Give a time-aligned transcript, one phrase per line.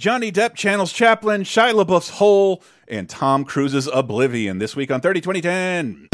[0.00, 5.20] Johnny Depp channels Chaplin, Shia LaBeouf's Hole, and Tom Cruise's Oblivion this week on 30
[5.20, 6.08] 2010.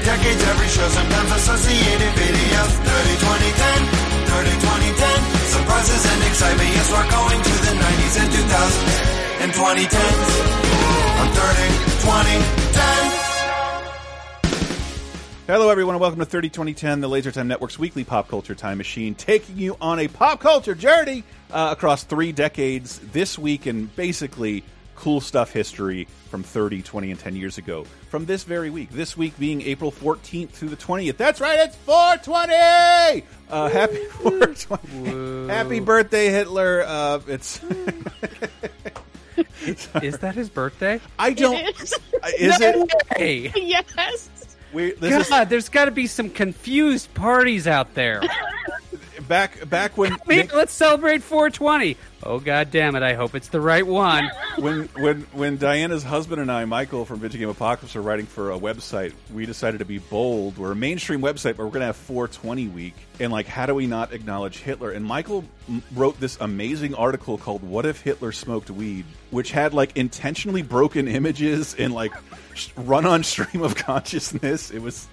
[0.00, 2.70] decades, every show, sometimes associated videos.
[2.70, 3.90] 30, 2010,
[4.30, 5.18] 30, 2010.
[5.50, 10.30] Surprises and excitement, yes, we're going to the 90s and 2000s and 2010s.
[11.18, 11.66] I'm 30,
[11.98, 13.09] 2010.
[15.50, 18.78] Hello, everyone, and welcome to 30 2010, the Laser Time Network's weekly pop culture time
[18.78, 23.92] machine, taking you on a pop culture journey uh, across three decades this week and
[23.96, 24.62] basically
[24.94, 28.90] cool stuff history from 30, 20, and 10 years ago from this very week.
[28.90, 31.16] This week being April 14th through the 20th.
[31.16, 33.26] That's right, it's 420!
[33.50, 35.48] Uh, happy 420.
[35.48, 36.84] Happy birthday, Hitler.
[36.86, 37.60] Uh, it's.
[40.00, 41.00] Is that his birthday?
[41.18, 41.56] I don't.
[41.56, 41.92] It is.
[42.38, 42.94] Is no it?
[43.18, 43.52] way.
[43.56, 44.39] yes.
[44.72, 48.22] We, this God, there's got to be some confused parties out there.
[49.30, 51.96] back back when let's celebrate 420.
[52.22, 53.02] Oh God damn it!
[53.02, 54.30] I hope it's the right one.
[54.58, 58.52] when when when Diana's husband and I, Michael from Video Game Apocalypse, are writing for
[58.52, 60.58] a website, we decided to be bold.
[60.58, 62.94] We're a mainstream website, but we're going to have 420 week.
[63.20, 64.90] And like, how do we not acknowledge Hitler?
[64.90, 69.72] And Michael m- wrote this amazing article called "What If Hitler Smoked Weed," which had
[69.72, 72.12] like intentionally broken images and like
[72.60, 74.70] sh- run-on stream of consciousness.
[74.70, 75.06] It was.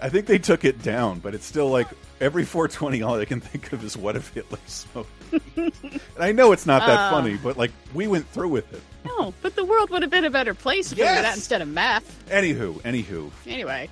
[0.00, 1.86] I think they took it down, but it's still like
[2.20, 3.02] every 420.
[3.02, 5.10] All I can think of is "What if Hitler smoked."
[5.56, 5.72] and
[6.18, 7.10] I know it's not that Uh.
[7.10, 8.82] funny, but like we went through with it.
[9.04, 11.16] No, but the world would have been a better place if it Yes.
[11.16, 12.18] were that instead of meth.
[12.30, 13.88] Anywho, anywho, Anyway,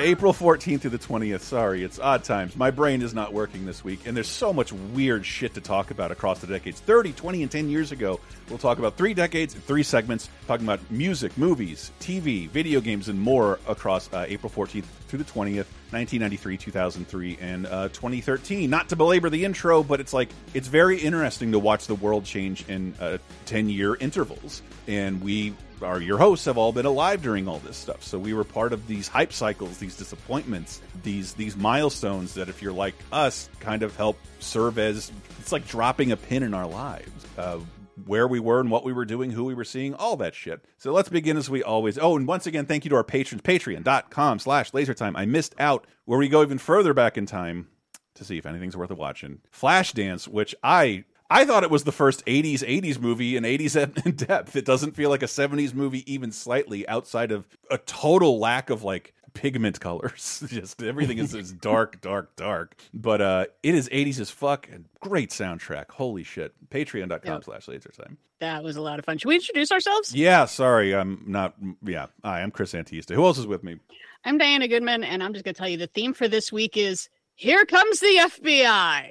[0.00, 1.42] April 14th to the 20th.
[1.42, 2.56] Sorry, it's odd times.
[2.56, 5.90] My brain is not working this week, and there's so much weird shit to talk
[5.90, 6.80] about across the decades.
[6.80, 10.66] 30, 20, and 10 years ago, we'll talk about three decades and three segments, talking
[10.66, 15.66] about music, movies, TV, video games, and more across uh, April 14th through the 20th,
[15.92, 18.68] 1993, 2003, and uh, 2013.
[18.68, 22.24] Not to belabor the intro, but it's like, it's very interesting to watch the world
[22.24, 24.53] change in uh, 10 year intervals.
[24.86, 28.02] And we are your hosts have all been alive during all this stuff.
[28.02, 32.62] So we were part of these hype cycles, these disappointments, these these milestones that if
[32.62, 35.10] you're like us, kind of help serve as
[35.40, 37.10] it's like dropping a pin in our lives.
[37.36, 37.58] Uh,
[38.06, 40.64] where we were and what we were doing, who we were seeing, all that shit.
[40.78, 41.96] So let's begin as we always.
[41.96, 45.12] Oh, and once again, thank you to our patrons, patreon.com slash lasertime.
[45.14, 47.68] I missed out where we go even further back in time
[48.14, 49.40] to see if anything's worth watching.
[49.52, 51.04] Flashdance, which I
[51.34, 54.54] I thought it was the first 80s 80s movie in 80s in depth.
[54.56, 58.84] It doesn't feel like a 70s movie even slightly outside of a total lack of
[58.84, 60.44] like pigment colors.
[60.46, 62.76] Just everything is, is dark, dark, dark.
[62.94, 65.90] But uh it is 80s as fuck and great soundtrack.
[65.90, 66.54] Holy shit.
[66.70, 67.44] Patreon.com Yep.
[67.44, 68.16] slash lasertime.
[68.38, 69.18] that was a lot of fun.
[69.18, 70.14] Should we introduce ourselves?
[70.14, 72.06] Yeah, sorry, I'm not yeah.
[72.22, 73.14] I'm Chris Antista.
[73.16, 73.78] Who else is with me?
[74.24, 76.76] I'm Diana Goodman, and I'm just going to tell you the theme for this week
[76.78, 79.10] is Here Comes the FBI.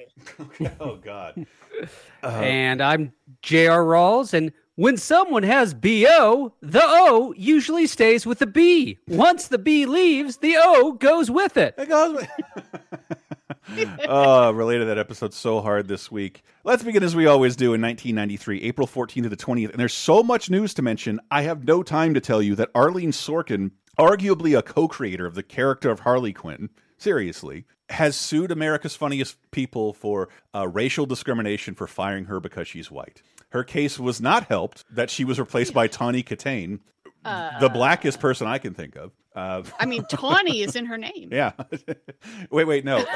[0.80, 1.46] oh god.
[2.24, 3.84] Uh, and I'm J.R.
[3.84, 8.98] Rawls, and when someone has BO, the O usually stays with the B.
[9.08, 11.76] Once the B leaves, the O goes with it.
[11.78, 12.16] It goes.
[12.16, 16.44] With oh, related that episode so hard this week.
[16.64, 19.70] Let's begin as we always do in 1993, April 14th to the 20th.
[19.70, 21.20] And there's so much news to mention.
[21.30, 25.44] I have no time to tell you that Arlene Sorkin, arguably a co-creator of the
[25.44, 31.88] character of Harley Quinn, seriously, has sued America's Funniest People for uh, racial discrimination for
[31.88, 33.22] firing her because she's white.
[33.50, 36.80] Her case was not helped that she was replaced by Tawny Kitaen,
[37.24, 39.12] the blackest person I can think of.
[39.36, 41.30] Uh, I mean, Tawny is in her name.
[41.32, 41.54] yeah.
[42.52, 43.04] wait, wait, no.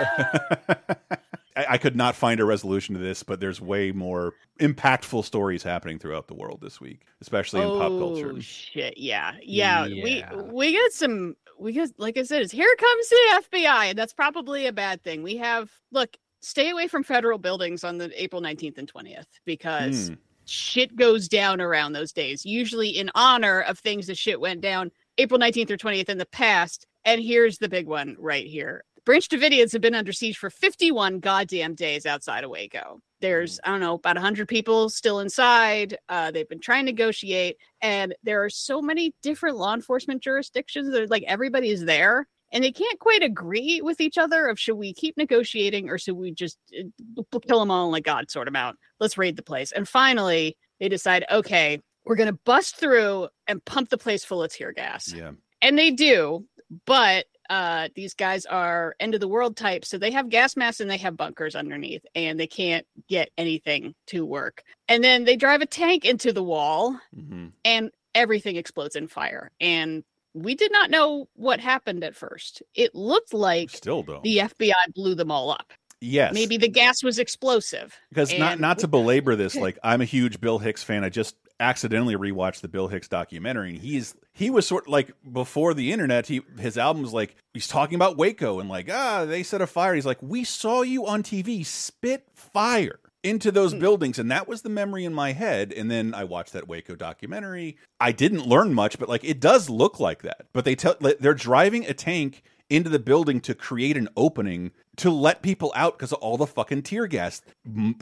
[1.55, 5.63] I, I could not find a resolution to this, but there's way more impactful stories
[5.63, 8.33] happening throughout the world this week, especially in pop culture.
[8.35, 8.97] Oh shit!
[8.97, 9.85] Yeah, yeah.
[9.85, 10.03] Yeah.
[10.35, 11.35] We we get some.
[11.59, 15.03] We get like I said, it's here comes the FBI, and that's probably a bad
[15.03, 15.23] thing.
[15.23, 16.15] We have look.
[16.41, 20.13] Stay away from federal buildings on the April nineteenth and twentieth because Hmm.
[20.45, 22.45] shit goes down around those days.
[22.45, 26.27] Usually in honor of things that shit went down April nineteenth or twentieth in the
[26.27, 26.85] past.
[27.05, 28.83] And here's the big one right here.
[29.07, 32.99] Branch Davidians have been under siege for 51 goddamn days outside of Waco.
[33.21, 35.97] There's, I don't know, about 100 people still inside.
[36.09, 40.91] Uh, they've been trying to negotiate, and there are so many different law enforcement jurisdictions
[40.91, 44.75] that like everybody is there, and they can't quite agree with each other of should
[44.75, 48.47] we keep negotiating or should we just uh, kill them all and let God sort
[48.47, 48.75] them out?
[48.99, 49.71] Let's raid the place.
[49.71, 54.43] And finally, they decide, okay, we're going to bust through and pump the place full
[54.43, 55.31] of tear gas Yeah.
[55.61, 56.45] and they do
[56.85, 60.79] but uh these guys are end of the world type so they have gas masks
[60.79, 65.35] and they have bunkers underneath and they can't get anything to work and then they
[65.35, 70.03] drive a tank into the wall hmm and everything explodes in fire and
[70.33, 72.61] we did not know what happened at first.
[72.75, 74.21] It looked like Still don't.
[74.21, 75.73] the FBI blew them all up.
[75.99, 76.31] yes.
[76.31, 77.95] Maybe the gas was explosive.
[78.09, 81.03] because not not to belabor this, like I'm a huge Bill Hicks fan.
[81.03, 85.11] I just accidentally rewatched the Bill Hicks documentary, and he's he was sort of like
[85.31, 86.27] before the internet.
[86.27, 89.95] He his album's like he's talking about Waco and like ah they set a fire.
[89.95, 93.79] He's like we saw you on TV spit fire into those Hmm.
[93.79, 96.95] buildings and that was the memory in my head and then i watched that waco
[96.95, 100.95] documentary i didn't learn much but like it does look like that but they tell
[101.19, 105.97] they're driving a tank into the building to create an opening to let people out
[105.97, 107.41] because of all the fucking tear gas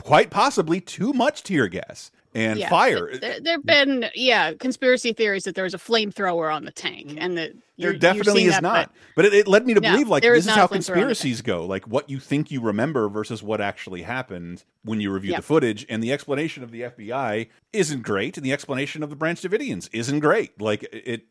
[0.02, 3.16] quite possibly too much tear gas and Yeah, fire.
[3.16, 7.08] There, there have been, yeah, conspiracy theories that there was a flamethrower on the tank,
[7.08, 7.18] mm-hmm.
[7.18, 8.92] and that there you're- you're definitely is that, not.
[8.92, 10.68] But- but, it, it led me to No, believe like this is is how a
[10.68, 14.62] flamethrower on the conspiracies go like what you think you remember versus what actually happened
[14.84, 15.38] when you review Yeah.
[15.38, 19.16] the footage and the explanation of the fbi isn't great and the explanation of the
[19.16, 20.60] branch davidians isn't great.
[20.60, 21.24] Like it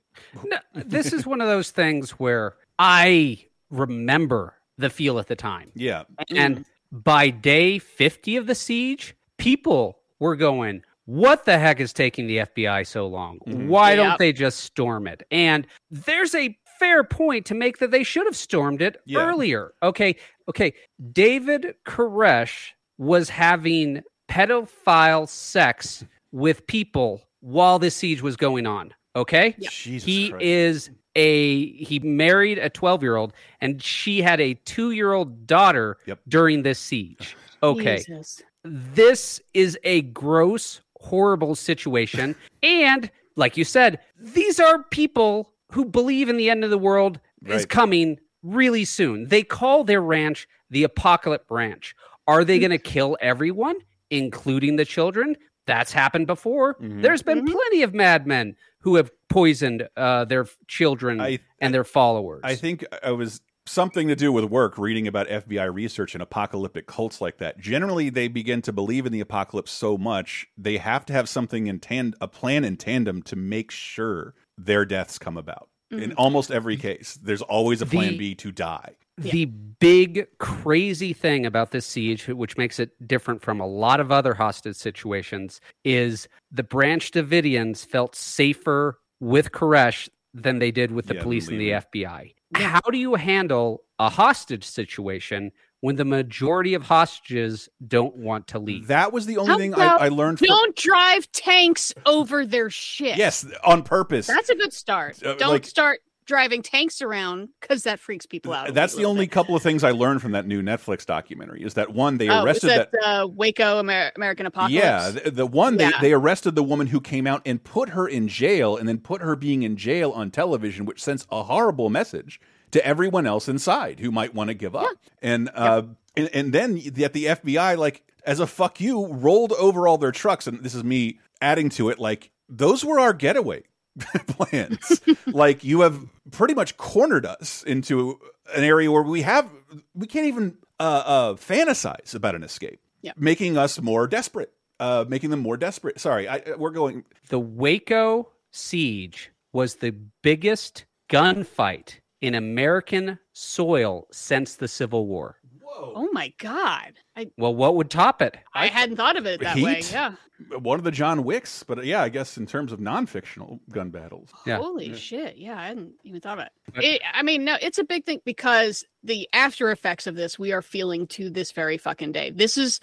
[0.43, 5.71] No, this is one of those things where I remember the feel at the time.
[5.75, 6.03] yeah.
[6.35, 12.27] And by day 50 of the siege, people were going, What the heck is taking
[12.27, 13.39] the FBI so long?
[13.47, 13.67] Mhm.
[13.67, 13.97] Why Yep.
[13.97, 15.23] don't they just storm it?
[15.31, 19.19] And there's a fair point to make that they should have stormed it Yeah.
[19.19, 19.73] earlier.
[19.83, 20.15] Okay.
[20.49, 20.73] Okay.
[21.11, 28.93] David Koresh was having pedophile sex with people while this siege was going on.
[29.15, 30.43] Okay jesus he Christ.
[30.43, 33.31] is a he married a 12 year old
[33.61, 36.19] and she had a two year old daughter Yep.
[36.27, 38.41] during this siege okay Jesus.
[38.65, 42.35] this is a gross horrible situation.
[42.63, 47.19] And like you said these are people who believe in the end of the world
[47.45, 49.27] is coming really soon.
[49.27, 51.95] They call their ranch the apocalypse ranch.
[52.27, 53.75] Are they going to kill everyone
[54.09, 55.35] including the children?
[55.67, 56.75] That's happened before.
[56.75, 57.01] Mhm.
[57.01, 57.51] there's been Mhm.
[57.51, 62.41] plenty of madmen who have poisoned uh, their children I- and their followers.
[62.43, 66.87] I think I was something to do with work reading about FBI research and apocalyptic
[66.87, 67.59] cults like that.
[67.59, 71.67] Generally, they begin to believe in the apocalypse so much they have to have something
[71.67, 75.69] in tand a plan in tandem to make sure their deaths come about.
[75.91, 76.11] In mm-hmm.
[76.17, 78.95] almost every case, there's always a plan The- B to die.
[79.21, 79.31] Yeah.
[79.31, 84.11] The big crazy thing about this siege, which makes it different from a lot of
[84.11, 91.07] other hostage situations, is the Branch Davidians felt safer with Koresh than they did with
[91.07, 91.69] the Yeah, police and the.
[91.69, 92.33] FBI.
[92.55, 98.59] How do you handle a hostage situation when the majority of hostages don't want to
[98.59, 98.87] leave?
[98.87, 100.39] That was the only How thing I, I learned.
[100.39, 103.17] From, Don't drive tanks over their shit.
[103.17, 104.27] yes, on purpose.
[104.27, 105.21] That's a good start.
[105.23, 108.73] Uh, Don't like- start driving tanks around because that freaks people out.
[108.73, 109.31] That's the only bit.
[109.31, 111.63] couple of things I learned from that new Netflix documentary.
[111.63, 114.73] Is that one they Oh, arrested that, that uh, Waco Amer- American Apocalypse?
[114.83, 115.91] Yeah, the, the one Yeah.
[115.99, 118.97] they they arrested the woman who came out and put her in jail, and then
[118.99, 122.39] put her being in jail on television, which sends a horrible message
[122.71, 124.89] to everyone else inside who might want to give up.
[125.21, 125.83] And uh,
[126.17, 130.11] and, and then yet the FBI, like as a fuck you, rolled over all their
[130.11, 133.63] trucks, and this is me adding to it, like those were our getaway
[134.27, 135.01] plans.
[135.27, 138.19] like you have pretty much cornered us into
[138.55, 139.49] an area where we have
[139.93, 143.13] we can't even uh, uh, fantasize about an escape, Yeah.
[143.17, 145.99] making us more desperate, uh, making them more desperate.
[145.99, 147.05] Sorry, I, we're going.
[147.29, 155.37] the Waco siege was the biggest gunfight in American soil since the Civil War.
[155.75, 155.93] Whoa!
[155.95, 158.37] Oh my god, I Well, what would top it?
[158.53, 159.81] I, hadn't thought of it that way.
[159.91, 160.13] Yeah.
[160.59, 164.29] One of the John Wicks, but yeah, I guess in terms of non-fictional gun battles.
[164.45, 164.57] Yeah.
[164.57, 165.37] Holy shit!
[165.37, 166.83] Yeah, I hadn't even thought of it.
[166.83, 167.01] It.
[167.13, 170.61] I mean, no, it's a big thing because the after effects of this we are
[170.61, 172.31] feeling to this very fucking day.
[172.31, 172.79] This is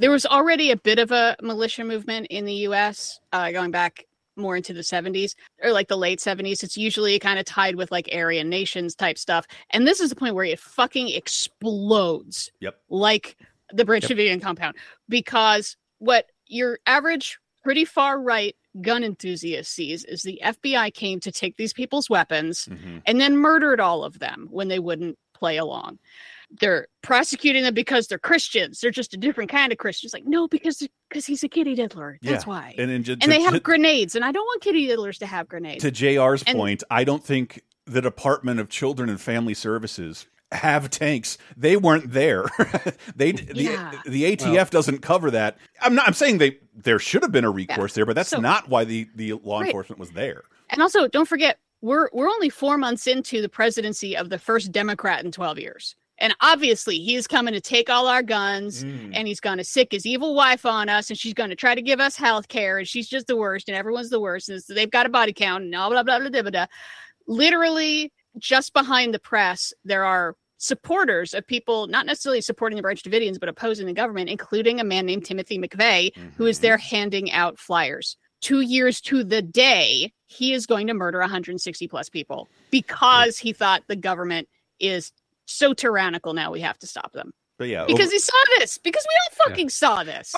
[0.00, 3.20] there was already a bit of a militia movement in the U.S.
[3.32, 7.38] Uh, going back more into the 70s or like the late 70s it's usually kind
[7.38, 10.58] of tied with like aryan nations type stuff and this is the point where it
[10.58, 12.78] fucking explodes Yep.
[12.88, 13.36] like
[13.72, 14.76] the Branch Davidian compound
[15.08, 21.30] because what your average pretty far right gun enthusiast sees is the FBI came to
[21.30, 23.02] take these people's weapons Mhm.
[23.06, 25.98] and then murdered all of them when they wouldn't play along.
[26.60, 28.80] They're prosecuting them because they're Christians.
[28.80, 30.12] They're just a different kind of Christians.
[30.12, 32.18] Like, no, because because he's a kitty diddler.
[32.22, 32.48] That's Yeah.
[32.48, 32.74] why.
[32.78, 35.18] And then ju- And to, they have to, grenades, and I don't want kitty diddlers
[35.18, 35.82] to have grenades.
[35.84, 40.90] to Jr's And- point, I don't think the Department of Children and Family Services have
[40.90, 41.38] tanks.
[41.56, 42.44] They weren't there.
[43.16, 43.92] they the, Yeah.
[44.06, 45.56] the ATF doesn't cover that.
[45.80, 46.06] I'm not.
[46.06, 48.84] I'm saying they there should have been a recourse there, but that's So- not why
[48.84, 49.66] the the law Right.
[49.66, 50.42] enforcement was there.
[50.70, 54.70] And also, don't forget, we're we're only four months into the presidency of the first
[54.72, 59.40] Democrat in twelve years, and obviously he's coming to take all our guns, and he's
[59.40, 62.00] going to sic his evil wife on us, and she's going to try to give
[62.00, 64.90] us health care, and she's just the worst, and everyone's the worst, and so they've
[64.90, 66.50] got a body count, and blah blah blah blah blah blah.
[66.50, 66.66] blah.
[67.26, 73.02] literally just behind the press, there are supporters of people not necessarily supporting the Branch
[73.02, 76.62] Davidians, but opposing the government, including a man named Timothy McVeigh, who is Mhm.
[76.62, 78.16] there handing out flyers.
[78.40, 83.52] Two years to the day, he is going to murder 160 plus people because he
[83.52, 84.48] thought the government
[84.80, 85.12] is
[85.52, 87.32] so tyrannical now we have to stop them.
[87.58, 90.34] But yeah, Because over- he saw this, because we all fucking saw this.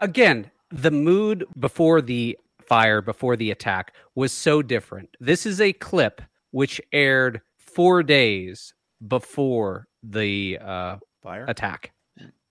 [0.00, 5.10] again, the mood before the fire, before the attack, was so different.
[5.20, 8.72] This is a clip which aired four days
[9.06, 11.44] before the uh, fire.
[11.48, 11.92] attack.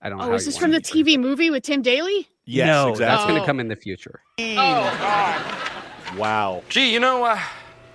[0.02, 0.24] I don't know.
[0.24, 1.06] Oh, how is you this want from the to it.
[1.06, 2.28] TV movie with Tim Daly?
[2.44, 3.04] Yes, no, exactly.
[3.06, 3.40] that's going Oh.
[3.40, 4.20] to come in the future.
[4.38, 4.44] Oh,
[4.98, 6.18] God.
[6.18, 6.62] Wow.
[6.68, 7.40] Gee, you know, uh,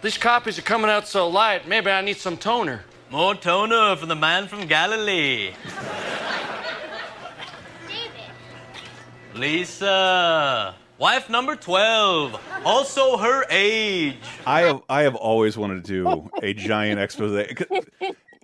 [0.02, 1.68] these copies are coming out so light.
[1.68, 2.84] Maybe I need some toner.
[3.12, 5.52] More toner for the man from Galilee.
[7.88, 8.22] David.
[9.34, 14.16] Lisa, wife number 12, also her age.
[14.46, 17.48] I have I have always wanted to do a giant expose.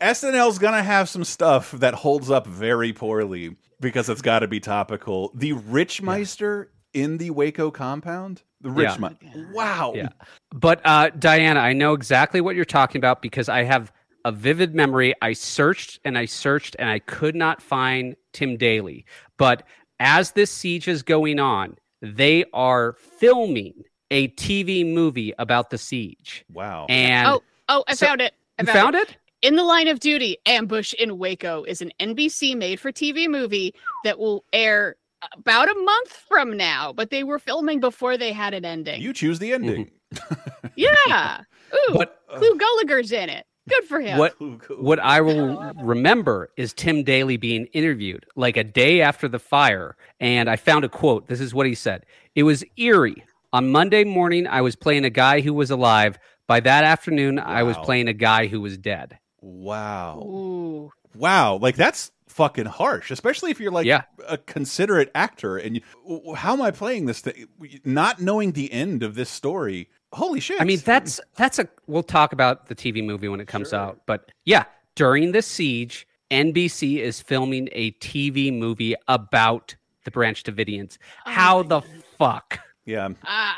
[0.01, 4.59] SNL's gonna have some stuff that holds up very poorly because it's got to be
[4.59, 5.31] topical.
[5.35, 8.41] The Richmeister in the Waco compound.
[8.61, 8.95] The Yeah.
[8.95, 9.53] Richmeister.
[9.53, 9.93] Wow.
[9.95, 10.09] Yeah.
[10.53, 13.91] But uh, Diana, I know exactly what you're talking about because I have
[14.25, 15.13] a vivid memory.
[15.21, 19.05] I searched and I searched and I could not find Tim Daly.
[19.37, 19.63] But
[20.01, 26.43] as this siege is going on, they are filming a TV movie about the siege.
[26.51, 26.85] Wow.
[26.89, 28.33] And Oh, oh, I So- found it.
[28.59, 29.15] I you found it?
[29.41, 33.75] In the Line of Duty, Ambush in Waco is an NBC made for TV movie
[34.03, 34.95] that will air
[35.33, 39.01] about a month from now, but they were filming before they had an ending.
[39.01, 39.91] you choose the ending.
[40.13, 40.67] Mm-hmm.
[40.75, 41.41] yeah.
[41.75, 43.45] Ooh, But- Clu uh, Gulager's in it.
[43.67, 44.17] Good for him.
[44.19, 44.35] What
[44.79, 49.95] what I will remember is Tim Daly being interviewed like a day after the fire,
[50.19, 51.27] and I found a quote.
[51.27, 52.05] This is what he said:
[52.35, 53.23] "It was eerie.
[53.53, 56.19] On Monday morning, I was playing a guy who was alive.
[56.47, 60.21] By that afternoon, I was playing a guy who was dead." Wow.
[60.23, 60.91] Ooh.
[61.15, 61.57] Wow.
[61.57, 64.01] Like that's fucking harsh, especially if you're like Yeah.
[64.27, 67.47] a considerate actor and you, how am I playing this thing?
[67.85, 69.89] Not knowing the end of this story.
[70.13, 70.61] Holy shit.
[70.61, 71.67] I mean, that's that's a.
[71.87, 73.79] We'll talk about the TV movie when it comes Sure.
[73.79, 74.63] out, but yeah,
[74.95, 80.97] during the siege, NBC is filming a TV movie about the Branch Davidians.
[81.25, 81.81] Oh How my the
[82.17, 82.59] fuck?
[82.85, 83.09] yeah.
[83.25, 83.57] Ah.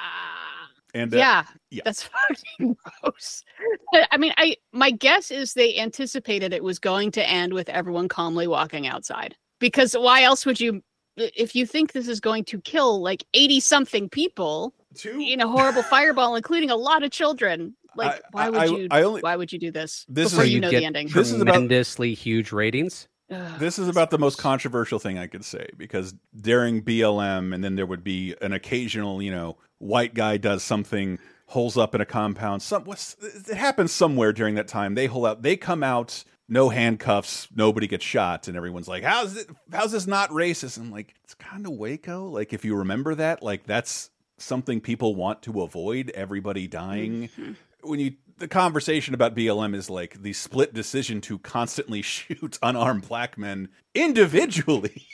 [0.93, 1.81] And uh, yeah, yeah.
[1.85, 2.03] that's
[2.57, 3.43] fucking gross.
[4.11, 8.07] I mean, I my guess is they anticipated it was going to end with everyone
[8.07, 9.35] calmly walking outside.
[9.59, 10.81] Because why else would you,
[11.17, 15.47] if you think this is going to kill like eighty something people two in a
[15.47, 18.87] horrible fireball, including a lot of children, like I- why would I- you?
[18.91, 20.85] I only- why would you do this This before is- you you know get the
[20.85, 21.07] ending?
[21.07, 23.07] This is about- tremendously huge ratings.
[23.29, 23.59] Ugh.
[23.59, 27.75] This is about the most controversial thing I could say because during BLM, and then
[27.75, 32.05] there would be an occasional, you know, white guy does something, holes up in a
[32.05, 32.61] compound.
[32.61, 34.95] Some it happens somewhere during that time.
[34.95, 39.35] They hole out, they come out, no handcuffs, nobody gets shot, and everyone's like, "How's
[39.35, 39.47] it?
[39.73, 42.27] How's this not racist?" And like, it's kind of Waco.
[42.29, 46.11] Like, if you remember that, like that's something people want to avoid.
[46.11, 47.29] Everybody dying.
[47.81, 53.07] When you the conversation about BLM is like the split decision to constantly shoot unarmed
[53.07, 55.05] black men individually.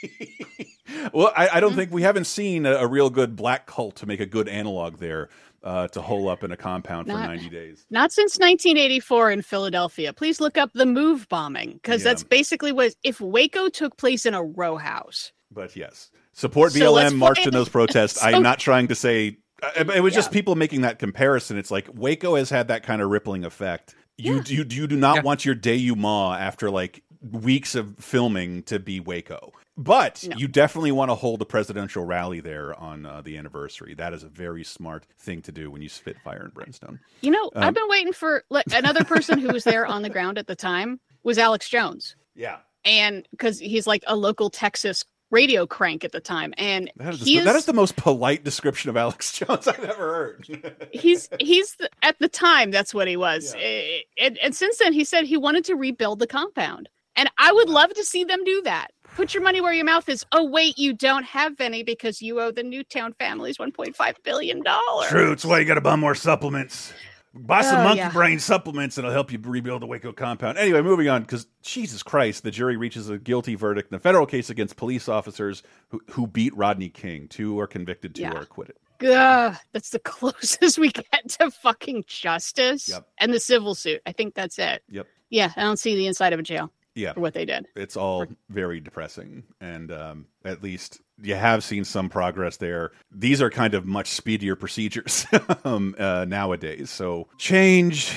[1.14, 4.06] well, I, I don't think we haven't seen a, a real good black cult to
[4.06, 5.30] make a good analog there
[5.64, 7.86] uh, to hole up in a compound for 90 days.
[7.90, 10.12] Not since 1984 in Philadelphia.
[10.12, 12.12] Please look up the move bombing because Yeah.
[12.12, 15.32] that's basically what if Waco took place in a row house.
[15.50, 18.20] But yes, support So let's BLM, march play- in those protests.
[18.22, 21.58] So- I'm not trying to say uh, it was just people making that comparison.
[21.58, 23.96] It's like Waco has had that kind of rippling effect.
[24.18, 24.42] You Yeah.
[24.48, 25.22] you you do not Yeah.
[25.22, 30.36] want your denouement after like weeks of filming to be Waco, but No.
[30.36, 33.94] you definitely want to hold a presidential rally there on uh, the anniversary.
[33.94, 37.00] That is a very smart thing to do when you spit fire and brimstone.
[37.22, 40.10] You know, Um, I've been waiting for like another person who was there on the
[40.10, 42.18] ground at the time was Alex Jones.
[42.36, 46.54] Yeah, And because he's like a local Texas radio crank at the time.
[46.58, 49.80] And that is, the, that is- is the most polite description of Alex Jones I've
[49.84, 50.14] ever
[50.46, 50.88] heard.
[50.94, 53.54] he's he's the, at the time that's what he was.
[53.58, 53.62] Yeah.
[53.64, 56.88] Eh, And, and since then he said he wanted to rebuild the compound.
[57.16, 57.76] And I would Wow.
[57.76, 58.88] love to see them do that.
[59.16, 60.26] Put your money where your mouth is.
[60.32, 65.10] Oh wait, you don't have any because you owe the Newtown families 1.5 billion dollars.
[65.10, 65.32] True.
[65.32, 66.92] It's why you got to buy more supplements.
[67.36, 68.12] Buy some Oh, monkey yeah.
[68.12, 70.58] brain supplements and it'll help you rebuild the Waco compound.
[70.60, 74.26] Anyway, moving on, because Jesus Christ, the jury reaches a guilty verdict in the federal
[74.28, 77.28] case against police officers who, who beat Rodney King.
[77.28, 78.34] Two are convicted, two Yeah.
[78.34, 78.76] are acquitted.
[79.04, 83.08] Ugh, that's the closest we get to fucking justice Yep.
[83.18, 84.02] and the civil suit.
[84.06, 84.84] I think that's it.
[84.90, 85.08] Yep.
[85.32, 87.66] Yeah, I don't see the inside of a jail Yeah, for what they did.
[87.76, 89.44] it's all very depressing.
[89.62, 92.92] And um, at least you have seen some progress there.
[93.12, 95.26] These are kind of much speedier procedures
[95.66, 96.90] um, uh, nowadays.
[96.90, 98.14] So change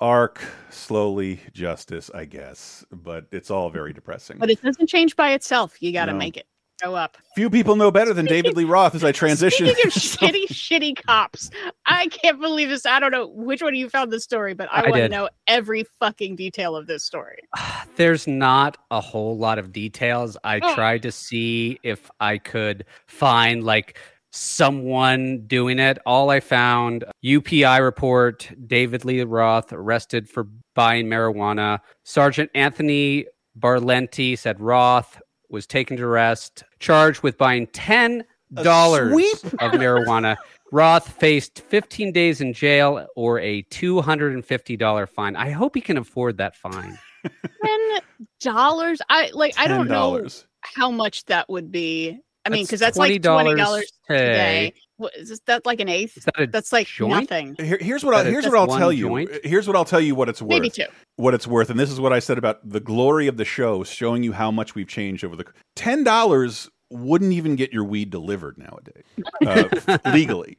[0.00, 4.38] arc, slowly justice, I guess, but it's all very depressing.
[4.38, 5.80] But it doesn't change by itself.
[5.82, 6.18] You got to No.
[6.18, 6.46] make it
[6.86, 7.16] go up.
[7.34, 9.66] Few people know better than David Lee Roth as I transition.
[9.66, 11.50] Speaking of shitty, shitty cops,
[11.84, 12.86] I can't believe this.
[12.86, 15.08] I don't know which one of you found this story, but I, I want to
[15.08, 17.38] know every fucking detail of this story.
[17.96, 20.36] There's not a whole lot of details.
[20.44, 20.74] I Oh.
[20.74, 23.98] tried to see if I could find like
[24.30, 25.98] someone doing it.
[26.06, 31.78] All I found UPI report David Lee Roth arrested for buying marijuana.
[32.04, 33.26] Sergeant Anthony
[33.58, 38.20] Barlenti said Roth was taken to arrest, charged with buying $10
[38.54, 40.36] of marijuana.
[40.72, 45.36] Roth faced 15 days in jail or a $250 fine.
[45.36, 46.98] I hope he can afford that fine.
[47.64, 48.00] Ten
[48.40, 49.00] dollars?
[49.08, 49.54] I like.
[49.58, 50.26] I don't know
[50.60, 52.18] how much that would be.
[52.44, 54.70] I mean, That's because that's like twenty dollars today.
[54.70, 54.74] today.
[54.98, 56.16] What, is that like an eighth?
[56.16, 57.30] Is that a That's like joint?
[57.30, 57.56] nothing.
[57.58, 59.28] Here- here's what I, That is here's just what I'll one tell you.
[59.44, 60.48] Here's what I'll tell you what it's worth.
[60.48, 60.86] Maybe two.
[61.16, 63.84] What it's worth, and this is what I said about the glory of the show,
[63.84, 68.10] showing you how much we've changed over the ten dollars wouldn't even get your weed
[68.10, 69.04] delivered nowadays
[69.44, 70.56] uh, legally.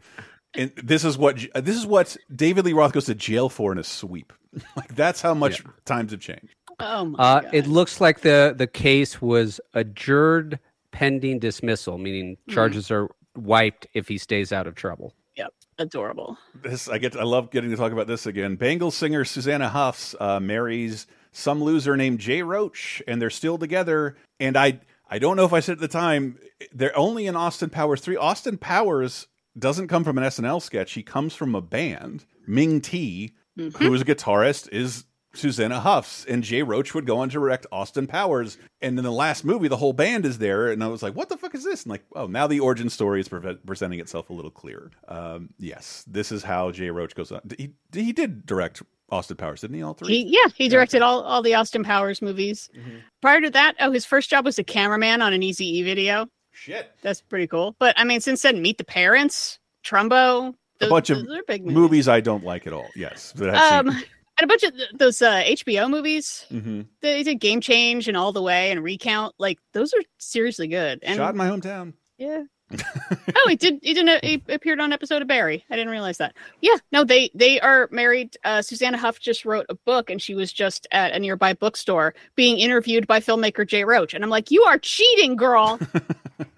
[0.56, 3.78] And this is what this is what David Lee Roth goes to jail for in
[3.78, 4.34] a sweep.
[4.76, 6.54] like that's how much times have changed.
[6.80, 7.50] Oh my Uh, god!
[7.54, 10.60] it looks like the the case was adjourned
[10.92, 12.54] pending dismissal, meaning Hmm.
[12.54, 15.14] charges are wiped if he stays out of trouble.
[15.36, 16.38] Yep, adorable.
[16.56, 17.16] This I get.
[17.16, 18.56] I love getting to talk about this again.
[18.56, 24.18] Bangles singer Susanna Hoffs uh, marries some loser named Jay Roach, and they're still together.
[24.40, 24.80] And I
[25.10, 26.40] I don't know if I said at the time
[26.72, 28.18] they're only in Austin Powers three.
[28.18, 29.28] Austin Powers
[29.58, 30.94] doesn't come from an SNL sketch.
[30.94, 32.26] He comes from a band.
[32.48, 35.06] Ming Tea, who is a guitarist, is
[35.38, 38.58] Susanna Hoffs, and Jay Roach would go on to direct Austin Powers.
[38.82, 41.30] And in the last movie, the whole band is there, and I was like, "What
[41.30, 44.30] the fuck is this?" And like, oh, now the origin story is pre presenting itself
[44.30, 44.92] a little clearer.
[45.08, 47.42] Um, yes, this is how Jay Roach goes on.
[47.58, 49.84] He he did direct Austin Powers, didn't he?
[49.84, 50.24] All three.
[50.24, 52.70] He, yeah, he directed all, all the Austin Powers movies.
[52.78, 52.98] Mm-hmm.
[53.22, 56.28] Prior to that, oh, his first job was a cameraman on an Easy E video.
[56.52, 56.92] Shit.
[57.04, 57.76] That's pretty cool.
[57.80, 61.76] But I mean, since then, Meet the Parents, Trumbo, A bunch of big movies.
[61.78, 62.88] movies I don't like at all.
[62.96, 64.04] Yes, but I've Um, seen-
[64.40, 66.46] and a bunch of th- those uh, HBO movies.
[66.52, 66.88] Mhm.
[67.02, 69.36] They did Game Change and All the Way and Recount.
[69.38, 71.00] Like those are seriously good.
[71.04, 71.94] And shot in my hometown.
[72.18, 72.44] yeah.
[73.36, 73.80] oh, he did.
[73.82, 74.24] He didn't.
[74.26, 75.64] He appeared on an episode of Barry.
[75.70, 76.36] I didn't realize that.
[76.62, 78.36] Yeah, no, they they are married.
[78.44, 82.14] Uh, Susanna Huff just wrote a book, and she was just at a nearby bookstore
[82.36, 84.14] being interviewed by filmmaker Jay Roach.
[84.14, 85.80] And I'm like, you are cheating, girl.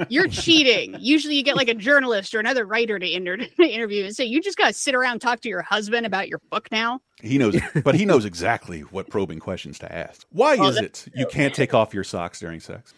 [0.07, 0.95] You're cheating.
[0.99, 4.41] Usually, you get like a journalist or another writer to inter- interview and say, you
[4.41, 7.01] just got to sit around and talk to your husband about your book now.
[7.21, 10.25] He knows, but he knows exactly what probing questions to ask.
[10.31, 12.93] Why Oh, is that's it you can't take off your socks during sex?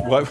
[0.00, 0.28] what?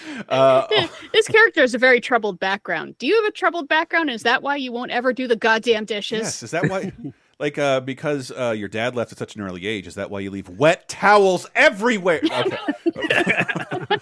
[0.28, 0.66] uh,
[1.12, 2.96] this character has a very troubled background.
[2.98, 4.10] Do you have a troubled background?
[4.10, 6.20] Is that why you won't ever do the goddamn dishes?
[6.20, 6.92] yes, is that why?
[7.38, 10.20] Like, uh, because uh, your dad left at such an early age, is that why
[10.20, 12.20] you leave wet towels everywhere?
[12.22, 13.96] Okay.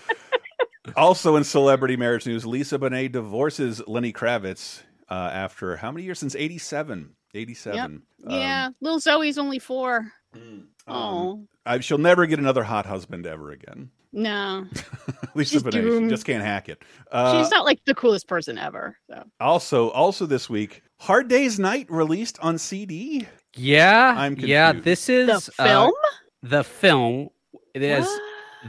[0.95, 6.19] also, in celebrity marriage news, Lisa Bonet divorces Lenny Kravitz uh, after how many years?
[6.19, 7.15] Since 87.
[7.33, 7.81] 87.
[7.81, 10.13] Um, yeah, little Zoe's only four.
[10.87, 13.91] Oh um, I, she'll never get another hot husband ever again.
[14.13, 14.67] no,
[15.35, 16.83] Lisa She's Bonet, she just can't hack it.
[17.13, 18.97] Uh, she's not like the coolest person ever.
[19.09, 23.29] So Also, also this week, Hard Day's Night released on CD.
[23.55, 24.73] Yeah, I'm yeah.
[24.73, 24.85] confused.
[24.85, 25.93] This the is uh, film.
[26.43, 27.29] the film.
[27.75, 28.05] It is.
[28.05, 28.23] What?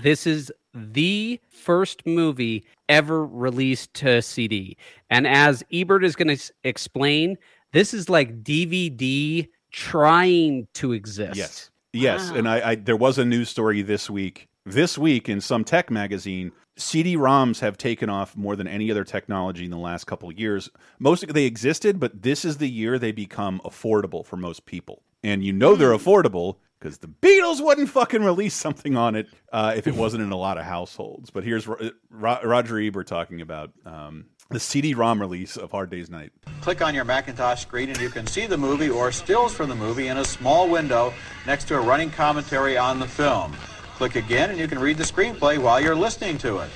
[0.04, 4.78] This is the first movie ever released to CD,
[5.10, 7.36] and as Ebert is going to explain,
[7.74, 11.36] this is like DVD trying to exist.
[11.36, 12.30] Yes, yes.
[12.30, 12.38] Wow.
[12.38, 14.48] And I, I, there was a news story this week.
[14.66, 19.66] This week in some tech magazine, CD-ROMs have taken off more than any other technology
[19.66, 20.70] in the last couple of years.
[21.00, 25.04] Most they existed, but this is the year they become affordable for most people.
[25.24, 29.74] And you know they're affordable because the Beatles wouldn't fucking release something on it uh,
[29.76, 31.30] if it wasn't in a lot of households.
[31.30, 36.10] But here's Ro Ro Roger Ebert talking about um, the CD-ROM release of Hard Day's
[36.10, 36.32] Night.
[36.62, 39.76] Click on your Macintosh screen and you can see the movie or stills from the
[39.76, 41.14] movie in a small window
[41.48, 43.56] next to a running commentary on the film.
[43.96, 46.70] Click again and you can read the screenplay while you're listening to it.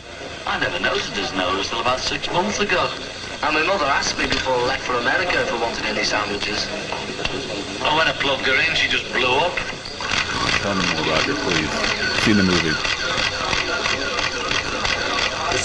[0.47, 2.89] I never noticed his nose till about six months ago.
[3.43, 6.67] And my mother asked me before I left for America if I wanted any sandwiches.
[7.81, 9.53] Oh, when I plugged her in, she just blew up.
[10.63, 11.69] Tell me more, Roger, please.
[12.23, 13.04] Seen the movie.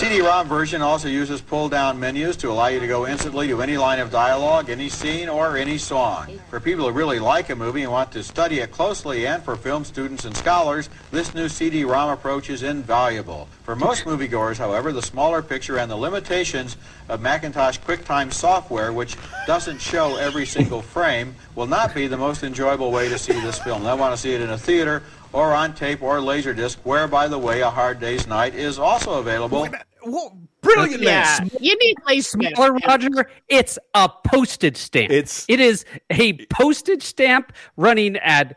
[0.01, 3.99] CD-ROM version also uses pull-down menus to allow you to go instantly to any line
[3.99, 6.41] of dialogue, any scene, or any song.
[6.49, 9.57] For people who really like a movie and want to study it closely, and for
[9.57, 13.47] film students and scholars, this new CD-ROM approach is invaluable.
[13.65, 16.79] For most moviegoers, however, the smaller picture and the limitations
[17.11, 22.43] of Macintosh QuickTime software, which doesn't show every single frame, will not be the most
[22.43, 23.85] enjoyable way to see this film.
[23.85, 25.03] They want to see it in a theater
[25.33, 29.19] or on tape or laserdisc, where, by the way, A Hard Day's Night is also
[29.21, 29.69] available.
[30.03, 32.57] Whoa, brilliant Yeah, you need placement.
[32.57, 35.11] Smaller Roger, it's a postage stamp.
[35.11, 38.57] It's- it is a postage stamp running at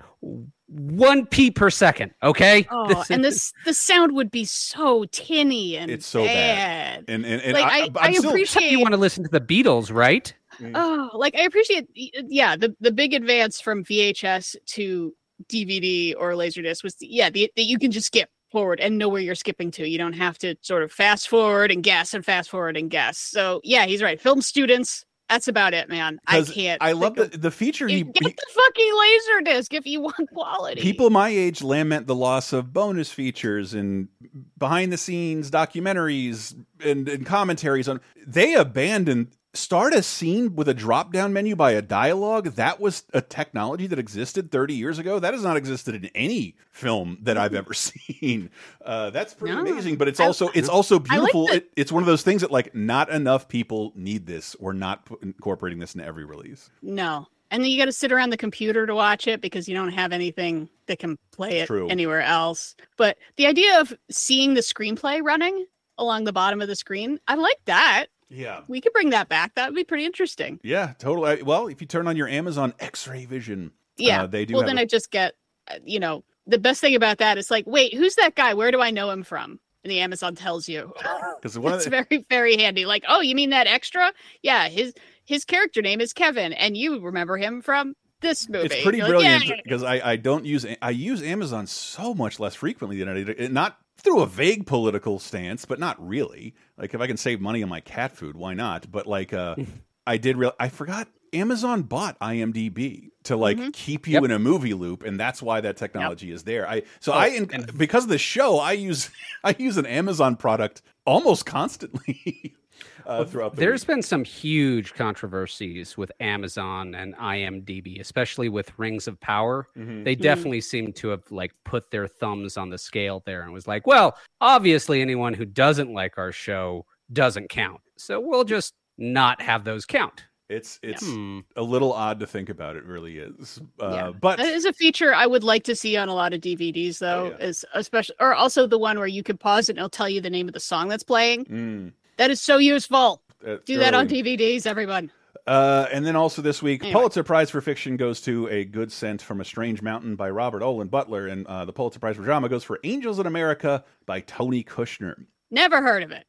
[0.67, 2.11] one p per second.
[2.23, 2.65] Okay.
[2.71, 7.05] Oh, This and is- this the sound would be so tinny and It's so bad.
[7.05, 7.13] bad.
[7.13, 9.29] And and, and Like, I, I- I'm I still, appreciate- you want to listen to
[9.29, 10.33] the Beatles, right?
[10.59, 10.71] Mm.
[10.75, 15.13] Oh, like I appreciate, yeah, the the big advance from VHS to
[15.49, 19.21] DVD or Laserdisc was, yeah, the, that you can just skip forward and know where
[19.21, 19.87] you're skipping to.
[19.87, 23.17] You don't have to sort of fast forward and guess and fast forward and guess.
[23.17, 24.21] So yeah, he's right.
[24.21, 26.19] Film students, that's about it, man.
[26.27, 26.81] I can't.
[26.81, 30.81] I love the the feature he, Get he the fucking Laserdisc if you want quality.
[30.81, 34.09] people my age lament the loss of bonus features and
[34.57, 40.73] behind the scenes documentaries and, and commentaries on they abandoned start a scene with a
[40.73, 45.19] drop down menu by a dialogue that was a technology that existed 30 years ago
[45.19, 48.49] that has not existed in any film that i've ever seen
[48.83, 49.61] uh, that's pretty No.
[49.61, 52.23] amazing but it's I- also it's also I like beautiful it, it's one of those
[52.23, 56.71] things that like not enough people need this or not incorporating this in every release
[56.81, 57.27] No.
[57.51, 59.91] And then you got to sit around the computer to watch it because you don't
[59.91, 61.87] have anything that can play it True.
[61.87, 62.75] anywhere else.
[62.97, 65.67] But the idea of seeing the screenplay running
[65.99, 68.07] along the bottom of the screen, I like that.
[68.33, 69.55] Yeah We could bring that back.
[69.55, 70.59] That would be pretty interesting.
[70.63, 71.43] Yeah, totally.
[71.43, 74.23] Well, if you turn on your Amazon X-ray vision, Yeah.
[74.23, 74.55] uh, they do.
[74.55, 75.35] well, then a- I just get,
[75.69, 78.53] uh, you know, the best thing about that is like, wait, who's that guy?
[78.53, 79.59] Where do I know him from?
[79.83, 80.93] And the Amazon tells you.
[81.41, 82.85] because it's the, very, very handy.
[82.85, 84.11] Like, oh, you mean that extra?
[84.41, 84.93] Yeah, his
[85.25, 88.65] his character name is Kevin, and you remember him from this movie.
[88.65, 92.13] it's pretty You're like, brilliant "Yeah." because I I don't use I use Amazon so
[92.13, 93.51] much less frequently than I did.
[93.53, 96.53] Not through a vague political stance, but not really.
[96.77, 98.91] Like if I can save money on my cat food, why not?
[98.91, 99.55] But like uh,
[100.07, 100.53] I did real.
[100.59, 103.69] I forgot Amazon bought IMDb to like Mm-hmm.
[103.71, 104.23] keep you Yep.
[104.25, 106.67] in a movie loop, and that's why that technology is there.
[106.67, 109.09] I so Oh, I in, because of the show, I use
[109.43, 112.53] I use an Amazon product almost constantly.
[113.05, 113.87] Uh, throughout the There's week.
[113.95, 119.67] been some huge controversies with Amazon and IMDb, especially with Rings of Power.
[119.77, 120.03] Mhm.
[120.03, 123.67] They definitely seem to have like put their thumbs on the scale there and was
[123.67, 127.81] like, well, obviously anyone who doesn't like our show doesn't count.
[127.97, 130.23] So we'll just not have those count.
[130.49, 131.39] It's it's Hmm.
[131.55, 132.75] a little odd to think about.
[132.75, 133.59] It really is.
[133.79, 134.11] Uh, Yeah.
[134.11, 136.99] But That is a feature I would like to see on a lot of DVDs,
[136.99, 137.33] though.
[137.33, 137.45] Oh, yeah.
[137.47, 140.21] Is especially or also the one where you can pause it and it'll tell you
[140.21, 141.45] the name of the song that's playing.
[141.45, 143.21] Mm, That is so useful.
[143.45, 144.07] uh, Do that on.
[144.07, 145.11] DVDs, everyone.
[145.45, 146.93] Uh, and then also this week, Anyway.
[146.99, 150.61] Pulitzer Prize for Fiction goes to A Good Scent from a Strange Mountain by Robert
[150.63, 154.21] Olen Butler, and uh, the Pulitzer Prize for Drama goes for Angels in America by
[154.21, 155.25] Tony Kushner.
[155.51, 156.25] Never heard of it.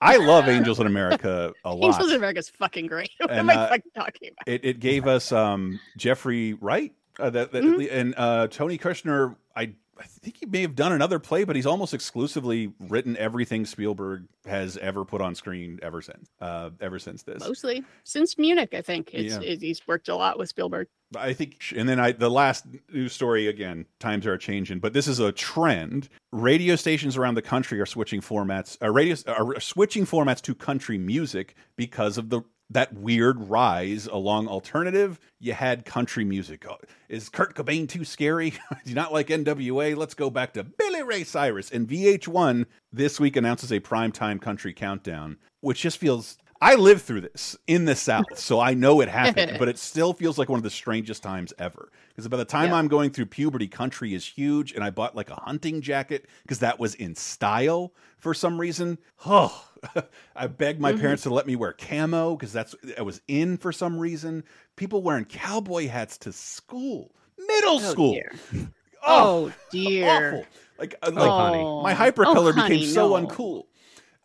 [0.00, 1.94] I love Angels in America a lot.
[1.94, 3.10] Angels in America's fucking great.
[3.18, 4.46] what And, am I uh, fucking talking about?
[4.46, 7.86] it, it gave us um, Jeffrey Wright, uh, that, that Mm-hmm.
[7.98, 9.34] and uh, Tony Kushner.
[9.56, 13.66] I I think he may have done another play, but he's almost exclusively written everything
[13.66, 16.28] Spielberg has ever put on screen ever since.
[16.40, 19.12] Uh, ever since this, Mostly since Munich, I think.
[19.12, 19.40] It's, Yeah.
[19.42, 20.88] it- he's worked a lot with Spielberg.
[21.16, 23.84] I think, and then I the last news story again.
[23.98, 26.08] Times are changing, but this is a trend.
[26.32, 28.78] Radio stations around the country are switching formats.
[28.80, 34.48] Uh, radio are switching formats to country music because of the that weird rise along
[34.48, 35.18] alternative.
[35.40, 36.64] You had country music.
[36.68, 36.76] Oh,
[37.08, 38.50] Is Kurt Cobain too scary?
[38.70, 39.96] Do you not like NWA?
[39.96, 41.70] Let's go back to Billy Ray Cyrus.
[41.70, 46.38] And VH1 this week announces a primetime country countdown, which just feels.
[46.62, 50.12] I lived through this in the South, so I know it happened, but it still
[50.12, 51.90] feels like one of the strangest times ever.
[52.10, 52.76] Because by the time Yeah.
[52.76, 56.58] I'm going through puberty, country is huge, and I bought like a hunting jacket because
[56.58, 58.98] that was in style for some reason.
[59.24, 59.66] Oh,
[60.36, 63.72] I begged my parents to let me wear camo because that's I was in for
[63.72, 64.44] some reason.
[64.76, 68.12] People wearing cowboy hats to school, middle school.
[68.12, 68.32] dear.
[68.52, 68.68] Oh,
[69.02, 70.26] Oh, dear.
[70.34, 70.46] awful!
[70.78, 71.62] Like, uh, like honey.
[71.62, 73.26] my Oh, hypercolor honey, became so no.
[73.26, 73.64] uncool.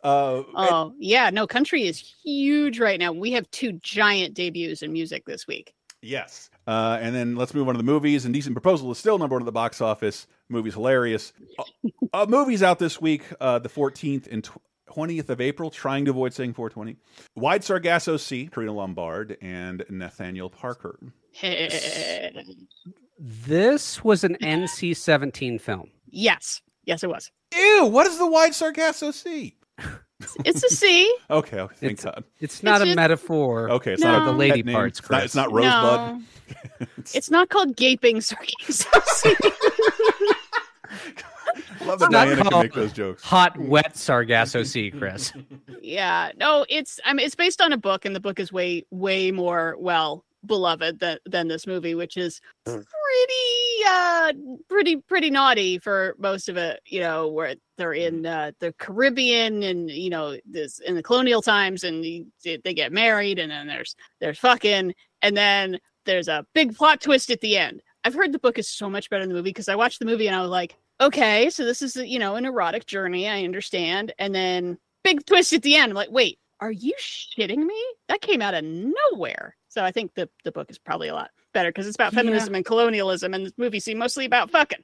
[0.06, 1.30] Uh, and- Oh, yeah.
[1.30, 3.12] No, country is huge right now.
[3.12, 5.72] We have two giant debuts in music this week.
[6.02, 6.50] Yes.
[6.66, 8.24] Uh, and then let's move on to the movies.
[8.24, 10.26] Indecent Proposal is still number one at the box office.
[10.48, 11.32] Movie's hilarious.
[11.58, 11.64] Uh,
[12.12, 14.48] uh, movies out this week, uh, the 14th and
[14.88, 16.96] 20th of April, trying to avoid saying 420.
[17.34, 20.98] Wide Sargasso Sea, Karina Lombard, and Nathaniel Parker.
[23.18, 25.90] This was an NC 17 film.
[26.10, 26.60] yes.
[26.84, 27.32] Yes, it was.
[27.52, 29.56] Ew, what is the Wide Sargasso Sea?
[30.44, 31.14] It's a C.
[31.30, 32.24] Okay, okay thank It's- God.
[32.40, 33.70] It's not a just- metaphor.
[33.70, 34.12] Okay, it's No.
[34.12, 34.74] not a The lady pet name.
[34.74, 35.34] parts, It's not, it's Chris.
[35.34, 36.20] not Rosebud.
[36.80, 36.86] No.
[37.14, 38.90] It's not called gaping sarcasm.
[41.84, 43.22] Love that It's not Diana can called- make those jokes.
[43.24, 45.32] Hot, wet Sargasso Sea, Chris.
[45.80, 46.30] yeah.
[46.38, 49.30] No, it's I mean it's based on a book, and the book is way, way
[49.30, 54.32] more well beloved than than this movie, which is pretty uh
[54.68, 59.62] pretty pretty naughty for most of it, you know, where they're in uh, the Caribbean
[59.62, 63.66] and you know, this in the colonial times and you- they get married and then
[63.66, 67.82] there's there's fucking and then there's a big plot twist at the end.
[68.04, 70.04] I've heard the book is so much better than the movie because I watched the
[70.06, 73.28] movie and I was like, okay, so this is you know an erotic journey.
[73.28, 75.90] I understand, and then big twist at the end.
[75.90, 77.84] I'm like, wait, are you shitting me?
[78.08, 79.56] That came out of nowhere.
[79.76, 82.20] So I think the the book is probably a lot better because it's about Yeah.
[82.20, 84.82] feminism and colonialism, and this movie seems mostly about fucking.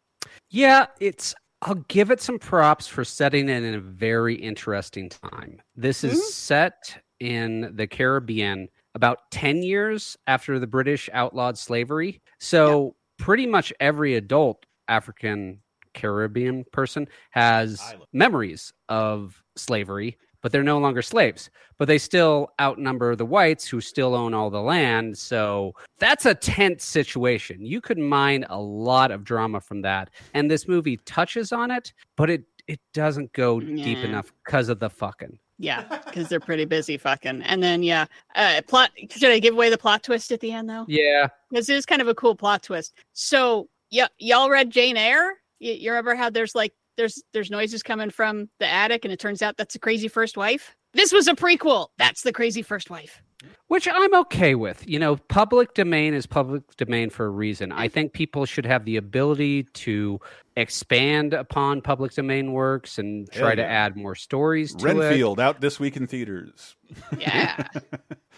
[0.50, 1.34] Yeah, it's.
[1.62, 5.62] I'll give it some props for setting it in a very interesting time.
[5.76, 6.22] This is Mhm.
[6.32, 12.20] set in the Caribbean about 10 years after the British outlawed slavery.
[12.40, 15.62] So, pretty much every adult African
[15.94, 21.50] Caribbean person has memories of slavery, but they're no longer slaves.
[21.78, 25.16] But they still outnumber the whites who still own all the land.
[25.16, 27.64] So that's a tense situation.
[27.64, 30.10] You could mine a lot of drama from that.
[30.34, 34.78] And this movie touches on it, but it it doesn't go deep enough because of
[34.78, 35.38] the fucking.
[35.58, 37.42] Yeah, because they're pretty busy fucking.
[37.42, 38.90] And then yeah, uh, plot.
[39.10, 40.84] Should I give away the plot twist at the end though?
[40.88, 41.28] Yeah.
[41.50, 42.94] This is kind of a cool plot twist.
[43.12, 45.34] So yeah, y'all read Jane Eyre?
[45.58, 49.18] You, you remember how there's like there's there's noises coming from the attic, and it
[49.20, 50.76] turns out that's the crazy first wife.
[50.94, 51.88] This was a prequel.
[51.98, 53.22] That's the crazy first wife.
[53.66, 54.86] Which I'm okay with.
[54.88, 57.72] You know, public domain is public domain for a reason.
[57.72, 60.20] I think people should have the ability to
[60.56, 64.94] expand upon public domain works and Hell try to add more stories to it.
[64.94, 66.76] Renfield out this week in theaters.
[67.18, 67.66] Yeah,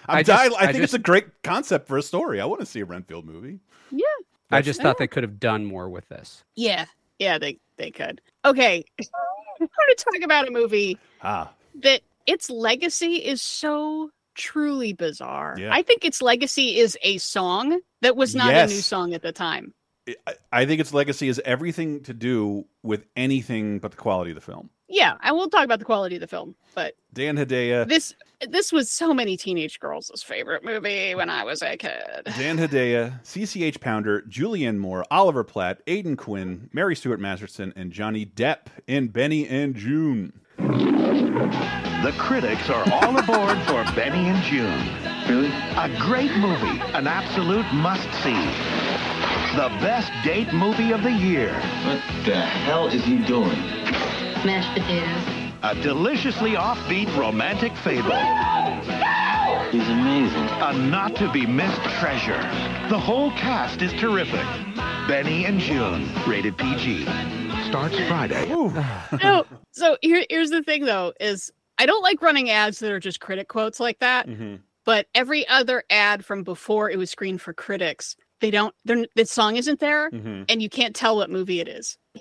[0.06, 2.40] I'm I di- I, just- I think just- it's a great concept for a story.
[2.40, 3.58] I want to see a Renfield movie.
[3.90, 4.04] yeah,
[4.50, 6.44] I just thought they could have done more with this.
[6.56, 6.86] yeah,
[7.18, 7.38] yeah.
[7.38, 8.20] They they could.
[8.44, 9.04] Okay, I
[9.60, 15.56] want to talk about a movie Ah, that its legacy is so truly bizarre.
[15.58, 15.70] Yeah.
[15.72, 19.32] I think its legacy is a song that was not a new song at the
[19.32, 19.72] time.
[20.26, 24.34] I, I think its legacy is everything to do with anything but the quality of
[24.34, 24.68] the film.
[24.88, 28.14] Yeah, I will talk about the quality of the film, but Dan Hedaya, this
[28.50, 32.24] this was so many teenage girls' favorite movie when I was a kid.
[32.24, 38.26] Dan Hedaya, CCH Pounder, Julianne Moore, Oliver Platt, Aidan Quinn, Mary Stuart Masterson, and Johnny
[38.26, 40.32] Depp in Benny and Joon.
[40.56, 45.04] The critics are all aboard for Benny and Joon.
[45.28, 45.48] Really?
[45.76, 48.34] A great movie, an absolute must-see.
[49.56, 51.52] The best date movie of the year.
[51.86, 53.58] What the hell is he doing?
[54.44, 55.43] Mashed potatoes.
[55.64, 58.10] A deliciously offbeat romantic fable.
[59.70, 60.46] He's amazing.
[60.60, 62.38] A not-to-be-missed treasure.
[62.90, 64.44] The whole cast is terrific.
[65.08, 67.04] Benny and Joon, rated PG.
[67.66, 68.46] Starts Friday.
[69.22, 73.00] no, so here, here's the thing though, is I don't like running ads that are
[73.00, 74.28] just critic quotes like that.
[74.28, 74.56] Mm-hmm.
[74.84, 78.74] But every other ad from before it was screened for critics, they don't.
[78.84, 80.42] They're, the song isn't there, Mm-hmm.
[80.48, 81.96] and you can't tell what movie it is.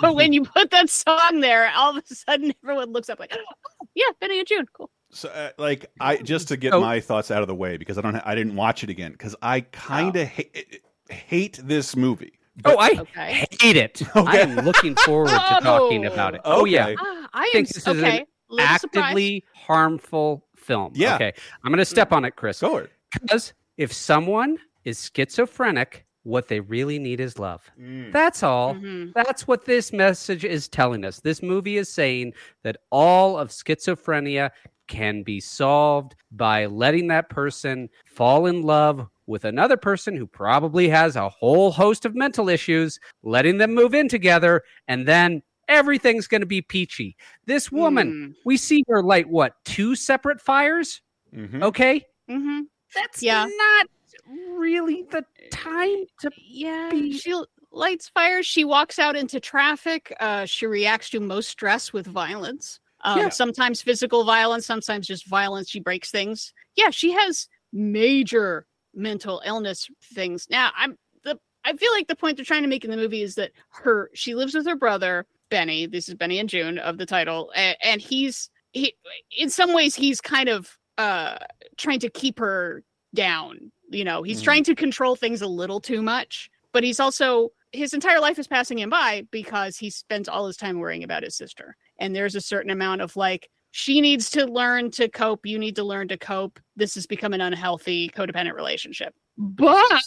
[0.00, 3.32] but when you put that song there, all of a sudden everyone looks up like,
[3.36, 4.90] oh, yeah, Benny and Joon, cool.
[5.10, 6.80] So, uh, like, I just to get Oh.
[6.80, 9.36] my thoughts out of the way because I don't, I didn't watch it again because
[9.42, 12.38] I kind of hate hate this movie.
[12.64, 13.46] Oh, I Okay.
[13.60, 14.02] hate it.
[14.16, 14.38] Okay.
[14.38, 16.12] I am looking forward to talking Oh.
[16.12, 16.40] about it.
[16.44, 16.86] Oh, yeah.
[16.88, 16.96] Okay.
[16.98, 18.26] Ah, I think s- this is an okay.
[18.48, 18.96] little surprised.
[19.06, 20.92] Actively harmful film.
[20.96, 21.16] Yeah.
[21.16, 21.32] Okay.
[21.62, 22.60] I'm going to step on it, Chris.
[22.60, 22.88] Go for.
[23.20, 27.70] Because if someone is schizophrenic, what they really need is love.
[27.78, 28.10] Mm.
[28.12, 28.74] That's all.
[28.74, 29.12] Mhm.
[29.14, 31.20] That's what this message is telling us.
[31.20, 34.50] This movie is saying that all of schizophrenia
[34.86, 40.88] can be solved by letting that person fall in love with another person who probably
[40.88, 46.26] has a whole host of mental issues, letting them move in together, and then everything's
[46.26, 47.16] going to be peachy.
[47.46, 48.34] This woman, Mm.
[48.44, 51.00] we see her light what, two separate fires?
[51.34, 51.62] Mhm.
[51.62, 52.04] Okay.
[52.28, 52.60] Mm-hmm.
[52.94, 53.44] That's Yeah.
[53.46, 53.86] not
[54.28, 57.34] really the time to Yeah, be- she
[57.72, 58.46] lights fires.
[58.46, 60.14] She walks out into traffic.
[60.20, 62.80] Uh, she reacts to most stress with violence.
[63.02, 63.28] Um, Yeah.
[63.28, 65.68] Sometimes physical violence, sometimes just violence.
[65.68, 66.52] She breaks things.
[66.76, 70.46] Yeah, she has major mental illness things.
[70.50, 71.38] Now, I'm the.
[71.64, 74.10] I feel like the point they're trying to make in the movie is that her
[74.14, 75.86] she lives with her brother Benny.
[75.86, 78.94] This is Benny and Joon of the title, and, and he's he.
[79.36, 81.36] In some ways, he's kind of uh
[81.76, 82.82] trying to keep her
[83.14, 83.70] down.
[83.94, 84.44] You know, he's Mhm.
[84.44, 88.46] trying to control things a little too much, but he's also his entire life is
[88.46, 91.76] passing him by because he spends all his time worrying about his sister.
[91.98, 95.44] And there's a certain amount of like she needs to learn to cope.
[95.44, 96.60] You need to learn to cope.
[96.76, 99.12] This has become an unhealthy codependent relationship.
[99.36, 100.02] But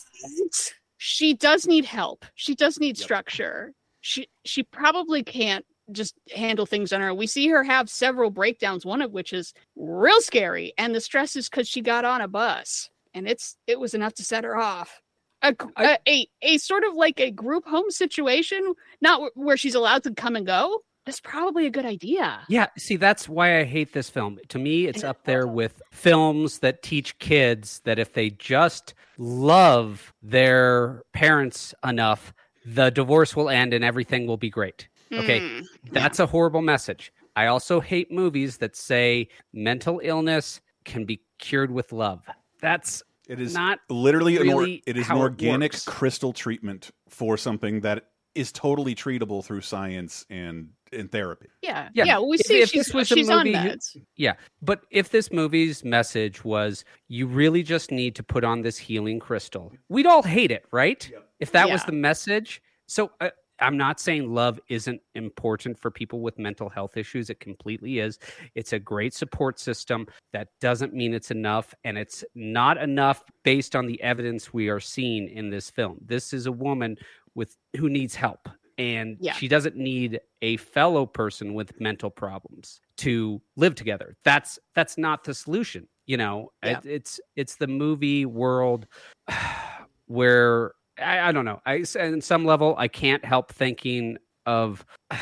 [0.98, 2.26] she does need help.
[2.36, 3.74] She does need structure.
[4.02, 7.10] She she probably can't just handle things on her.
[7.10, 7.18] own.
[7.18, 11.36] We see her have several breakdowns, one of which is real scary, and the stress
[11.36, 14.56] is because she got on a bus, and it's it was enough to set her
[14.58, 15.02] off.
[15.44, 19.76] A, a, a a sort of like a group home situation, not wh- where she's
[19.76, 20.80] allowed to come and go.
[21.06, 22.40] That's probably a good idea.
[22.50, 24.40] Yeah, see, that's why I hate this film.
[24.50, 30.14] To me, it's up there with films that teach kids that if they just love
[30.22, 32.34] their parents enough,
[32.66, 34.90] the divorce will end and everything will be great.
[35.14, 35.62] Okay, Hmm.
[35.92, 37.14] that's a horrible message.
[37.38, 42.26] I also hate movies that say mental illness can be cured with love.
[42.60, 47.82] That's It is not literally an or, it is an organic crystal treatment for something
[47.82, 51.48] that is totally treatable through science and and therapy.
[51.62, 52.20] Yeah, Yeah, yeah.
[52.20, 53.98] we if- see if she's this was a she's on movie who- meds.
[54.16, 58.78] Yeah, but if this movie's message was you really just need to put on this
[58.78, 61.10] healing crystal, we'd all hate it, right?
[61.42, 62.62] If that was the message.
[62.88, 67.30] So uh, I'm not saying love isn't important for people with mental health issues.
[67.30, 68.20] It completely is.
[68.56, 70.08] It's a great support system.
[70.34, 74.80] That doesn't mean it's enough, and it's not enough based on the evidence we are
[74.80, 75.98] seeing in this film.
[76.06, 76.98] This is a woman
[77.36, 79.34] with who needs help and Yeah.
[79.34, 85.24] she doesn't need a fellow person with mental problems to live together that's that's not
[85.24, 86.78] the solution you know Yeah.
[86.80, 88.86] it, it's it's the movie world
[90.06, 91.62] where I, I don't know.
[91.66, 94.86] I s- in some level i can't help thinking of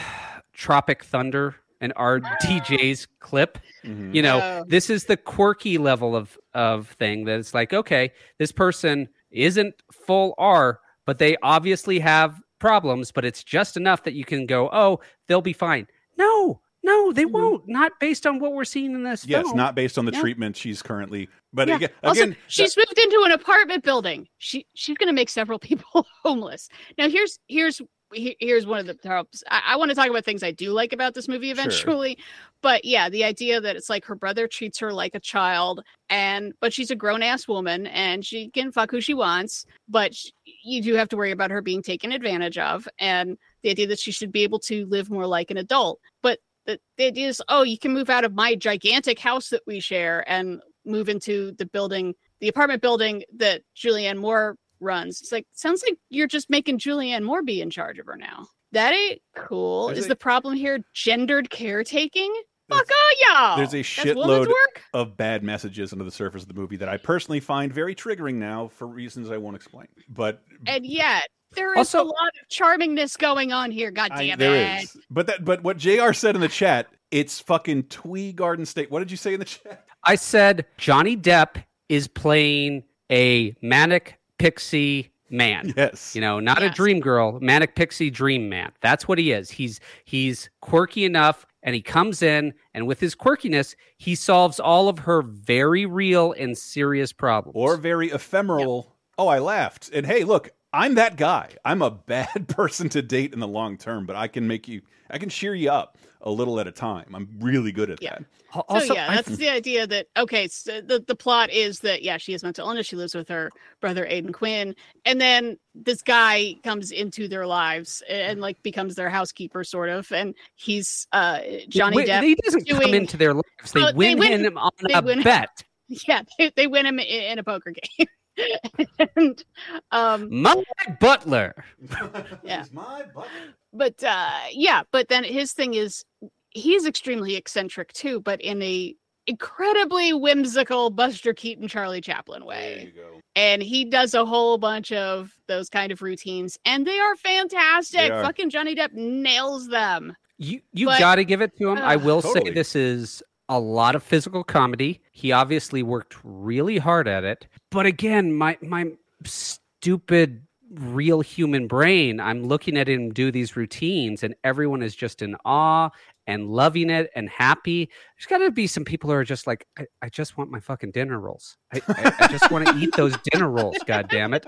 [0.53, 3.57] tropic thunder and rdj's clip.
[3.83, 4.15] Mm-hmm.
[4.15, 4.63] You know Oh.
[4.67, 9.75] this is the quirky level of of thing that it's like okay this person isn't
[9.91, 14.69] full r but they obviously have problems but it's just enough that you can go
[14.71, 15.87] oh they'll be fine.
[16.17, 17.33] No no they mm-hmm.
[17.33, 20.11] won't not based on what we're seeing in this Yes, film not based on the
[20.11, 20.21] Yeah.
[20.21, 21.27] treatment she's currently.
[21.51, 21.75] But Yeah.
[21.77, 24.27] again, also, again, she's moved into an apartment building.
[24.37, 26.69] She she's going to make several people homeless.
[26.97, 27.81] Now, here's here's
[28.13, 29.43] here's one of the tropes.
[29.49, 31.53] I, I want to talk about things I do like about this movie Sure.
[31.53, 32.17] eventually,
[32.61, 36.53] but yeah, the idea that it's like her brother treats her like a child, and
[36.61, 40.29] but she's a grown ass woman and she can fuck who she wants, but sh-
[40.45, 43.99] you do have to worry about her being taken advantage of, and the idea that
[43.99, 46.39] she should be able to live more like an adult, but.
[46.65, 49.79] The, the idea is, oh, you can move out of my gigantic house that we
[49.79, 55.21] share and move into the building, the apartment building that Julianne Moore runs.
[55.21, 58.47] It's like sounds like you're just making Julianne Moore be in charge of her now.
[58.71, 59.87] That ain't cool.
[59.87, 62.33] There's Is a- the problem here gendered caretaking?
[62.67, 63.57] Fuck all y'all.
[63.57, 64.51] there's a shitload
[64.91, 68.35] of bad messages under the surface of the movie that I personally find very triggering
[68.35, 69.87] now for reasons I won't explain.
[70.09, 73.91] But And yet there is Also- a lot of charmingness going on here.
[73.91, 77.83] God I, damn there But that but what JR said in the chat, it's fucking
[77.83, 78.91] Twee Garden State.
[78.91, 79.85] What did you say in the chat?
[80.07, 86.13] i said johnny depp is playing a manic pixie man Yes.
[86.13, 89.79] you know not a dream girl manic pixie dream man that's what he is he's
[90.03, 94.99] he's quirky enough and he comes in and with his quirkiness he solves all of
[94.99, 98.95] her very real and serious problems or very ephemeral.
[99.17, 99.89] Oh, I laughed.
[99.91, 101.55] And hey, look, I'm that guy.
[101.63, 104.81] I'm a bad person to date in the long term, but I can make you,
[105.09, 107.13] I can cheer you up a little at a time.
[107.13, 108.15] I'm really good at Yeah.
[108.17, 108.25] that.
[108.55, 111.79] Al- So also yeah, I- that's the idea that okay, so the the plot is
[111.81, 112.87] that yeah, she has mental illness.
[112.87, 118.01] She lives with her brother Aidan Quinn, and then this guy comes into their lives
[118.09, 120.11] and like becomes their housekeeper, sort of.
[120.11, 122.23] And he's uh Johnny Wait, Depp.
[122.23, 124.93] he doesn't come doing- into their lives they Oh, they win win- him on they
[124.93, 125.63] a win- bet
[126.07, 128.07] Yeah, they, they win him in, in a poker game.
[129.15, 129.43] and
[129.91, 130.63] um my
[130.99, 131.53] butler
[132.43, 132.59] Yeah.
[132.59, 133.27] He's my butt.
[133.73, 136.03] but uh yeah but then his thing is
[136.51, 138.95] he's extremely eccentric too but in a
[139.27, 143.19] incredibly whimsical buster keaton charlie chaplin There way you go.
[143.35, 147.99] and he does a whole bunch of those kind of routines and they are fantastic
[148.01, 148.23] They are.
[148.23, 151.77] fucking johnny depp nails them You you But- got to give it to him.
[151.79, 152.49] I will Totally.
[152.49, 155.01] say this is a lot of physical comedy.
[155.11, 157.47] He obviously worked really hard at it.
[157.71, 158.91] But again, my my
[159.23, 165.21] stupid real human brain, I'm looking at him do these routines and everyone is just
[165.21, 165.89] in awe
[166.27, 167.89] and loving it and happy.
[168.17, 170.59] There's got to be some people who are just like, I, I just want my
[170.59, 171.57] fucking dinner rolls.
[171.73, 173.77] I, I, I just want to eat those dinner rolls.
[173.85, 174.45] God damn it.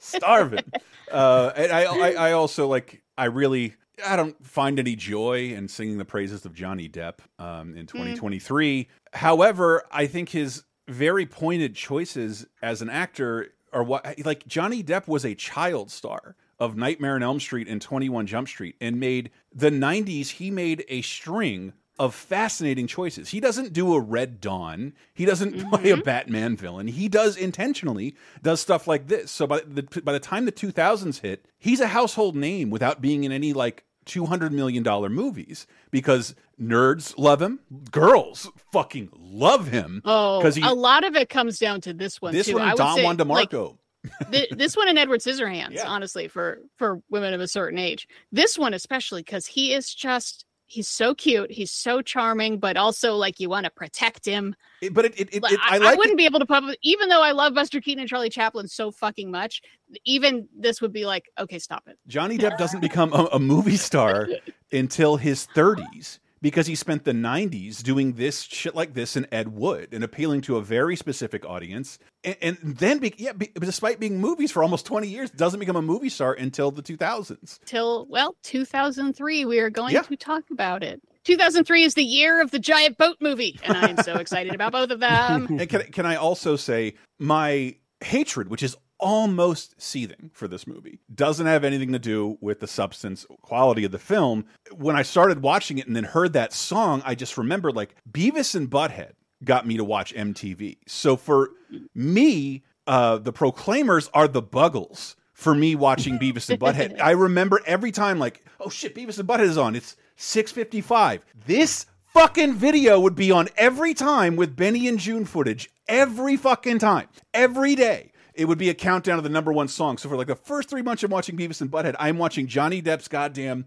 [0.00, 0.64] starving.
[1.10, 3.02] uh, and I, I, I also like.
[3.18, 3.74] I really,
[4.04, 8.88] I don't find any joy in singing the praises of Johnny Depp um, in 2023.
[9.14, 15.08] However, I think his very pointed choices as an actor are what, like Johnny Depp
[15.08, 19.30] was a child star of Nightmare on Elm Street and 21 Jump Street, and made
[19.54, 20.28] the 90s.
[20.28, 23.30] He made a string of fascinating choices.
[23.30, 24.92] He doesn't do a Red Dawn.
[25.14, 26.88] He doesn't play a Batman villain.
[26.88, 29.30] He does intentionally does stuff like this.
[29.30, 33.24] So by the by the time the 2000s hit, he's a household name without being
[33.24, 40.00] in any like 200 million dollar movies because nerds love him, girls fucking love him
[40.04, 42.54] Oh, because he a lot of it comes down to this one this too.
[42.54, 43.76] one I Don Juan like, DeMarco.
[44.30, 45.86] thi- this one and Edward Scissorhands, Yeah.
[45.88, 48.08] honestly, for for women of a certain age.
[48.32, 53.14] This one especially because he is just he's so cute, he's so charming, but also
[53.14, 54.54] like you want to protect him.
[54.82, 57.22] It- but it, it, it, I, I like wouldn't be able to pub even though
[57.22, 59.62] I love Buster Keaton and Charlie Chaplin so fucking much.
[60.04, 61.98] Even this would be like, okay, stop it.
[62.06, 64.28] Johnny Depp doesn't become a, a movie star
[64.72, 69.48] until his 30s because he spent the 90s doing this shit like this in Ed
[69.48, 71.98] Wood and appealing to a very specific audience.
[72.22, 75.74] And, and then, be, yeah, be, despite being movies for almost 20 years, doesn't become
[75.74, 77.58] a movie star until the 2000s.
[77.64, 80.02] Till well, 2003, we are going Yeah.
[80.02, 81.02] to talk about it.
[81.24, 84.70] 2003 is the year of the giant boat movie, and I am so excited about
[84.70, 85.46] both of them.
[85.58, 87.74] and can, can I also say my
[88.04, 92.66] hatred, which is almost seething for this movie, doesn't have anything to do with the
[92.66, 94.46] substance quality of the film.
[94.74, 98.54] When I started watching it and then heard that song, I just remembered like Beavis
[98.54, 99.12] and Butthead
[99.44, 100.78] got me to watch MTV.
[100.86, 101.50] So for
[101.94, 107.00] me, uh, the Proclaimers are the Buggles for me watching Beavis and Butthead.
[107.02, 109.76] I remember every time like, oh shit, Beavis and Butthead is on.
[109.76, 111.22] It's 655.
[111.46, 116.78] This fucking video would be on every time with Benny and Joon footage every fucking
[116.78, 118.12] time, every day.
[118.36, 119.98] It would be a countdown of the number one song.
[119.98, 122.82] So for like the first three months of watching Beavis and Butthead, I'm watching Johnny
[122.82, 123.66] Depp's goddamn,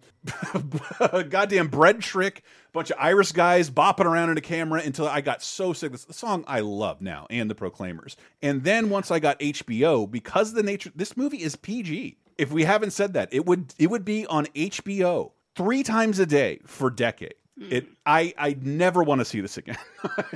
[1.29, 5.41] goddamn bread trick, bunch of Irish guys bopping around in a camera until I got
[5.41, 5.91] so sick.
[5.91, 8.15] This the song I love now, and the Proclaimers.
[8.41, 12.17] And then once I got HBO, because of the nature, this movie is PG.
[12.37, 16.25] If we haven't said that, it would it would be on HBO three times a
[16.25, 17.35] day for decade.
[17.57, 17.67] Hmm.
[17.71, 19.77] It I I never want to see this again.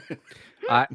[0.69, 0.87] I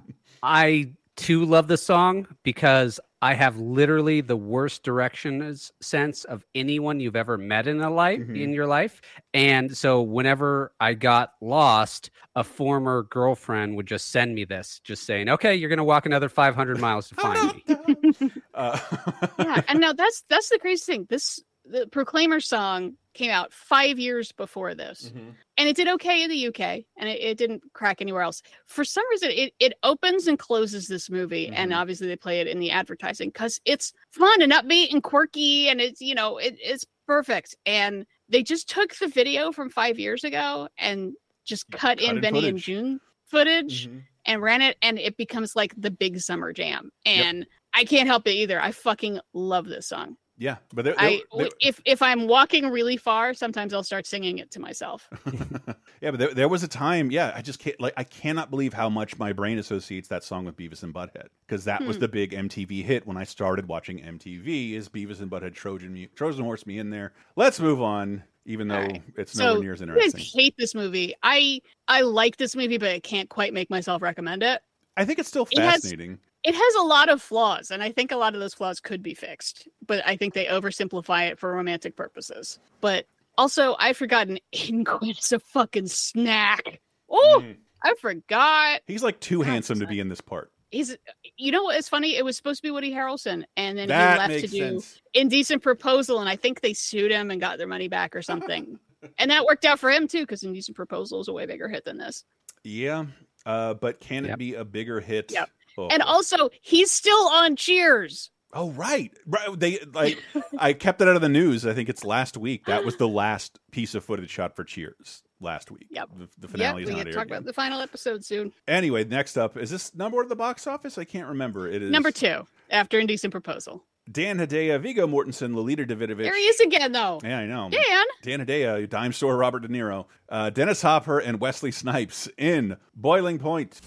[0.43, 7.01] I too love the song because I have literally the worst directions sense of anyone
[7.01, 8.37] you've ever met in a life Mm-hmm.
[8.37, 9.01] in your life.
[9.35, 15.05] And so whenever I got lost, a former girlfriend would just send me this, just
[15.05, 18.79] saying, "Okay, you're going to walk another 500 miles to find me." Uh,
[19.41, 21.07] yeah, and now that's that's the crazy thing.
[21.11, 25.31] This the Proclaimer song came out five years before this, Mm-hmm.
[25.57, 26.61] and it did okay in the UK,
[26.97, 28.43] and it, it didn't crack anywhere else.
[28.66, 31.81] For some reason, it it opens and closes this movie, and Mm-hmm.
[31.81, 35.81] obviously they play it in the advertising because it's fun and upbeat and quirky, and
[35.81, 37.57] it's you know it, it's perfect.
[37.66, 41.14] And they just took the video from five years ago and
[41.45, 42.59] just cut, in in Benny and.
[42.59, 44.03] Joon footage Mhm.
[44.27, 47.27] and ran it and it becomes like the big summer jam Yep.
[47.27, 51.20] and i can't help it either i fucking love this song Yeah, but there, i
[51.32, 55.09] there- there- if if i'm walking really far sometimes i'll start singing it to myself
[56.01, 57.11] yeah, but there, there was a time.
[57.11, 60.45] Yeah, I just can't like I cannot believe how much my brain associates that song
[60.45, 62.01] with Beavis and Butthead because that was Hmm.
[62.03, 64.74] the big MTV hit when I started watching MTV.
[64.74, 67.12] Is Beavis and Butthead Trojan Trojan horse me in there?
[67.34, 69.03] Let's move on, even though right.
[69.16, 70.20] it's so nowhere near as interesting.
[70.41, 74.43] hate this movie i i like this movie but i can't quite make myself recommend
[74.43, 74.62] it
[74.97, 76.18] I think it's still It has- fascinating.
[76.49, 79.03] It has a lot of flaws and i think a lot of those flaws could
[79.03, 84.38] be fixed but i think they oversimplify it for romantic purposes but also i forgotten
[84.55, 86.80] Ingrid is a fucking snack
[87.11, 87.57] oh Mhm.
[87.84, 90.51] i forgot He's like too God, handsome to be in this part.
[90.70, 90.96] he's
[91.36, 94.12] you know what is funny it was supposed to be woody harrelson and then that
[94.12, 95.01] he left to do sense.
[95.14, 98.78] indecent proposal and i think they sued him and got their money back or something
[99.18, 101.84] and that worked out for him too because indecent proposal is a way bigger hit
[101.84, 102.24] than this
[102.64, 103.07] Yeah,
[103.46, 104.38] uh, but can it Yep.
[104.38, 105.30] be a bigger hit?
[105.32, 105.49] Yep.
[105.79, 105.89] Oh.
[105.91, 109.61] and also he's still on cheers Oh right, right.
[109.61, 110.22] They like
[110.59, 111.66] I kept it out of the news.
[111.66, 112.64] I think it's last week.
[112.64, 115.87] That was the last piece of footage shot for Cheers last week.
[115.91, 116.09] Yep.
[116.16, 117.37] The, the finale we is get not talk yet.
[117.37, 120.66] about the final episode soon Anyway, next up is this number one at the box
[120.66, 120.97] office?
[120.97, 121.68] I can't remember.
[121.68, 126.22] It is number two after indecent proposal Dan Hedaya, Viggo Mortensen, Lolita Davidovich.
[126.22, 127.68] there he is again though Yeah, I know.
[127.68, 132.79] dan Dan Hedaya, dime store Robert De Niro, uh, Dennis Hopper, and Wesley Snipes in
[132.97, 133.79] Boiling Point.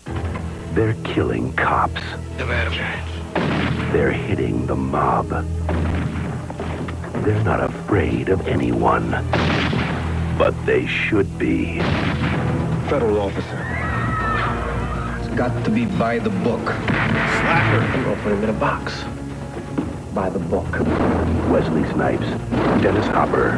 [0.73, 2.01] They're killing cops.
[3.91, 5.29] They're hitting the mob.
[7.23, 9.11] They're not afraid of anyone.
[10.37, 11.79] But they should be.
[12.89, 13.57] Federal officer.
[15.19, 16.61] It's got to be by the book.
[16.71, 19.03] I'm gonna put him in a box.
[20.13, 20.69] By the book.
[21.51, 22.25] Wesley Snipes,
[22.81, 23.57] Dennis Hopper,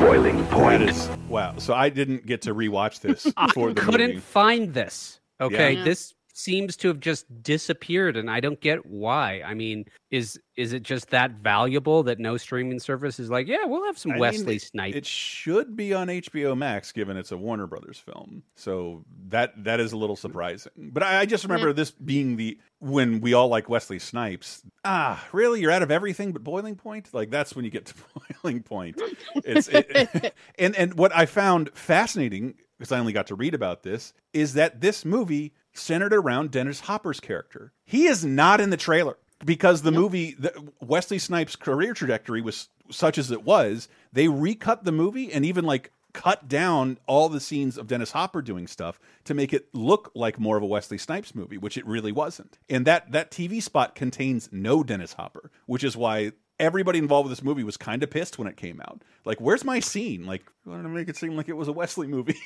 [0.00, 0.82] Boiling That Point.
[0.84, 1.54] is wow.
[1.58, 4.20] So I didn't get to rewatch this I for the couldn't movie.
[4.20, 5.18] find this.
[5.46, 5.84] Okay, Yeah.
[5.84, 9.42] this seems to have just disappeared and I don't get why.
[9.44, 13.64] I mean, is is it just that valuable that no streaming service is like, yeah,
[13.64, 14.96] we'll have some I Wesley Snipes.
[14.96, 18.42] It should be on HBO Max, given it's a Warner Brothers film.
[18.56, 20.72] So that that is a little surprising.
[20.76, 24.62] But I, I just remember this being the when we all like Wesley Snipes.
[24.84, 25.60] Ah, really?
[25.60, 27.12] You're out of everything but Boiling Point?
[27.12, 27.94] Like that's when you get to
[28.42, 29.00] Boiling Point.
[29.36, 33.84] It's it, and and what I found fascinating because I only got to read about
[33.84, 37.72] this is that this movie centered around Dennis Hopper's character.
[37.84, 42.70] He is not in the trailer because the movie the, Wesley Snipes' career trajectory was
[42.90, 43.88] such as it was.
[44.12, 48.42] They recut the movie and even like cut down all the scenes of Dennis Hopper
[48.42, 51.86] doing stuff to make it look like more of a Wesley Snipes movie, which it
[51.86, 52.58] really wasn't.
[52.68, 57.36] And that that TV spot contains no Dennis Hopper, which is why everybody involved with
[57.36, 59.02] this movie was kind of pissed when it came out.
[59.24, 60.24] Like, where's my scene?
[60.24, 62.36] Like, I wanted to make it seem like it was a Wesley movie.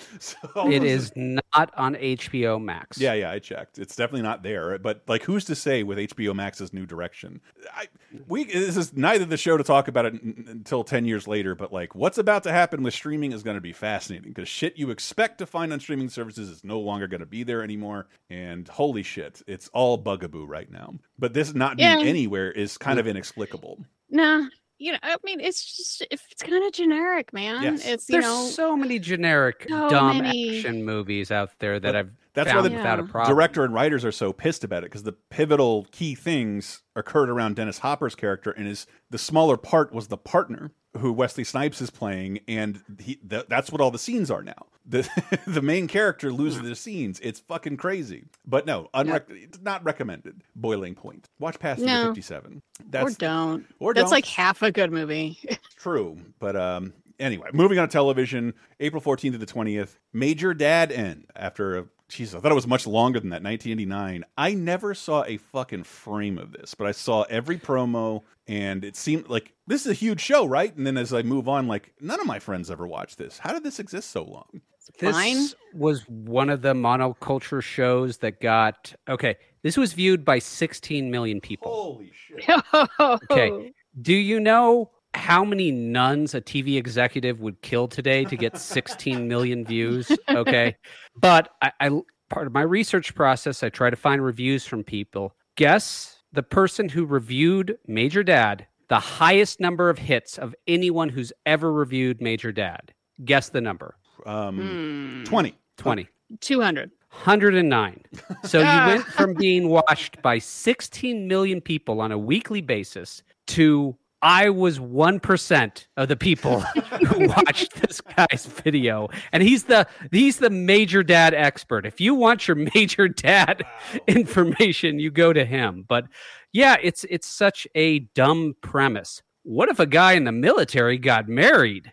[0.20, 0.36] so
[0.70, 2.98] it is not on HBO Max.
[2.98, 3.78] yeah, yeah, I checked.
[3.78, 4.78] It's definitely not there.
[4.78, 7.40] But like, who's to say with HBO Max's new direction?
[7.74, 7.86] I,
[8.28, 11.54] we this is neither the show to talk about it n- until ten years later.
[11.56, 14.78] But like, what's about to happen with streaming is going to be fascinating because shit
[14.78, 18.06] you expect to find on streaming services is no longer going to be there anymore.
[18.30, 20.94] And holy shit, it's all bugaboo right now.
[21.18, 22.06] But this not being Yeah.
[22.06, 23.84] anywhere is kind of inexplicable.
[24.10, 24.46] Nah,
[24.78, 27.62] you know, I mean, it's just it's kind of generic, man.
[27.62, 27.84] Yes.
[27.86, 30.58] It's you There's know, so many generic So dumb many.
[30.58, 33.34] action movies out there that But I've That's found why the without a problem.
[33.36, 37.56] director and writers are so pissed about it because the pivotal key things occurred around
[37.56, 41.90] Dennis Hopper's character, and his the smaller part was the partner who Wesley Snipes is
[41.90, 44.66] playing, and he th that's what all the scenes are now.
[44.86, 45.08] The
[45.46, 47.20] the main character loses the scenes.
[47.20, 48.24] It's fucking crazy.
[48.46, 50.42] But no, unrec- it's not recommended.
[50.56, 51.28] Boiling Point.
[51.38, 52.06] Watch past No.
[52.06, 52.62] fifty seven.
[52.80, 53.66] or That's don't.
[53.78, 54.10] or That's don't.
[54.12, 55.38] like half a good movie.
[55.76, 60.90] True, but um, anyway, moving on to television, April fourteenth to the twentieth, Major Dad
[60.90, 61.26] N.
[61.36, 64.24] After a jeez, I thought it was much longer than that, nineteen eighty nine.
[64.36, 68.96] I never saw a fucking frame of this, but I saw every promo, and it
[68.96, 70.74] seemed like this is a huge show, right?
[70.74, 73.38] And then as I move on, like none of my friends ever watched this.
[73.38, 74.60] How did this exist so long?
[74.98, 75.48] This Fine.
[75.74, 79.36] was one of the monoculture shows that got okay.
[79.62, 81.70] This was viewed by 16 million people.
[81.70, 82.44] Holy shit!
[83.00, 83.72] Okay.
[84.00, 89.26] Do you know how many nuns a TV executive would kill today to get 16
[89.26, 90.10] million views?
[90.28, 90.76] Okay.
[91.20, 92.00] But I, I
[92.30, 95.34] part of my research process, I try to find reviews from people.
[95.56, 101.32] Guess the person who reviewed Major Dad, the highest number of hits of anyone who's
[101.44, 102.92] ever reviewed Major Dad.
[103.24, 103.96] Guess the number.
[104.26, 105.24] Um, Hmm.
[105.24, 105.54] twenty.
[105.78, 106.08] 20.
[106.40, 106.90] Two hundred.
[107.10, 108.02] 109.
[108.44, 113.96] So you went from being watched by 16 million people on a weekly basis to
[114.20, 116.60] I was 1% of the people
[117.06, 119.08] who watched this guy's video.
[119.32, 121.86] And he's the he's the major dad expert.
[121.86, 123.64] If you want your major dad
[124.08, 125.84] information, you go to him.
[125.86, 126.06] But
[126.52, 129.22] yeah, it's it's such a dumb premise.
[129.44, 131.92] What if a guy in the military got married?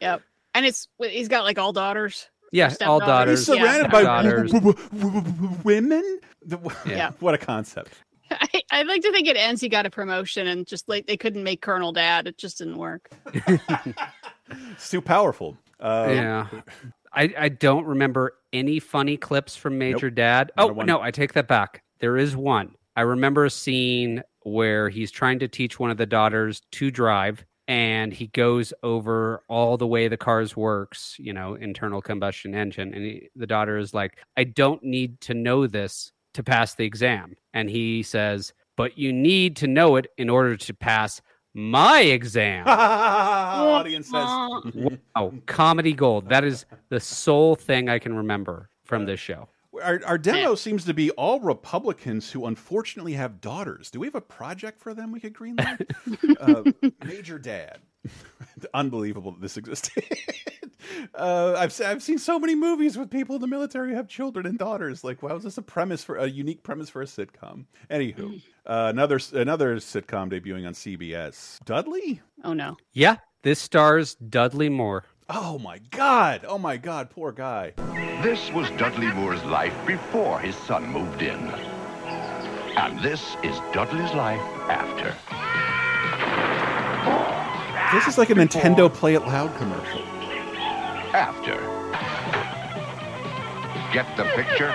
[0.01, 0.23] Yep.
[0.55, 2.29] And it's he's got like all daughters.
[2.53, 3.47] Yeah, all Stepdaughters.
[3.47, 3.63] He's daughters.
[3.63, 3.73] Yeah.
[3.73, 4.53] surrounded by daughters.
[4.53, 6.21] w- w- w- women.
[6.47, 7.11] The- Yeah.
[7.21, 7.93] What a concept.
[8.31, 9.61] I, I'd like to think it ends.
[9.61, 12.27] He got a promotion and just like they couldn't make Colonel Dad.
[12.27, 13.11] It just didn't work.
[13.35, 15.57] It's too powerful.
[15.81, 16.47] Uh, yeah.
[17.13, 20.17] I, I don't remember any funny clips from Major Nope.
[20.17, 20.53] Dad.
[20.57, 20.87] Not Oh, one.
[20.87, 21.83] no, I take that back.
[22.01, 22.75] There is one.
[22.97, 27.45] I remember a scene where he's trying to teach one of the daughters to drive
[27.67, 32.95] and he goes over all the way the cars works, you know, internal combustion engine
[32.95, 36.85] and he, the daughter is like, "I don't need to know this to pass the
[36.85, 41.21] exam." And he says, "But you need to know it in order to pass
[41.55, 44.99] my exam." Audience says.
[45.17, 46.29] Wow, comedy gold.
[46.29, 49.49] That is the sole thing I can remember from this show.
[49.83, 53.91] Our, our demo seems to be all Republicans who unfortunately have daughters.
[53.91, 55.91] Do we have a project for them we could greenlight?
[56.41, 57.79] uh, Major Dad.
[58.75, 60.05] Unbelievable that this existed.
[61.15, 64.47] Uh, I've I've seen so many movies with people in the military who have children
[64.47, 65.05] and daughters.
[65.05, 67.65] Like, why is this a premise for a unique premise for a sitcom?
[67.91, 71.63] Anywho, uh, another another sitcom debuting on CBS.
[71.65, 72.21] Dudley.
[72.45, 72.77] Oh no.
[72.93, 75.05] Yeah, this stars Dudley Moore.
[75.29, 76.45] Oh my God!
[76.49, 77.11] Oh my God!
[77.11, 77.75] Poor guy.
[78.23, 81.39] This was Dudley Moore's life before his son moved in.
[82.79, 85.15] And this is Dudley's life after.
[87.93, 90.03] This is like a Nintendo Play It Loud commercial.
[91.13, 91.55] After.
[93.93, 94.75] Get the picture?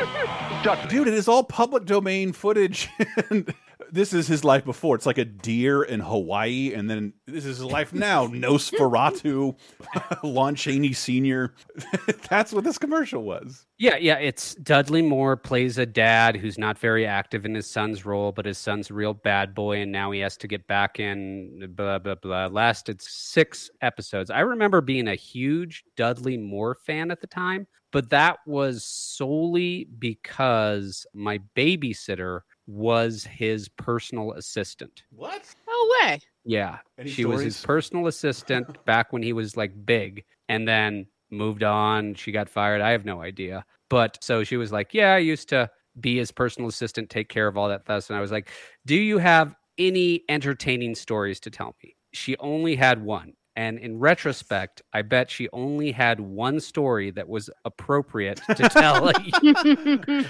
[0.63, 0.87] Dudley.
[0.89, 2.89] Dude, it is all public domain footage.
[3.29, 3.53] and
[3.93, 4.95] this is his life before.
[4.95, 8.25] It's like a deer in Hawaii, and then this is his life now.
[8.27, 9.55] Nosferatu,
[10.23, 11.53] Lon Chaney Sr.
[12.29, 13.67] That's what this commercial was.
[13.77, 14.17] Yeah, yeah.
[14.17, 18.47] It's Dudley Moore plays a dad who's not very active in his son's role, but
[18.47, 21.71] his son's a real bad boy, and now he has to get back in.
[21.75, 22.47] Blah blah blah.
[22.47, 24.31] Lasted six episodes.
[24.31, 29.87] I remember being a huge Dudley Moore fan at the time, but that was solely
[29.99, 35.03] because my babysitter was his personal assistant.
[35.11, 35.43] What?
[35.67, 36.19] No way.
[36.45, 41.07] Yeah, Any she was his personal assistant back when he was like big, and then
[41.31, 42.15] moved on.
[42.15, 42.81] She got fired.
[42.81, 43.65] I have no idea.
[43.89, 47.47] But so she was like, "Yeah, I used to be his personal assistant, take care
[47.47, 48.49] of all that stuff." And I was like,
[48.85, 53.33] "Do you have any entertaining stories to tell me?" She only had one.
[53.55, 59.09] And in retrospect, I bet she only had one story that was appropriate to tell
[59.09, 59.13] a,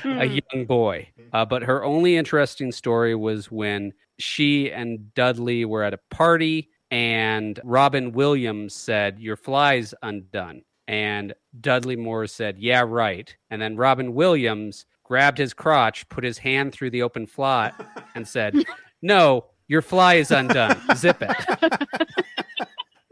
[0.04, 1.08] a young boy.
[1.32, 6.70] Uh, but her only interesting story was when she and Dudley were at a party
[6.92, 10.62] and Robin Williams said, Your fly's undone.
[10.88, 13.36] And Dudley Moore said, Yeah, right.
[13.50, 17.72] And then Robin Williams grabbed his crotch, put his hand through the open fly,
[18.14, 18.64] and said,
[19.02, 20.78] No, your fly is undone.
[20.96, 21.88] Zip it.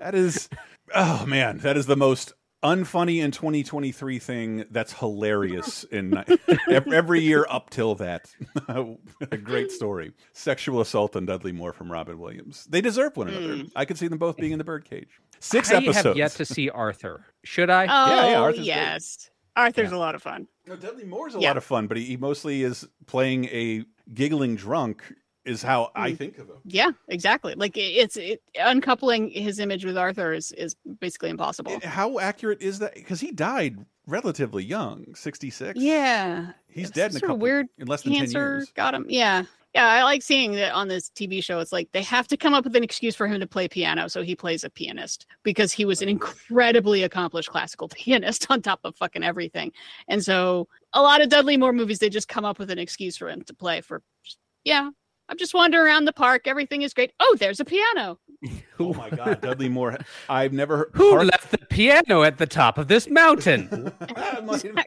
[0.01, 0.49] That is,
[0.95, 2.33] oh man, that is the most
[2.63, 6.23] unfunny in 2023 thing that's hilarious in
[6.69, 8.33] every year up till that.
[9.31, 10.11] a great story.
[10.33, 12.65] Sexual assault on Dudley Moore from Robin Williams.
[12.69, 13.57] They deserve one another.
[13.57, 13.67] Hmm.
[13.75, 15.09] I could see them both being in the birdcage.
[15.39, 15.97] Six I episodes.
[16.05, 17.25] have yet to see Arthur.
[17.43, 17.83] Should I?
[17.85, 18.65] Oh, Yeah, yeah, Arthur's great.
[18.67, 19.29] yes.
[19.55, 20.47] Arthur's a lot of fun.
[20.67, 21.49] No, Dudley Moore's a Yeah.
[21.49, 23.83] lot of fun, but he, he mostly is playing a
[24.15, 25.03] giggling drunk.
[25.43, 26.01] Is how Hmm.
[26.03, 26.57] I think of him.
[26.65, 27.55] Yeah, exactly.
[27.55, 31.79] Like it's it, uncoupling his image with Arthur is is basically impossible.
[31.83, 32.93] How accurate is that?
[32.93, 35.79] Because he died relatively young, 66.
[35.79, 38.71] Yeah, He's Some dead in a couple weird in less than 10 cancer years.
[38.75, 39.05] got him.
[39.09, 39.87] Yeah, yeah.
[39.87, 41.59] I like seeing that on this TV show.
[41.59, 44.09] It's like they have to come up with an excuse for him to play piano,
[44.09, 48.79] so he plays a pianist because he was an incredibly accomplished classical pianist on top
[48.83, 49.71] of fucking everything.
[50.07, 53.17] And so a lot of Dudley Moore movies, they just come up with an excuse
[53.17, 54.03] for him to play for.
[54.63, 54.91] Yeah,
[55.31, 56.41] I'm just wandering around the park.
[56.45, 57.13] Everything is great.
[57.21, 58.19] Oh, there's a piano.
[58.79, 59.95] Oh my God, Dudley Moore.
[60.27, 60.89] I've never heard.
[60.93, 63.69] Who Park- left the piano at the top of this mountain?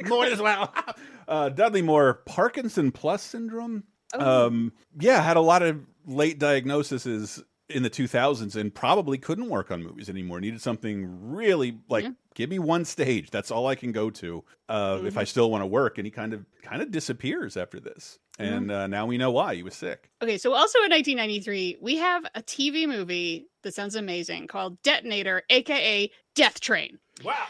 [0.08, 0.74] More as well.
[1.28, 3.84] Uh, Dudley Moore, Parkinson plus syndrome.
[4.12, 4.46] Oh.
[4.46, 9.70] Um, yeah, had a lot of late diagnoses in the 2000s and probably couldn't work
[9.70, 10.40] on movies anymore.
[10.40, 12.10] Needed something really like Yeah.
[12.34, 13.30] give me one stage.
[13.30, 15.18] That's all I can go to uh, if Mm-hmm.
[15.18, 15.96] I still want to work.
[15.98, 18.18] And he kind of kind of disappears after this.
[18.38, 18.52] Mm-hmm.
[18.54, 20.10] And uh, now we know why he was sick.
[20.20, 25.42] Okay, so also in 1993, we have a TV movie that sounds amazing called Detonator,
[25.50, 26.98] aka Death Train.
[27.24, 27.46] Wow.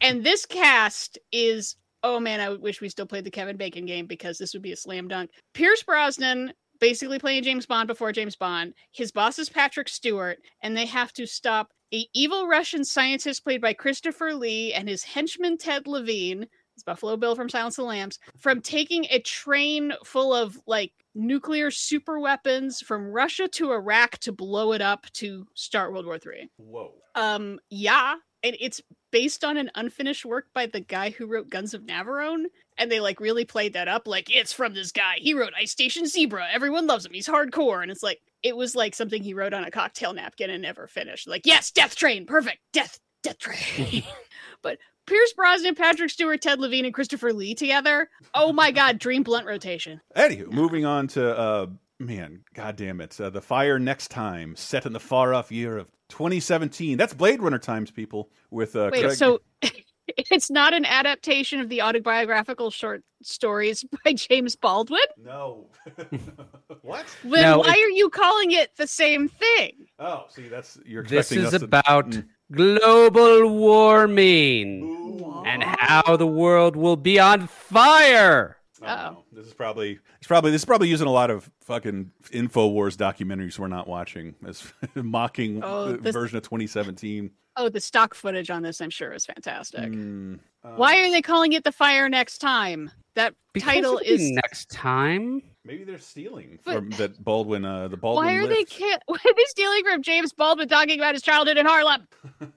[0.00, 4.06] And this cast is oh man, I wish we still played the Kevin Bacon game
[4.06, 5.30] because this would be a slam dunk.
[5.54, 8.74] Pierce Brosnan basically playing James Bond before James Bond.
[8.92, 13.60] His boss is Patrick Stewart, and they have to stop a evil Russian scientist played
[13.60, 16.46] by Christopher Lee and his henchman Ted Levine.
[16.74, 20.92] It's Buffalo Bill from Silence of the Lambs from taking a train full of like
[21.14, 26.18] nuclear super weapons from Russia to Iraq to blow it up to start World War
[26.18, 26.48] Three.
[26.56, 26.94] Whoa.
[27.14, 28.80] Um, yeah, and it's
[29.12, 32.46] based on an unfinished work by the guy who wrote Guns of Navarone,
[32.78, 35.16] and they like really played that up like it's from this guy.
[35.18, 36.46] He wrote Ice Station Zebra.
[36.52, 37.12] Everyone loves him.
[37.12, 40.50] He's hardcore, and it's like it was like something he wrote on a cocktail napkin
[40.50, 41.28] and never finished.
[41.28, 44.04] Like yes, Death Train, perfect, Death Death Train.
[44.62, 48.08] but Pierce Brosnan, Patrick Stewart, Ted Levine, and Christopher Lee together.
[48.34, 50.00] Oh my God, dream blunt rotation.
[50.16, 51.66] Anywho, moving on to uh
[51.98, 53.18] man, god damn it.
[53.20, 56.98] Uh, the Fire Next Time, set in the far off year of 2017.
[56.98, 59.40] That's Blade Runner times, people, with uh Wait, Craig- so
[60.16, 65.00] it's not an adaptation of the autobiographical short stories by James Baldwin?
[65.22, 65.68] No.
[66.82, 67.06] what?
[67.22, 69.86] Then No, why it- are you calling it the same thing?
[69.98, 72.26] Oh, see, that's you're This is us to- about Mm.
[72.52, 78.56] global warming and how the world will be on fire.
[78.86, 79.24] Oh.
[79.32, 83.58] This is probably it's probably this is probably using a lot of fucking Infowars documentaries
[83.58, 84.62] we're not watching as
[84.94, 87.30] mocking Oh, the this- version of 2017.
[87.56, 89.84] Oh, the stock footage on this, I'm sure, is fantastic.
[89.92, 92.90] Mm, uh, Why are they calling it the fire next time?
[93.14, 94.30] That title is.
[94.32, 95.40] next time.
[95.64, 97.64] Maybe they're stealing But- from that Baldwin.
[97.64, 98.26] Uh, the Baldwin.
[98.26, 98.70] Why are they lift.
[98.72, 102.06] ki- Why are they stealing from James Baldwin talking about his childhood in Harlem?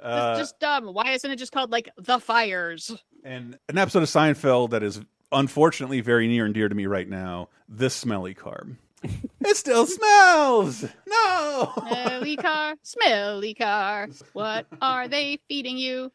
[0.00, 0.86] Uh, It's just dumb.
[0.94, 2.96] Why isn't it just called like the fires?
[3.24, 5.00] and an episode of Seinfeld that is
[5.32, 7.48] unfortunately very near and dear to me right now.
[7.68, 8.76] This smelly carb.
[9.02, 10.84] It still smells.
[11.06, 11.72] No.
[11.88, 14.08] Smelly car, smelly car.
[14.32, 16.12] What are they feeding you?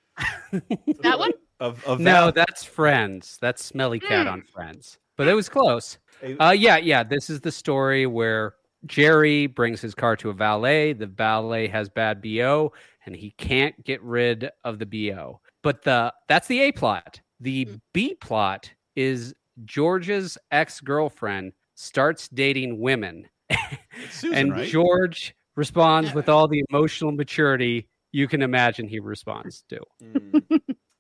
[1.02, 1.32] that one?
[1.60, 3.38] Of, of No, that- that's Friends.
[3.42, 4.32] That's Smelly Cat Mm.
[4.32, 4.98] on Friends.
[5.18, 5.98] But it was close.
[6.40, 7.04] Uh, yeah, yeah.
[7.04, 8.56] This is the story where
[8.86, 10.94] Jerry brings his car to a valet.
[10.94, 12.74] The valet has bad BO
[13.06, 15.40] and he can't get rid of the BO.
[15.62, 17.22] But the that's the A plot.
[17.40, 19.34] The B plot is
[19.66, 21.54] George's ex-girlfriend
[21.84, 23.28] starts dating women.
[24.12, 24.68] Susan, and right?
[24.68, 29.80] George responds with all the emotional maturity you can imagine he responds to.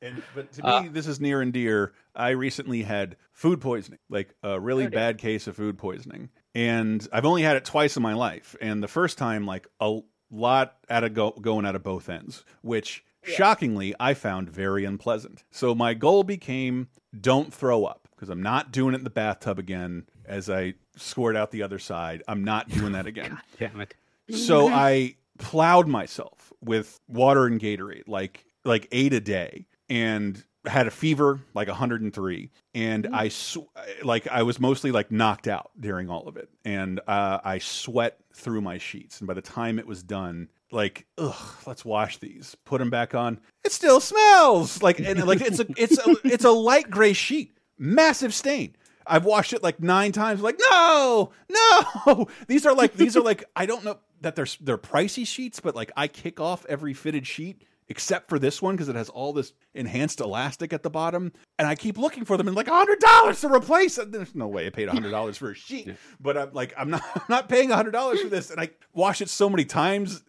[0.02, 1.94] And but to me, Uh, this is near and dear.
[2.14, 7.26] I recently had food poisoning, like a really bad case of food poisoning, and I've
[7.26, 8.56] only had it twice in my life.
[8.62, 12.44] And the first time, like a lot out of go going out of both ends,
[12.62, 15.46] which shockingly I found very unpleasant.
[15.52, 19.58] So my goal became don't throw up because I'm not doing it in the bathtub
[19.58, 20.06] again.
[20.26, 23.38] As I scored out the other side, I'm not doing that again.
[23.60, 23.94] Damn it.
[24.30, 30.88] So I plowed myself with water and Gatorade, like like eight a day, and had
[30.88, 33.58] a fever like 103 and i sw
[34.02, 38.18] like i was mostly like knocked out during all of it and uh, i sweat
[38.34, 42.56] through my sheets and by the time it was done like ugh let's wash these
[42.64, 46.46] put them back on it still smells like and like it's a it's a it's
[46.46, 48.74] a light gray sheet massive stain
[49.06, 50.41] I've washed it like nine times.
[50.41, 52.28] Like, no, no.
[52.47, 55.76] These are like these are like I don't know that they're they're pricey sheets, but
[55.76, 59.34] like I kick off every fitted sheet except for this one because it has all
[59.34, 62.99] this enhanced elastic at the bottom, and I keep looking for them and like hundred
[62.99, 64.12] dollars to replace it.
[64.12, 67.04] There's no way I paid hundred dollars for a sheet, but I'm like I'm not
[67.16, 70.24] I'm not paying hundred dollars for this, and I wash it so many times.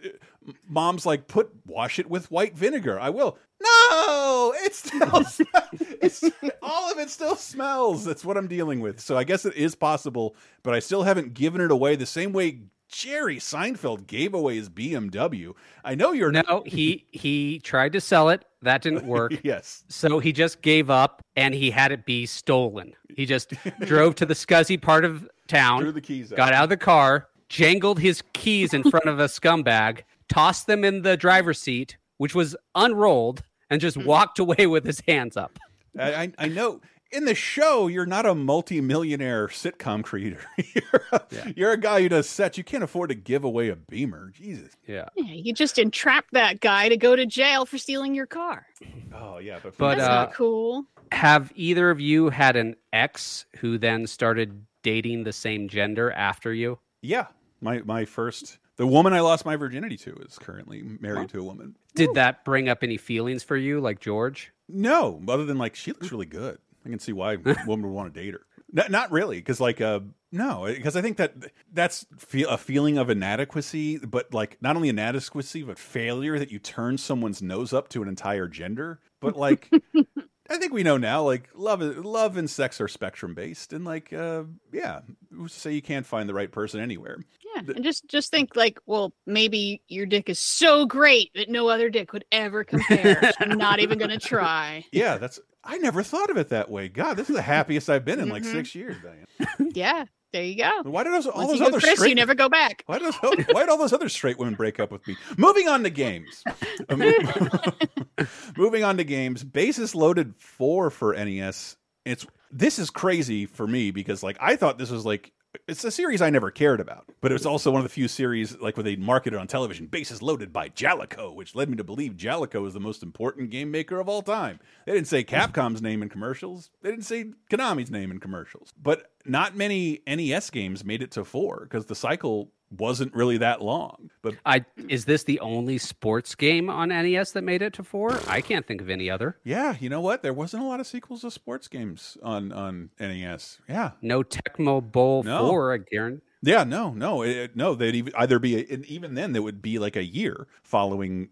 [0.69, 3.01] Mom's like, put wash it with white vinegar.
[3.01, 3.39] I will.
[3.65, 5.23] No, it still
[6.03, 6.23] it's
[6.63, 8.05] all of it still smells.
[8.05, 9.01] That's what I'm dealing with.
[9.01, 12.33] So I guess it is possible, but I still haven't given it away the same
[12.33, 15.55] way Jerry Seinfeld gave away his BMW.
[15.85, 18.45] I know you're No, he he tried to sell it.
[18.63, 19.33] That didn't work.
[19.43, 19.85] yes.
[19.89, 22.93] So he just gave up and he had it be stolen.
[23.17, 26.37] He just drove to the scuzzy part of town, Threw the keys out.
[26.37, 30.85] got out of the car, jangled his keys in front of a scumbag, tossed them
[30.85, 35.59] in the driver's seat, which was unrolled, and just walked away with his hands up.
[35.99, 36.81] I, I I know.
[37.13, 40.41] In the show, you're not a multi-millionaire sitcom creator.
[40.75, 41.21] you're, a,
[41.55, 42.59] you're a guy who does sets.
[42.59, 44.31] You can't afford to give away a Beamer.
[44.35, 44.73] Jesus.
[44.89, 45.09] Yeah.
[45.15, 48.67] Yeah, you just entrapped that guy to go to jail for stealing your car.
[49.15, 50.87] Oh yeah, but But That's uh, not cool.
[51.13, 56.53] have either of you had an ex who then started dating the same gender after
[56.53, 56.81] you?
[57.01, 57.27] yeah,
[57.61, 61.45] my my first the woman I lost my virginity to is currently married to a
[61.45, 61.77] woman.
[61.95, 64.53] Did that bring up any feelings for you, like George?
[64.69, 66.59] No, other than like she looks really good.
[66.85, 68.47] I can see why a woman would want to date her.
[68.77, 70.01] N- not really, because like uh
[70.33, 71.35] no, because I think that
[71.73, 76.59] that's feel a feeling of inadequacy, but like not only inadequacy but failure that you
[76.59, 79.01] turn someone's nose up to an entire gender.
[79.21, 79.71] But like
[80.51, 84.13] I think we know now, like love, love and sex are spectrum based, and like,
[84.13, 85.01] uh, yeah,
[85.49, 87.19] say you can't find the right person anywhere.
[87.57, 91.69] Yeah, and just just think like, well, maybe your dick is so great that no
[91.69, 93.33] other dick would ever compare.
[93.41, 94.85] I'm not even gonna try.
[94.93, 95.41] Yeah, that's.
[95.67, 96.89] I never thought of it that way.
[96.91, 98.53] God, this is the happiest I've been in like Mhm.
[98.53, 99.71] six years, Diane.
[99.75, 100.83] Yeah, there you go.
[100.83, 102.09] Why did those all Once those other Chris, straight?
[102.09, 102.83] you never go back.
[102.87, 105.17] Why did those, why did all those other straight women break up with me?
[105.39, 106.43] Moving on to games.
[106.89, 106.99] Um,
[108.57, 109.45] moving on to games.
[109.45, 111.77] Bases loaded four for NES.
[112.05, 115.31] It's this is crazy for me because like I thought this was like
[115.67, 118.09] it's a series I never cared about, but it was also one of the few
[118.09, 119.87] series like where they marketed on television.
[119.87, 123.71] Bases loaded by Jaleco, which led me to believe Jaleco is the most important game
[123.71, 124.61] maker of all time.
[124.87, 126.71] They didn't say Capcom's name in commercials.
[126.83, 128.73] They didn't say Konami's name in commercials.
[128.81, 133.63] But not many NES games made it to four because the cycle wasn't really that
[133.63, 134.11] long.
[134.23, 138.19] But I is this the only sports game on NES that made it to four?
[138.29, 139.39] I can't think of any other.
[139.45, 140.23] yeah, you know what?
[140.23, 143.59] There wasn't a lot of sequels to sports games on on NES.
[143.69, 145.49] Yeah, No Tecmo Bowl No.
[145.49, 146.23] four, I guarantee.
[146.43, 147.75] Yeah, no, no, it, no.
[147.75, 151.31] They'd even, either be, a, and even then, there would be like a year following.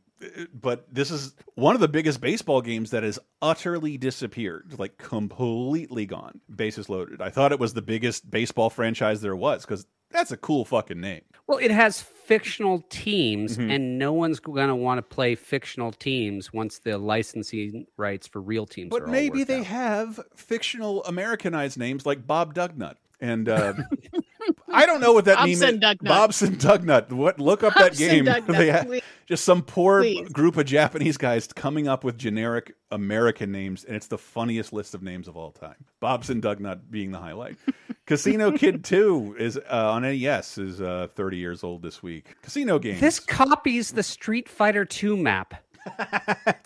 [0.55, 6.07] But this is one of the biggest baseball games that has utterly disappeared, like completely
[6.07, 6.41] gone.
[6.55, 7.21] Bases loaded.
[7.21, 11.01] I thought it was the biggest baseball franchise there was because that's a cool fucking
[11.01, 11.23] name.
[11.47, 13.75] Well, it has fictional teams, Mhm.
[13.75, 18.41] and no one's going to want to play fictional teams once the licensing rights for
[18.41, 18.91] real teams.
[18.91, 19.67] But maybe they out.
[19.67, 22.95] have fictional Americanized names like Bob Dugnutt.
[23.21, 23.75] And uh,
[24.73, 25.81] I don't know what that Bobson name is.
[25.81, 26.05] Dugnutt.
[26.09, 27.13] Bobson Dugnutt.
[27.13, 27.39] What?
[27.39, 28.25] Look up that game.
[28.25, 29.03] Dugnutt, They ha- please.
[29.27, 30.29] just some poor Please.
[30.31, 34.95] group of Japanese guys coming up with generic American names, and it's the funniest list
[34.95, 35.77] of names of all time.
[36.01, 37.57] Bobson Dugnutt being the highlight.
[38.07, 42.35] Casino Kid Two is uh, on NES is uh, 30 years old this week.
[42.43, 42.99] Casino game.
[42.99, 45.55] This copies the Street Fighter Two map.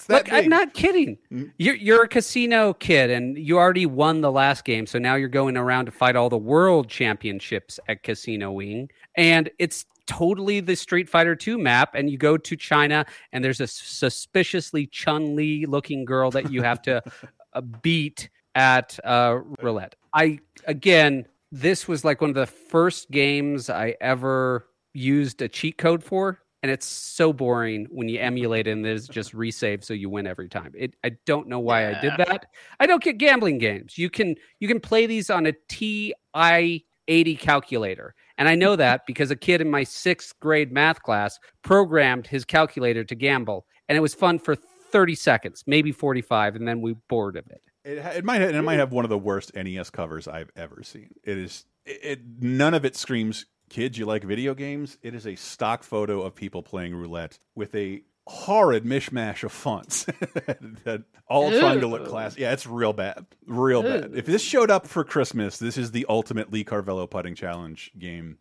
[0.09, 1.19] Look, I'm not kidding.
[1.59, 5.29] You're you're a casino kid, and you already won the last game, so now you're
[5.29, 10.77] going around to fight all the world championships at Casino Wing, and it's totally the
[10.77, 11.95] Street Fighter 2 map.
[11.95, 16.63] And you go to China, and there's a suspiciously Chun Li looking girl that you
[16.63, 17.03] have to
[17.53, 19.97] uh, beat at uh, roulette.
[20.15, 25.77] I again, this was like one of the first games I ever used a cheat
[25.77, 29.95] code for and it's so boring when you emulate it and there's just resave so
[29.95, 30.73] you win every time.
[30.77, 32.47] It I don't know why I did that.
[32.81, 33.99] I don't get gambling games.
[33.99, 38.15] You can you can play these on a TI 80 calculator.
[38.39, 42.45] And I know that because a kid in my 6th grade math class programmed his
[42.45, 46.95] calculator to gamble and it was fun for 30 seconds, maybe 45 and then we
[47.09, 47.63] bored of it.
[47.85, 51.11] It, it might it might have one of the worst NES covers I've ever seen.
[51.23, 54.99] It is it, it none of it screams kids, you like video games?
[55.03, 60.05] It is a stock photo of people playing roulette with a horrid mishmash of fonts
[60.85, 62.41] that all trying to look classy.
[62.43, 64.13] Yeah, it's real bad, real bad.
[64.15, 68.39] If this showed up for Christmas, this is the ultimate Lee Carvallo putting challenge game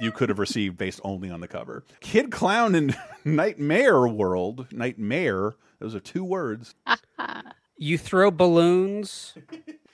[0.00, 1.84] you could have received based only on the cover.
[2.00, 2.94] Kid Clown in
[3.24, 5.54] Nightmare World, Nightmare.
[5.78, 6.74] Those are two words.
[7.76, 9.34] you throw balloons.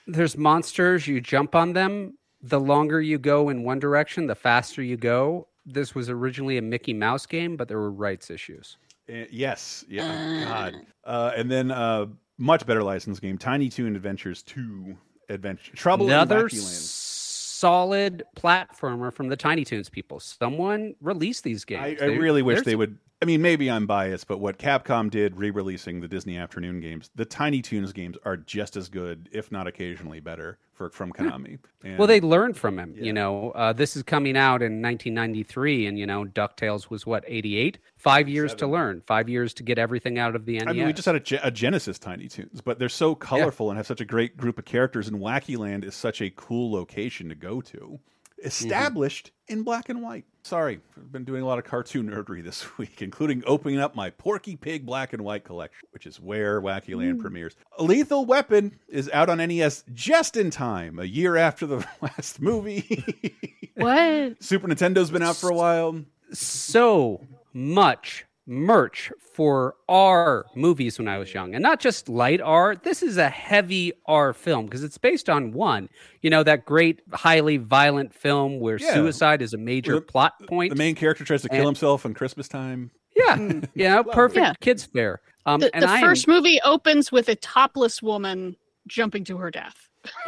[0.05, 1.07] There's monsters.
[1.07, 5.47] You jump on them the longer you go in one direction, the faster you go.
[5.65, 8.77] This was originally a Mickey Mouse game, but there were rights issues.
[9.09, 12.05] Uh, yes, yeah, God, uh, and then uh,
[12.37, 14.95] much better licensed game, Tiny Toon Adventures Two
[15.29, 16.75] Adventure Trouble Another in Wacky Land.
[16.75, 20.19] solid platformer from the Tiny Toons people.
[20.19, 21.81] Someone released these games.
[22.01, 22.97] I They- really wish there's- they would.
[23.21, 27.25] I mean, maybe I'm biased, but what Capcom did re-releasing the Disney Afternoon games, the
[27.25, 31.59] Tiny Toons games are just as good, if not occasionally better, for from Konami.
[31.83, 32.95] And Well, they learned from him.
[32.97, 37.25] You know, uh, this is coming out in 1993, and you know, Ducktales was what
[37.27, 37.79] 88.
[37.97, 39.01] Five years to learn.
[39.05, 40.67] Five years to get everything out of the NES.
[40.67, 43.75] I mean, we just had a, a Genesis Tiny Toons, but they're so colorful and
[43.75, 45.09] have such a great group of characters.
[45.09, 47.99] And Wacky Land is such a cool location to go to.
[48.39, 48.47] Mm-hmm.
[48.47, 50.25] Established in black and white.
[50.43, 54.09] Sorry, I've been doing a lot of cartoon nerdery this week, including opening up my
[54.11, 57.21] Porky Pig black and white collection, which is where Wacky Land mm.
[57.21, 57.55] premieres.
[57.77, 62.41] A Lethal Weapon is out on NES just in time, a year after the last
[62.41, 63.35] movie.
[63.75, 64.41] What?
[64.43, 66.03] Super Nintendo's been out for a while.
[66.31, 67.21] so
[67.53, 72.75] much merch for R movies when I was young, and not just light R.
[72.75, 75.87] This is a heavy R film because it's based on one.
[76.21, 78.93] You know that great, highly violent film where Yeah.
[78.93, 80.71] suicide is a major The- plot point.
[80.71, 82.91] The main character tries to kill himself on Christmas time.
[83.15, 83.37] yeah,
[83.75, 84.53] you know, perfect Yeah.
[84.61, 85.21] kids fair.
[85.45, 88.55] Um, The, and the I first am, movie opens with a topless woman
[88.87, 89.89] jumping to her death.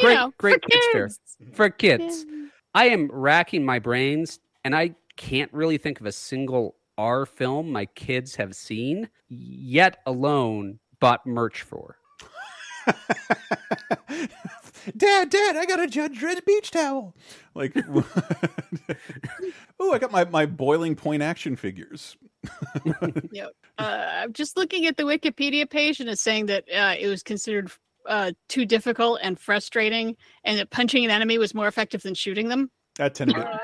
[0.00, 1.20] You great, know, great for kids fare kids.
[1.52, 2.26] for kids.
[2.74, 7.70] I am racking my brains, and I can't really think of a single R film
[7.70, 11.96] my kids have seen yet alone bought merch for.
[14.96, 17.14] Dad, Dad, I got a Judge Dredd beach towel.
[17.54, 17.74] Like,
[19.80, 22.16] oh, I got my, my boiling point action figures.
[23.32, 23.52] Yep.
[23.78, 27.22] Uh, I'm just looking at the Wikipedia page and it's saying that uh, it was
[27.22, 27.70] considered
[28.06, 30.14] uh, too difficult and frustrating,
[30.44, 32.70] and that punching an enemy was more effective than shooting them.
[32.96, 33.60] That tended to,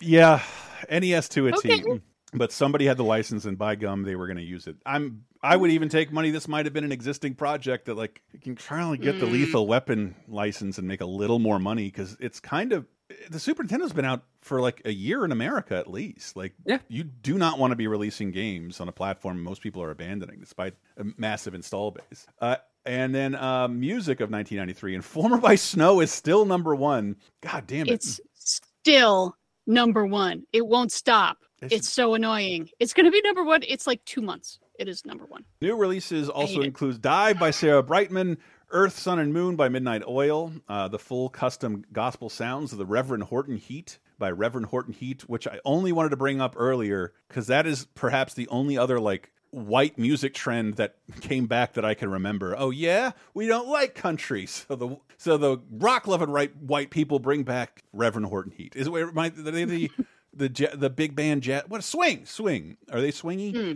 [0.00, 0.42] yeah,
[0.90, 1.80] NES to a Okay.
[1.80, 2.00] T.
[2.36, 4.76] But somebody had the license, and by gum, they were going to use it.
[4.84, 5.24] I'm.
[5.40, 6.30] I would even take money.
[6.30, 9.26] This might have been an existing project that, like, you can try and get the
[9.26, 9.32] Mm.
[9.32, 12.86] Lethal Weapon license and make a little more money because it's kind of
[13.30, 16.36] the Super Nintendo's been out for like a year in America at least.
[16.36, 16.78] Like, Yeah.
[16.88, 20.40] you do not want to be releasing games on a platform most people are abandoning,
[20.40, 22.26] despite a massive install base.
[22.40, 22.56] Uh,
[22.86, 27.16] and then uh, music of 1993, Informer by Snow is still number one.
[27.42, 27.92] God damn it!
[27.92, 29.36] It's still
[29.66, 30.44] number one.
[30.52, 31.38] It won't stop.
[31.62, 32.68] It's- It's so annoying.
[32.78, 33.62] It's going to be number one.
[33.66, 34.58] It's like two months.
[34.78, 35.44] It is number one.
[35.60, 38.38] New releases also includes Dive by Sarah Brightman,
[38.70, 42.86] Earth, Sun, and Moon by Midnight Oil, uh, the full custom gospel sounds of the
[42.86, 47.12] Reverend Horton Heat by Reverend Horton Heat, which I only wanted to bring up earlier
[47.28, 51.84] because that is perhaps the only other like white music trend that came back that
[51.84, 52.54] I can remember.
[52.58, 57.18] Oh yeah, we don't like country, so the so the rock loving right white people
[57.18, 58.74] bring back Reverend Horton Heat.
[58.76, 59.90] Is it where my the
[60.34, 61.68] the ja- the big band jet?
[61.68, 62.76] What swing swing?
[62.90, 63.54] Are they swingy?
[63.54, 63.72] Hmm.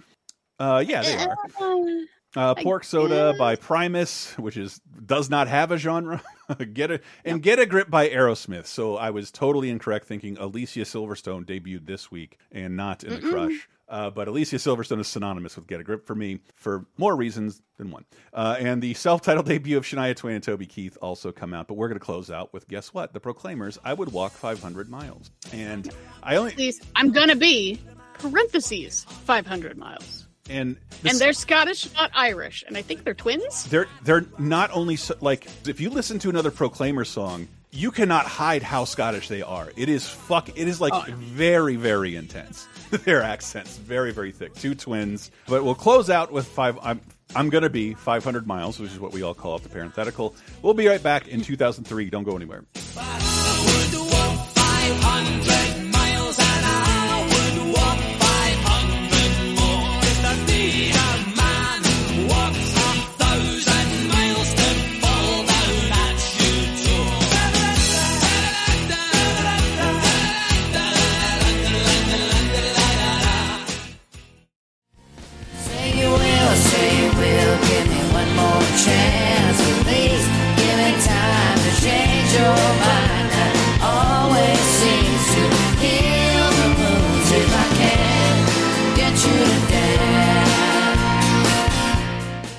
[0.61, 1.37] Uh, yeah, they are.
[2.37, 6.23] Uh, Pork Soda by Primus, which is does not have a genre.
[6.75, 8.67] get a and get a grip by Aerosmith.
[8.67, 13.21] So I was totally incorrect thinking Alicia Silverstone debuted this week and not in the
[13.21, 13.31] Mm-mm.
[13.31, 13.69] Crush.
[13.89, 17.63] Uh, but Alicia Silverstone is synonymous with Get a Grip for me for more reasons
[17.79, 18.05] than one.
[18.35, 21.69] Uh, and the self-titled debut of Shania Twain and Toby Keith also come out.
[21.69, 23.13] But we're going to close out with guess what?
[23.13, 23.79] The Proclaimers.
[23.85, 25.91] I would walk 500 miles, and
[26.23, 27.81] I only Please, I'm going to be
[28.15, 30.27] parentheses 500 miles.
[30.51, 33.65] And this- And they're Scottish, not Irish, and I think they're twins.
[33.65, 38.27] they're they're not only so, like if you listen to another Proclaimer song, you cannot
[38.27, 39.71] hide how Scottish they are.
[39.77, 40.49] It is fuck.
[40.51, 41.05] It is like Oh.
[41.17, 42.67] very very intense.
[42.91, 44.55] Their accents very very thick.
[44.55, 45.31] Two twins.
[45.47, 46.79] But we'll close out with five.
[46.83, 47.01] I'm
[47.37, 50.35] I'm gonna be 500 miles, which is what we all call it, the parenthetical.
[50.63, 52.09] We'll be right back in 2003.
[52.11, 52.65] Don't go anywhere.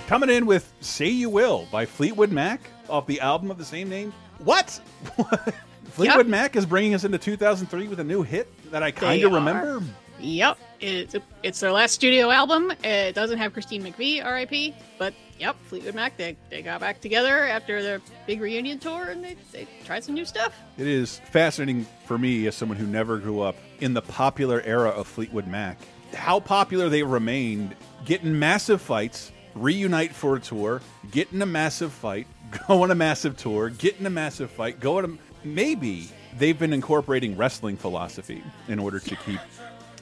[0.10, 3.90] Coming in with "Say You Will" by Fleetwood Mac off the album of the same
[3.90, 4.12] name.
[4.40, 4.82] What?
[5.92, 9.32] Fleetwood Mac is bringing us into 2003 with a new hit that I kind of
[9.32, 9.84] remember.
[10.20, 12.74] Yep, it's it's their last studio album.
[12.84, 14.74] It doesn't have Christine McVie, R.I.P.
[14.98, 19.24] But yep, Fleetwood Mac they they got back together after their big reunion tour and
[19.24, 20.56] they they tried some new stuff.
[20.80, 24.90] It is fascinating for me as someone who never grew up in the popular era
[24.90, 25.78] of Fleetwood Mac.
[26.16, 29.32] How popular they remained, getting massive fights,
[29.62, 30.82] reunite for a tour,
[31.12, 32.28] get in a massive fight,
[32.68, 36.58] go on a massive tour, get in a massive fight, go on a maybe they've
[36.60, 39.40] been incorporating wrestling philosophy in order to keep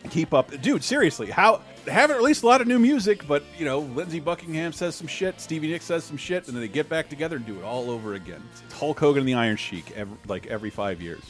[0.10, 0.50] keep up.
[0.62, 4.74] Dude, seriously, how haven't released a lot of new music, but you know, Lindsey Buckingham
[4.74, 7.46] says some shit, Stevie Nicks says some shit, and then they get back together and
[7.46, 8.44] do it all over again.
[8.52, 11.24] It's Hulk Hogan and the Iron Sheik, every, like every five years.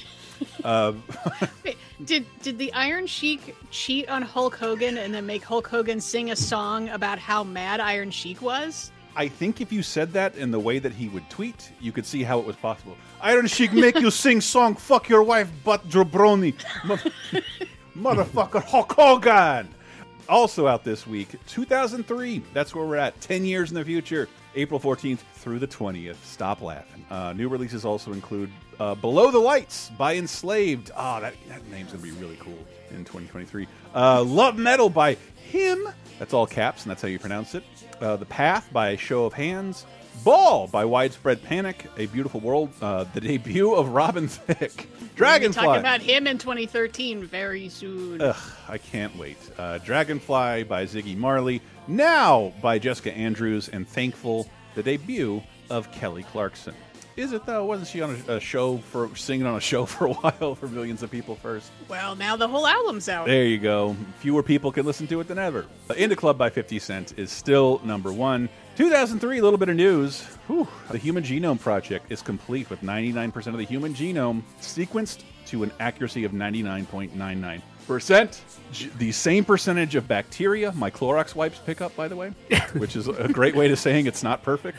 [0.64, 1.04] Um,
[1.64, 6.00] Wait, did did the Iron Sheik cheat on Hulk Hogan and then make Hulk Hogan
[6.02, 8.92] sing a song about how mad Iron Sheik was?
[9.16, 12.06] I think if you said that in the way that he would tweet, you could
[12.06, 12.96] see how it was possible.
[13.20, 16.54] Iron Sheik make you sing song, fuck your wife, but jabroni.
[16.86, 16.98] Mo-
[17.98, 19.70] Motherfucker Hulk Hogan.
[20.30, 22.44] Also out this week, 2003.
[22.54, 23.20] That's where we're at.
[23.22, 24.30] 10 years in the future.
[24.58, 26.16] April 14th through the 20th.
[26.24, 27.06] Stop laughing.
[27.12, 28.50] Uh, new releases also include
[28.80, 30.90] uh, Below the Lights by Enslaved.
[30.98, 32.58] Ah, that, that name's going to be really cool
[32.90, 33.68] in 2023.
[33.94, 35.88] Uh, Love Metal by Him.
[36.18, 37.64] That's all caps, and that's how you pronounce it.
[38.02, 39.86] Uh, the Path by Show of Hands.
[40.24, 41.86] Ball by Widespread Panic.
[41.98, 42.72] A Beautiful World.
[42.82, 44.88] Uh, the debut of Robin Thicke.
[45.16, 45.64] Dragonfly.
[45.64, 48.22] Talk about him in 2013 very soon.
[48.22, 48.36] Ugh,
[48.68, 49.38] I can't wait.
[49.58, 51.62] Uh, Dragonfly by Ziggy Marley.
[51.88, 53.70] Now by Jessica Andrews.
[53.70, 56.76] And Thankful, the debut of Kelly Clarkson.
[57.16, 57.66] Is it though?
[57.66, 60.68] Wasn't she on a, a show for singing on a show for a while for
[60.68, 61.72] millions of people first?
[61.90, 63.26] Well, now the whole album's out.
[63.26, 63.96] There you go.
[64.20, 65.66] Fewer people can listen to it than ever.
[65.90, 68.50] Uh, In da Club by 50 Cent is still number one.
[68.76, 70.22] 2003, a little bit of news.
[70.46, 70.68] Whew.
[70.92, 75.72] The Human Genome Project is complete with 99% of the human genome sequenced to an
[75.80, 77.62] accuracy of 99.99%.
[78.72, 82.34] G- The same percentage of bacteria my Clorox wipes pick up, by the way,
[82.74, 84.78] which is a great way to saying it's not perfect.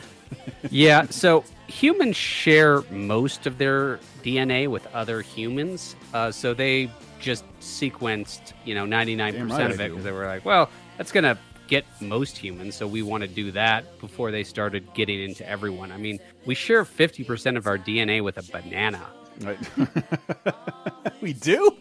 [0.69, 5.95] yeah, so humans share most of their DNA with other humans.
[6.13, 10.45] Uh, so they just sequenced, you know, 99% right of it because they were like,
[10.45, 11.37] well, that's going to
[11.67, 12.75] get most humans.
[12.75, 15.91] So we want to do that before they started getting into everyone.
[15.91, 19.05] I mean, we share 50% of our DNA with a banana.
[19.41, 19.59] Right.
[21.21, 21.77] we do?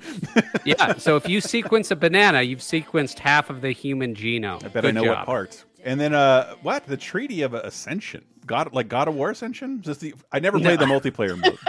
[0.64, 0.96] yeah.
[0.98, 4.64] So if you sequence a banana, you've sequenced half of the human genome.
[4.64, 5.18] I bet I know job.
[5.18, 5.64] what part.
[5.84, 6.86] And then, uh, what?
[6.86, 8.24] The Treaty of Ascension.
[8.46, 9.80] God, like God of War Ascension?
[9.82, 10.86] Just the, I never played No.
[10.86, 11.58] the multiplayer mode.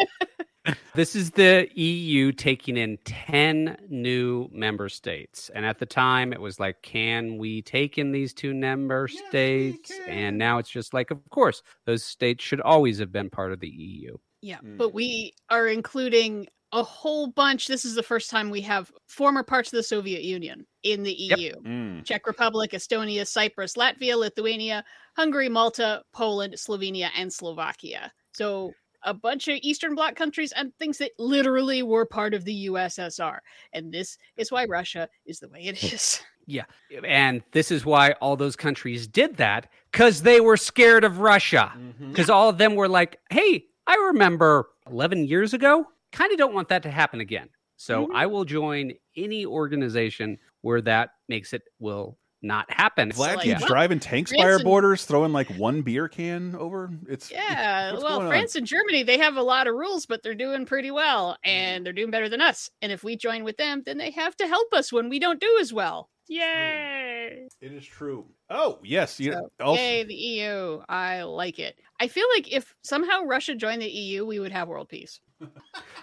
[0.93, 5.49] This is the EU taking in 10 new member states.
[5.55, 9.91] And at the time, it was like, can we take in these two member states?
[10.07, 13.59] And now it's just like, of course, those states should always have been part of
[13.61, 14.17] the EU.
[14.41, 14.77] Yeah, Mm.
[14.77, 17.67] but we are including a whole bunch.
[17.67, 21.13] This is the first time we have former parts of the Soviet Union in the
[21.13, 21.53] EU.
[21.61, 22.05] Mm.
[22.05, 24.83] Czech Republic, Estonia, Cyprus, Latvia, Lithuania,
[25.15, 28.11] Hungary, Malta, Poland, Slovenia, and Slovakia.
[28.33, 28.71] So
[29.03, 33.39] a bunch of Eastern Bloc countries and things that literally were part of the USSR.
[33.73, 36.21] And this is why Russia is the way it is.
[36.45, 36.65] Yeah.
[37.03, 41.71] And this is why all those countries did that because they were scared of Russia.
[42.09, 45.83] Because all of them were like, hey, I remember 11 years ago.
[46.11, 47.49] Kind of don't want that to happen again.
[47.75, 48.15] So mm-hmm.
[48.15, 53.09] I will join any organization where that makes it will not happen.
[53.09, 56.07] Vlad like, keeps well, driving tanks by France our and- borders, throwing like one beer
[56.07, 56.91] can over.
[57.07, 58.31] It's Yeah, what's well, going on?
[58.31, 61.49] France and Germany, they have a lot of rules, but they're doing pretty well mm-hmm.
[61.49, 62.69] and they're doing better than us.
[62.83, 65.41] And if we join with them, then they have to help us when we don't
[65.41, 66.09] do as well.
[66.29, 66.35] Mm.
[66.35, 67.47] Yay!
[67.59, 68.27] It is true.
[68.51, 70.81] Oh yes, you So, also, Yay, the EU.
[70.87, 71.75] I like it.
[71.99, 75.19] I feel like if somehow Russia joined the EU, we would have world peace.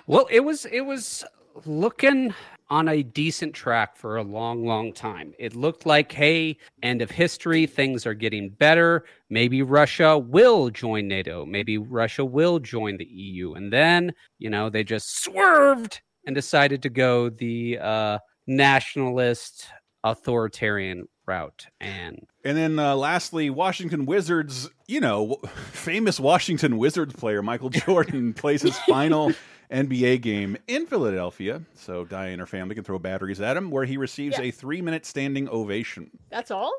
[0.09, 1.25] Well, it was it was
[1.65, 2.33] looking
[2.69, 5.33] on a decent track for a long, long time.
[5.39, 9.05] It looked like, hey, end of history, things are getting better.
[9.31, 11.45] Maybe Russia will join NATO.
[11.45, 13.55] Maybe Russia will join the EU.
[13.55, 19.67] And then, you know, they just swerved and decided to go the uh, nationalist
[20.05, 21.67] authoritarian route.
[21.81, 25.37] And And then uh, lastly, Washington Wizards, you know,
[25.73, 29.33] famous Washington Wizards player Michael Jordan plays his final
[29.71, 31.63] NBA game in Philadelphia.
[31.75, 34.45] So Diane and her family can throw batteries at him, where he receives Yeah.
[34.45, 36.11] a three minute standing ovation.
[36.31, 36.73] That's all?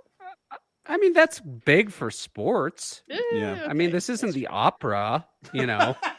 [0.90, 3.04] I mean, that's big for sports.
[3.34, 3.66] Yeah.
[3.68, 5.98] I mean, this isn't the opera, you know.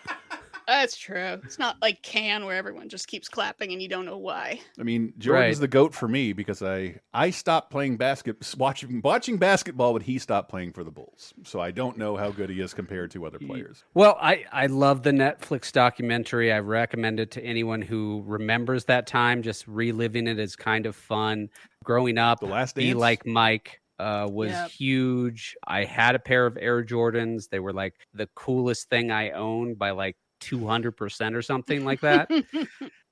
[0.68, 1.40] That's true.
[1.44, 4.60] It's not like Can where everyone just keeps clapping and you don't know why.
[4.78, 5.60] I mean, Jordan's Right.
[5.62, 10.18] the goat for me because I I stopped playing basket watching watching basketball when he
[10.18, 11.32] stopped playing for the Bulls.
[11.44, 13.82] So I don't know how good he is compared to other players.
[13.94, 16.52] Well, I, I love the Netflix documentary.
[16.52, 19.42] I recommend it to anyone who remembers that time.
[19.42, 21.48] Just reliving it is kind of fun.
[21.82, 22.98] Growing up, The Last Be Dance?
[22.98, 24.70] Like Mike uh, was Yep.
[24.72, 25.56] huge.
[25.66, 27.48] I had a pair of Air Jordans.
[27.48, 32.30] They were like the coolest thing I owned by like 200% or something like that.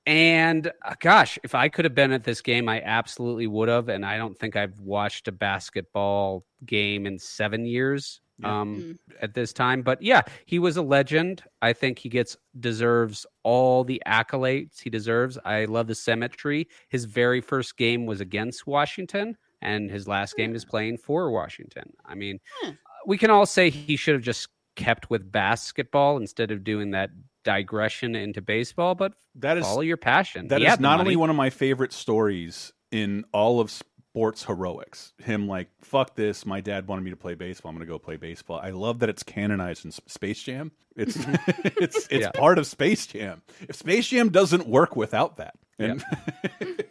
[0.05, 3.89] And uh, gosh, if I could have been at this game, I absolutely would have.
[3.89, 8.61] And I don't think I've watched a basketball game in seven years Yeah.
[8.61, 9.81] um, at this time.
[9.81, 11.43] But yeah, he was a legend.
[11.61, 15.37] I think he gets deserves all the accolades he deserves.
[15.43, 16.69] I love the symmetry.
[16.87, 21.91] His very first game was against Washington, and his last game is playing for Washington.
[22.05, 22.71] I mean, Hmm.
[23.05, 24.47] we can all say he should have just
[24.77, 27.09] kept with basketball instead of doing that
[27.43, 28.95] digression into baseball.
[28.95, 30.47] But That is follow your passion.
[30.47, 35.13] That He is not only one of my favorite stories in all of sports heroics.
[35.19, 36.45] Him like, fuck this.
[36.45, 37.69] My dad wanted me to play baseball.
[37.71, 38.59] I'm going to go play baseball.
[38.63, 40.71] I love that it's canonized in Space Jam.
[40.95, 41.15] It's
[41.77, 42.31] it's it's Yeah.
[42.31, 43.41] part of Space Jam.
[43.67, 46.03] If Space Jam doesn't work without that, and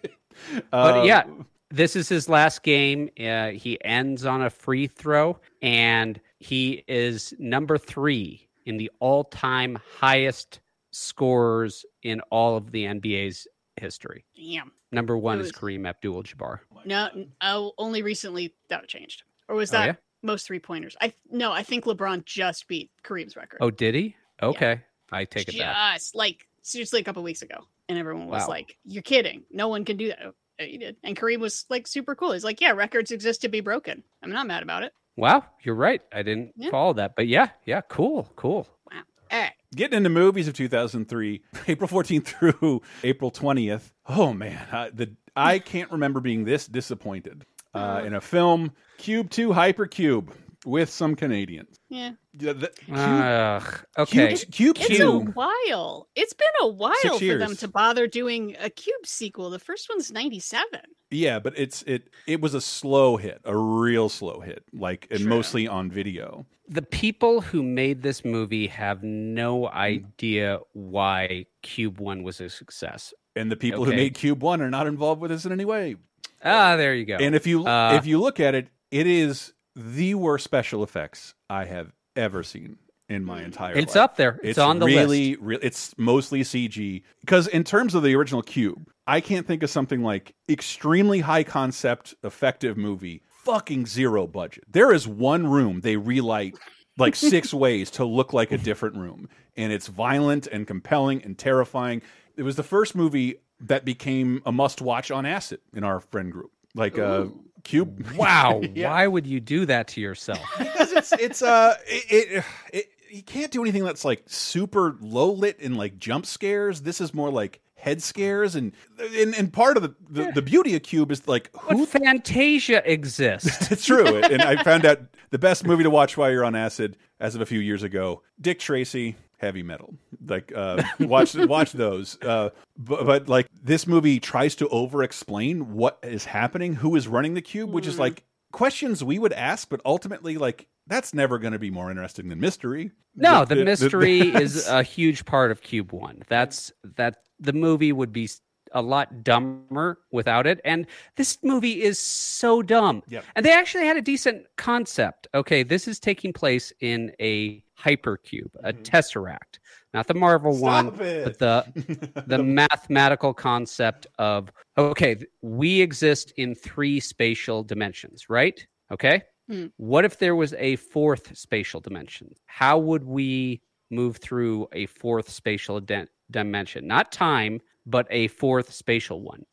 [0.70, 1.24] But Uh, yeah,
[1.70, 3.10] this is his last game.
[3.18, 9.78] Uh, he ends on a free throw, and he is number three in the all-time
[9.98, 10.60] highest
[10.90, 14.24] scorers in all of the NBA's history.
[14.36, 14.72] Damn.
[14.92, 16.60] Number one It is was- Kareem Abdul-Jabbar.
[16.84, 17.08] No,
[17.42, 19.22] oh, only recently that changed.
[19.48, 19.94] Or was Oh, that yeah?
[20.22, 20.96] most three pointers?
[21.00, 23.58] I no, I think LeBron just beat Kareem's record.
[23.60, 24.16] Oh, did he?
[24.42, 24.80] Okay,
[25.12, 25.94] I take it back.
[25.96, 28.48] just like seriously a couple weeks ago, and everyone was Wow.
[28.48, 29.44] like, "You're kidding!
[29.50, 32.32] No one can do that." Oh, he did, and Kareem was like super cool.
[32.32, 34.02] He's like, "Yeah, records exist to be broken.
[34.22, 36.02] I'm not mad about it." Wow, you're right.
[36.12, 36.70] I didn't Yeah.
[36.70, 38.66] follow that, but yeah, yeah, cool, cool.
[38.92, 39.00] Wow.
[39.30, 43.92] Hey, Getting into movies of 2003, April 14th through April 20th.
[44.08, 47.44] Oh man, I, the I can't remember being this disappointed
[47.74, 50.28] uh, in a film, Cube 2 Hypercube,
[50.66, 51.78] with some Canadians.
[51.88, 54.36] yeah, Yeah, the- Cube, Ugh, okay.
[54.36, 56.08] Cube, Cube it's a while.
[56.14, 59.48] It's been a while Six for them to bother doing a Cube sequel.
[59.48, 60.80] The first one's '97.
[61.10, 65.24] Yeah, but it's it it was a slow hit, a real slow hit, like and
[65.24, 66.44] mostly on video.
[66.68, 73.14] the people who made this movie have no idea why Cube One was a success.
[73.36, 75.94] And the people who made Cube 1 are not involved with this in any way.
[76.42, 77.16] Ah, there you go.
[77.16, 81.34] And if you Uh, if you look at it, it is the worst special effects
[81.50, 84.02] I have ever seen in my entire It's life.
[84.04, 84.40] up there.
[84.42, 85.40] It's on the really, list.
[85.42, 87.02] Re- it's mostly CG.
[87.20, 91.44] Because in terms of the original Cube, I can't think of something like extremely high
[91.44, 94.64] concept, effective movie, fucking zero budget.
[94.68, 96.56] There is one room they relight
[96.98, 99.28] like six ways to look like a different room.
[99.56, 102.02] And it's violent and compelling and terrifying.
[102.36, 106.32] It was the first movie that became a must watch on acid in our friend
[106.32, 106.50] group.
[106.74, 107.26] Like uh
[107.66, 108.90] Cube Wow, Yeah.
[108.90, 110.40] why would you do that to yourself?
[110.58, 112.04] because it's it's uh it,
[112.38, 116.80] it, it you can't do anything that's like super low lit and like jump scares.
[116.82, 118.72] This is more like head scares and
[119.18, 122.82] and, and part of the, the the beauty of Cube is like who But Fantasia
[122.90, 123.70] exists.
[123.70, 124.16] it's true.
[124.22, 127.40] and I found out the best movie to watch while you're on acid as of
[127.40, 128.22] a few years ago.
[128.40, 129.94] Dick Tracy, heavy metal.
[130.26, 132.20] Like uh, watch watch those.
[132.22, 137.08] Uh, but, but like this movie tries to over explain what is happening, who is
[137.08, 141.38] running the cube, which is like questions we would ask, but ultimately like that's never
[141.38, 142.90] going to be more interesting than mystery.
[143.14, 146.22] No, the mystery that's- is a huge part of Cube One.
[146.28, 148.28] That's that the movie would be
[148.72, 150.60] a lot dumber without it.
[150.64, 150.86] And
[151.16, 153.02] this movie is so dumb.
[153.08, 153.24] Yep.
[153.34, 155.28] And they actually had a decent concept.
[155.34, 159.58] Okay, this is taking place in a hypercube, a tesseract,
[159.94, 161.02] not the Marvel one, Mm-hmm.
[161.02, 161.24] It.
[161.24, 168.66] but the the mathematical concept of okay, we exist in three spatial dimensions, right?
[168.92, 169.22] Okay.
[169.48, 169.66] Hmm.
[169.76, 172.34] What if there was a fourth spatial dimension?
[172.46, 176.86] How would we move through a fourth spatial de- dimension?
[176.86, 179.44] Not time, but a fourth spatial one.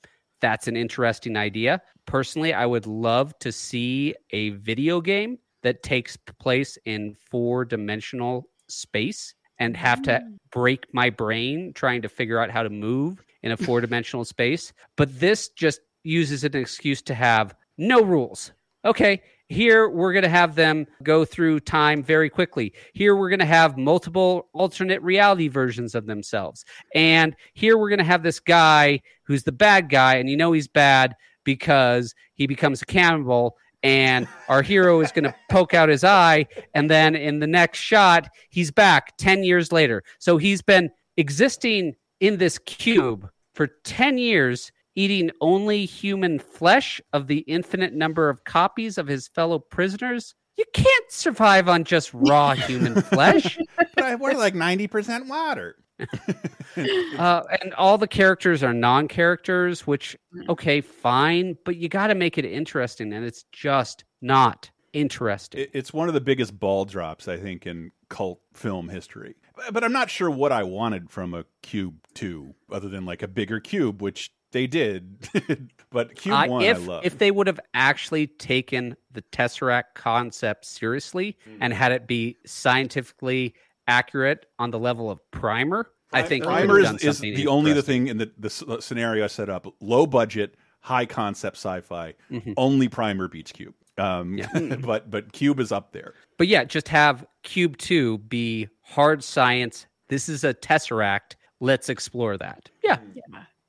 [0.41, 1.81] That's an interesting idea.
[2.07, 8.47] Personally, I would love to see a video game that takes place in four dimensional
[8.67, 10.37] space and have to mm.
[10.51, 14.73] break my brain trying to figure out how to move in a four dimensional space.
[14.97, 18.51] But this just uses an excuse to have no rules.
[18.85, 22.73] Okay, here we're going to have them go through time very quickly.
[22.93, 26.65] Here we're going to have multiple alternate reality versions of themselves.
[26.93, 30.51] And here we're going to have this guy who's the bad guy, and you know
[30.51, 31.15] he's bad
[31.45, 33.55] because he becomes a cannibal.
[33.83, 36.45] And our hero is going to poke out his eye.
[36.73, 40.03] And then in the next shot, he's back 10 years later.
[40.19, 47.27] So he's been existing in this cube for 10 years, eating only human flesh of
[47.27, 50.33] the infinite number of copies of his fellow prisoners.
[50.57, 53.57] You can't survive on just raw human flesh.
[53.95, 55.75] but we're like 90% water.
[57.17, 60.15] uh, and all the characters are non-characters, which
[60.49, 65.61] okay, fine, but you got to make it interesting, and it's just not interesting.
[65.61, 69.35] It- It's one of the biggest ball drops, I think, in cult film history.
[69.55, 73.21] But- But I'm not sure what I wanted from a Cube 2, other than like
[73.23, 75.27] a bigger cube, which they did.
[75.91, 77.05] but Cube Uh, 1, if I love.
[77.05, 83.55] if they would have actually taken the tesseract concept seriously and had it be scientifically
[83.87, 87.47] accurate on the level of primer, I think we would have Primer is, is the
[87.47, 89.67] only the thing in the, the uh, scenario I set up.
[89.81, 92.13] Low budget, high concept sci-fi.
[92.31, 92.53] Mhm.
[92.57, 93.73] Only Primer beats Cube.
[93.97, 94.75] Um, Yeah.
[94.81, 96.13] but but Cube is up there.
[96.37, 99.85] But yeah, just have Cube 2 be hard science.
[100.09, 101.35] This is a tesseract.
[101.59, 102.69] Let's explore that.
[102.83, 102.99] Yeah.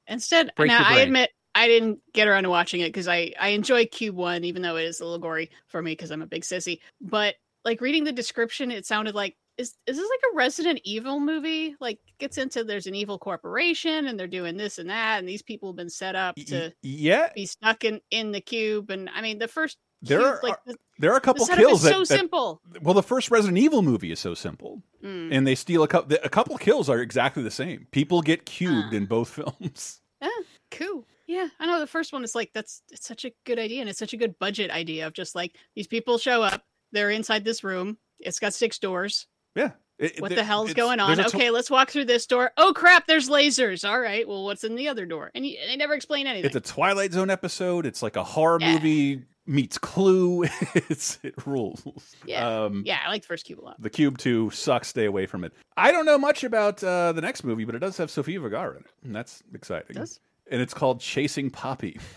[0.06, 3.48] Instead, Break now I admit I didn't get around to watching it because I I
[3.48, 6.26] enjoy Cube One, even though it is a little gory for me because I'm a
[6.26, 6.80] big sissy.
[7.00, 11.20] But like reading the description, it sounded like is is this like a Resident Evil
[11.20, 11.76] movie?
[11.80, 15.42] Like gets into there's an evil corporation and they're doing this and that, and these
[15.42, 18.90] people have been set up to Yeah, be stuck in in the cube.
[18.90, 21.64] And I mean, the first There cube, are- like the, there are a couple setup
[21.64, 22.60] kills that, so that- simple.
[22.82, 25.28] Well, the first Resident Evil movie is so simple, Mm.
[25.32, 26.16] and they steal a couple.
[26.24, 27.86] A couple kills are exactly the same.
[27.92, 28.96] People get cubed Ah.
[28.96, 29.28] in both
[29.60, 30.00] films.
[30.22, 30.28] Yeah,
[30.70, 31.06] cool.
[31.26, 33.88] Yeah, I know the first one is like that's it's such a good idea and
[33.88, 37.44] it's such a good budget idea of just like these people show up, they're inside
[37.44, 39.26] this room, it's got six doors.
[39.54, 39.70] Yeah.
[39.98, 41.20] It- What it- the hell's going on?
[41.20, 42.50] Okay, let's walk through this door.
[42.56, 43.88] Oh crap, there's lasers.
[43.88, 45.30] All right, well, what's in the other door?
[45.34, 46.46] And you, they never explain anything.
[46.46, 47.86] It's a Twilight Zone episode.
[47.86, 48.72] It's like a horror Yeah.
[48.74, 50.44] movie meets Clue.
[50.74, 51.84] it's it rules.
[52.26, 53.80] yeah, Um, yeah, I like the first cube a lot.
[53.80, 54.88] The Cube Two sucks.
[54.88, 55.52] Stay away from it.
[55.76, 58.72] I don't know much about uh, the next movie, but it does have Sofia Vergara
[58.72, 59.94] in it, and that's exciting.
[59.94, 60.18] does?
[60.50, 62.00] And it's called Chasing Papi.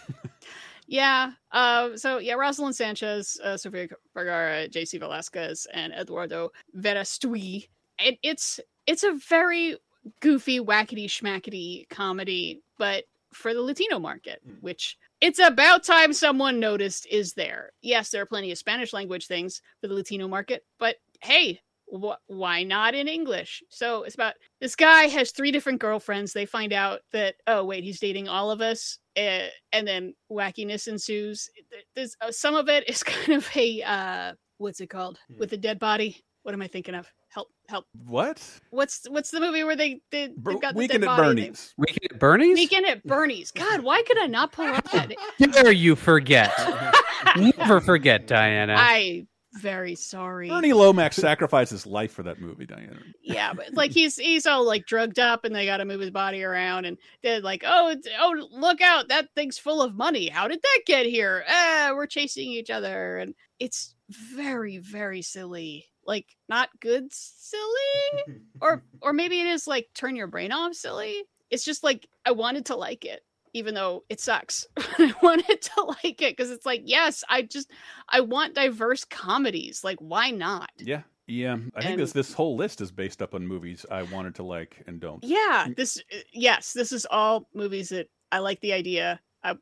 [0.88, 1.32] Yeah.
[1.52, 7.68] Uh, so yeah, Roselyn Sanchez, uh, Sofia Vergara, Jaci Velasquez, and Eduardo Verastegui.
[8.00, 9.78] It, it's it's a very
[10.22, 13.04] goofy, wackety, schmackety comedy, but
[13.34, 17.72] for the Latino market, which it's about time someone noticed is there.
[17.82, 21.60] Yes, there are plenty of Spanish language things for the Latino market, but hey,
[21.92, 23.64] wh- why not in English?
[23.70, 26.34] So it's about this guy has three different girlfriends.
[26.34, 30.88] They find out that oh wait, he's dating all of us, uh, and then wackiness
[30.88, 31.50] ensues.
[31.72, 35.50] There- There's uh, some of it is kind of a uh, what's it called with
[35.50, 36.24] the dead body?
[36.44, 37.12] What am I thinking of?
[37.30, 37.50] Help!
[37.68, 37.86] Help!
[38.06, 38.42] What?
[38.70, 41.42] What's what's the movie where they they they've got the Weekend dead at body?
[41.42, 41.74] They- Bernie's.
[41.78, 42.56] Weekend at Bernie's?
[42.58, 43.52] Weekend at Bernie's.
[43.52, 45.12] God, why could I not pull up that?
[45.52, 46.54] Dare you forget?
[47.36, 48.76] Never forget, Diana.
[48.78, 49.28] I
[49.58, 50.50] very sorry.
[50.50, 53.00] Bernie Lomax sacrificed his life for that movie, Diana.
[53.22, 56.12] Yeah, but like he's he's all like drugged up, and they got to move his
[56.12, 60.30] body around, and they're like, oh, oh, look out, that thing's full of money.
[60.30, 61.44] How did that get here?
[61.50, 65.86] Ah, we're chasing each other, and it's very very silly.
[66.06, 71.24] Like not good silly, or or maybe it is like turn your brain off silly.
[71.50, 73.22] It's just like I wanted to like it,
[73.54, 74.66] even though it sucks.
[74.78, 77.72] I wanted to like it because it's like yes, I just
[78.10, 79.84] I want diverse comedies.
[79.84, 80.72] Like why not?
[80.78, 81.58] Yeah, yeah.
[81.76, 84.84] I think this this whole list is based up on movies I wanted to like
[84.88, 85.24] and don't.
[85.24, 89.20] Yeah, this uh, yes, this is all movies that I like the idea.
[89.44, 89.56] I,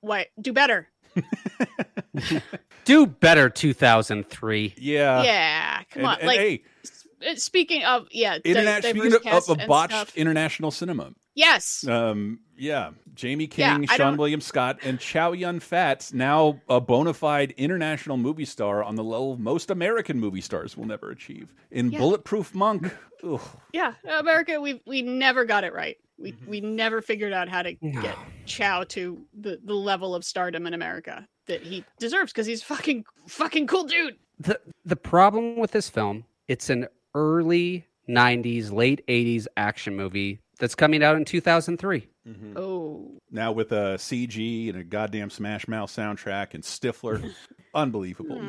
[0.00, 0.88] why do better?
[2.84, 4.74] Do better, 2003.
[4.76, 5.22] Yeah.
[5.22, 6.18] yeah, come and- on.
[6.18, 6.62] and like hey,
[7.30, 10.16] uh, speaking of yeah, di- Interna- speaking of, cast of and botched stuff.
[10.16, 11.12] international cinema.
[11.34, 12.90] Yes, Um, yeah,
[13.20, 18.16] Jaime King, I Seann William Scott, and Chow Yun Fat, now a bona fide international
[18.16, 21.54] movie star on the level most American movie stars will never achieve.
[21.70, 21.98] In Yeah.
[21.98, 22.92] Bulletproof Monk,
[23.24, 23.40] ugh,
[23.72, 25.96] Yeah, America, we we never got it right.
[26.18, 26.50] We Mm-hmm.
[26.50, 28.16] we never figured out how to get
[28.46, 33.04] Chow to the the level of stardom in America that he deserves because he's fucking
[33.26, 34.16] fucking cool dude.
[34.38, 40.74] the the problem with this film it's an early 90s late 80s action movie that's
[40.74, 42.06] coming out in 2003
[42.56, 47.32] Oh, now with a CG and a goddamn Smash Mouth soundtrack and Stifler,
[47.74, 48.40] unbelievable.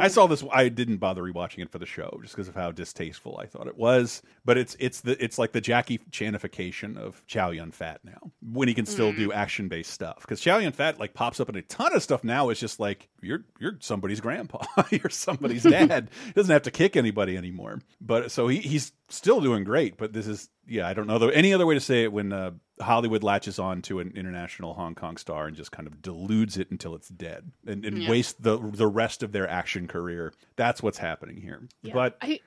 [0.00, 0.44] I saw this.
[0.50, 3.66] I didn't bother rewatching it for the show just because of how distasteful I thought
[3.66, 4.22] it was.
[4.44, 8.68] But it's it's the it's like the Jackie Chanification of Chow Yun Fat now when
[8.68, 10.20] he can still do action based stuff.
[10.20, 12.48] Because Chow Yun Fat like pops up in a ton of stuff now.
[12.48, 16.10] It's just like you're you're somebody's grandpa, you're somebody's dad.
[16.26, 17.80] He doesn't have to kick anybody anymore.
[18.00, 19.96] But so he, he's still doing great.
[19.96, 22.32] But this is yeah, I don't know though any other way to say it when
[22.32, 26.56] uh, Hollywood latches on to an international Hong Kong star and just kind of deludes
[26.56, 28.10] it until it's dead and, and Yeah.
[28.10, 30.32] waste the the rest of their action career.
[30.56, 31.68] That's what's happening here.
[31.82, 31.94] yeah.
[31.94, 32.40] But I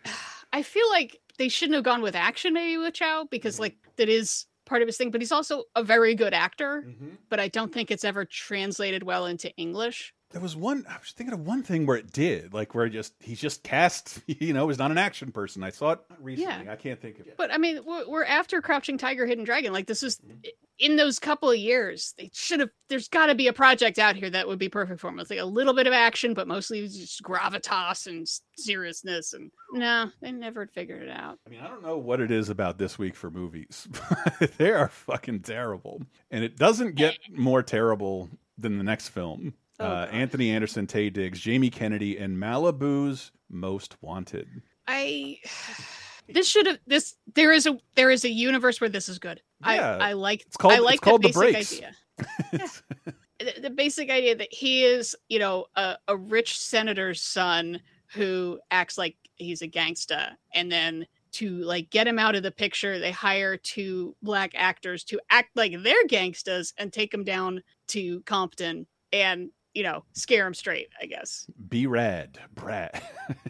[0.54, 3.64] I feel like they shouldn't have gone with action maybe with Chow because mm-hmm.
[3.64, 5.12] like that is part of his thing.
[5.12, 6.84] But he's also a very good actor.
[6.88, 7.10] Mm-hmm.
[7.30, 10.14] But I don't think it's ever translated well into English.
[10.32, 13.14] There was one I was thinking of one thing where it did, like where just
[13.20, 15.64] he's just cast, you know, is not an action person.
[15.64, 16.66] I saw it recently.
[16.66, 16.72] Yeah.
[16.72, 17.36] I can't think of it.
[17.38, 19.74] But I mean, we're, we're after Crouching Tiger, Hidden Dragon.
[19.74, 20.40] Like this is mm-hmm.
[20.80, 22.14] in those couple of years.
[22.18, 22.70] They should have.
[22.90, 25.20] There's got to be a project out here that would be perfect for him.
[25.20, 28.28] It's like a little bit of action, but mostly just gravitas and
[28.58, 29.34] seriousness.
[29.34, 31.40] And no, they never figured it out.
[31.46, 33.88] I mean, I don't know what it is about this week for movies.
[34.58, 36.02] they are fucking terrible.
[36.30, 37.34] And it doesn't get eh.
[37.36, 39.54] more terrible than the next film.
[39.82, 44.48] Oh, uh, Anthony Anderson, Taye Diggs, Jamie Kennedy, and Malibu's Most Wanted.
[44.88, 45.38] I.
[46.30, 47.16] This should have this.
[47.34, 49.42] There is a there is a universe where this is good.
[49.66, 49.98] Yeah.
[50.00, 50.44] I I like.
[50.46, 52.54] It's called- I like it's called the The basic Breaks.
[52.54, 52.54] idea.
[53.04, 53.14] Yeah.
[53.54, 57.82] the, the basic idea that he is, you know, a, a rich senator's son
[58.14, 62.52] who acts like he's a gangsta, and then to like get him out of the
[62.52, 67.62] picture, they hire two black actors to act like they're gangstas and take him down
[67.88, 70.90] to Compton and you know scare him straight.
[71.02, 73.02] I guess Be rad, Brad.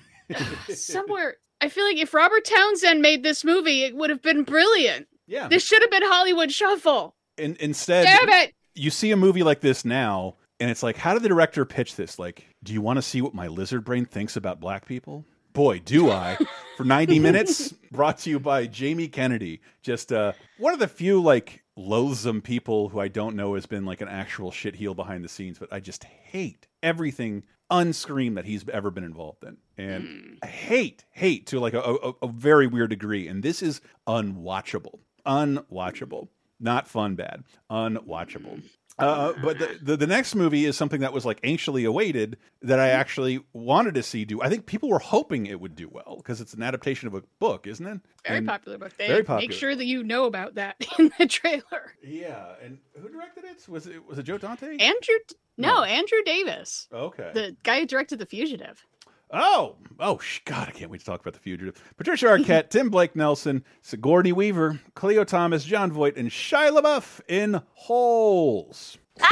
[0.73, 1.35] somewhere.
[1.59, 5.07] I feel like if Robert Townsend made this movie, it would have been brilliant.
[5.27, 5.47] Yeah.
[5.47, 7.15] This should have been Hollywood Shuffle.
[7.37, 8.53] In, instead, Damn it!
[8.75, 11.95] you see a movie like this now, and it's like, how did the director pitch
[11.95, 12.19] this?
[12.19, 15.25] Like, do you want to see what my lizard brain thinks about black people?
[15.53, 16.37] Boy, do I.
[16.77, 19.61] For 90 minutes, brought to you by Jamie Kennedy.
[19.81, 23.85] Just uh, one of the few, like, loathsome people who I don't know has been,
[23.85, 28.67] like, an actual shitheel behind the scenes, but I just hate everything unscreen that he's
[28.69, 29.57] ever been involved in.
[29.77, 30.33] And hmm.
[30.43, 33.27] I hate, hate to, like, a, a, a very weird degree.
[33.27, 34.99] And this is unwatchable.
[35.25, 36.27] Unwatchable.
[36.59, 37.43] Not fun, bad.
[37.69, 38.59] Unwatchable.
[38.61, 38.67] Hmm.
[38.99, 42.79] Uh, but the, the the next movie is something that was like anxiously awaited that
[42.79, 44.41] I actually wanted to see do.
[44.41, 47.23] I think people were hoping it would do well because it's an adaptation of a
[47.39, 47.99] book, isn't it?
[48.25, 48.95] Very And- popular book.
[48.97, 51.95] They very make sure that you know about that in the trailer.
[52.03, 53.67] Yeah, and who directed it?
[53.67, 54.77] Was it was it Joe Dante?
[54.77, 55.15] Andrew,
[55.57, 57.31] no, Andrew Davis, okay.
[57.33, 58.85] the guy who directed The Fugitive.
[59.33, 60.67] Oh, oh, sh- God!
[60.67, 61.81] I can't wait to talk about the fugitive.
[61.97, 67.61] Patricia Arquette, Tim Blake Nelson, Sigourney Weaver, Khleo Thomas, Jon Voight, and Shia LaBeouf in
[67.73, 68.97] Holes.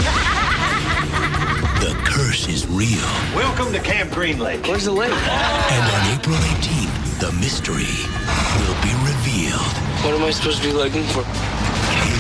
[1.80, 3.00] The curse is real.
[3.34, 4.66] Welcome to Camp Green Lake.
[4.68, 5.14] Where's the lake?
[5.14, 7.88] And on April 18th, the mystery
[8.60, 9.62] will be revealed.
[10.04, 11.24] What am I supposed to be looking for?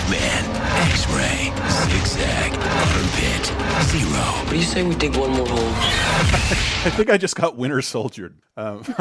[0.10, 0.46] Caveman,
[0.92, 3.46] X-ray, zigzag, armpit,
[3.86, 4.20] zero.
[4.44, 5.58] What do you say we dig one more hole?
[5.60, 8.36] I think I just got Winter Soldiered.
[8.58, 8.84] Um,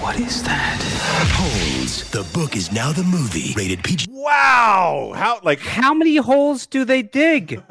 [0.00, 0.78] What is that?
[1.34, 2.08] Holes.
[2.10, 3.52] The book is now the movie.
[3.56, 4.06] Rated PG.
[4.10, 5.12] wow!
[5.16, 7.62] How like how many holes do they dig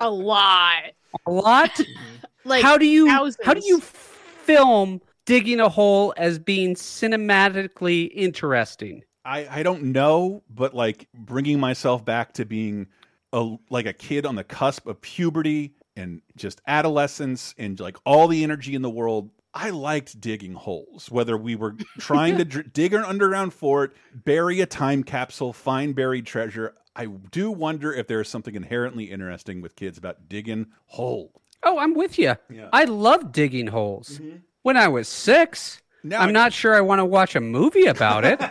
[0.00, 0.82] A lot.
[1.26, 1.80] a lot
[2.44, 3.38] Like how do you thousands.
[3.44, 10.42] how do you film digging a hole as being cinematically interesting I I don't know,
[10.50, 12.86] but like bringing myself back to being
[13.32, 18.28] a like a kid on the cusp of puberty and just adolescence and like all
[18.28, 19.30] the energy in the world.
[19.54, 24.66] I liked digging holes, whether we were trying to dig an underground fort, bury a
[24.66, 26.74] time capsule, find buried treasure.
[26.96, 31.32] I do wonder if there is something inherently interesting with kids about digging holes.
[31.64, 32.68] oh i'm with you Yeah.
[32.72, 34.38] i love digging holes mm-hmm.
[34.62, 37.86] when i was six Now i'm I- not sure i want to watch a movie
[37.86, 38.40] about it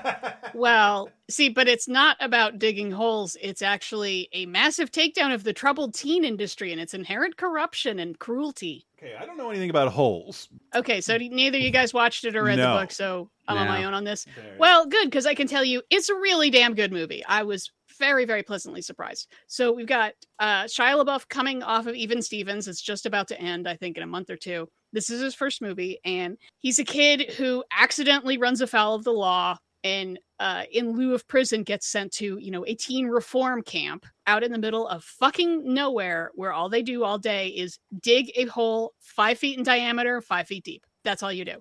[0.53, 3.37] Well, see, but it's not about digging holes.
[3.41, 8.19] It's actually a massive takedown of the troubled teen industry and its inherent corruption and
[8.19, 8.85] cruelty.
[9.01, 10.49] Okay, I don't know anything about holes.
[10.75, 12.73] Okay, so neither you guys watched it or read No.
[12.75, 14.25] the book, so I'm on my own on this.
[14.59, 17.23] Well, good, because I can tell you it's a really damn good movie.
[17.25, 17.71] I was
[18.01, 19.27] very, very pleasantly surprised.
[19.47, 22.67] So we've got uh, Shia LaBeouf coming off of Even Stevens.
[22.67, 24.67] It's just about to end, I think, in a month or two.
[24.91, 29.13] This is his first movie, and he's a kid who accidentally runs afoul of the
[29.13, 33.61] law and uh, in lieu of prison gets sent to you know a teen reform
[33.63, 37.79] camp out in the middle of fucking nowhere where all they do all day is
[38.01, 41.57] dig a hole five feet in diameter five feet deep that's all you do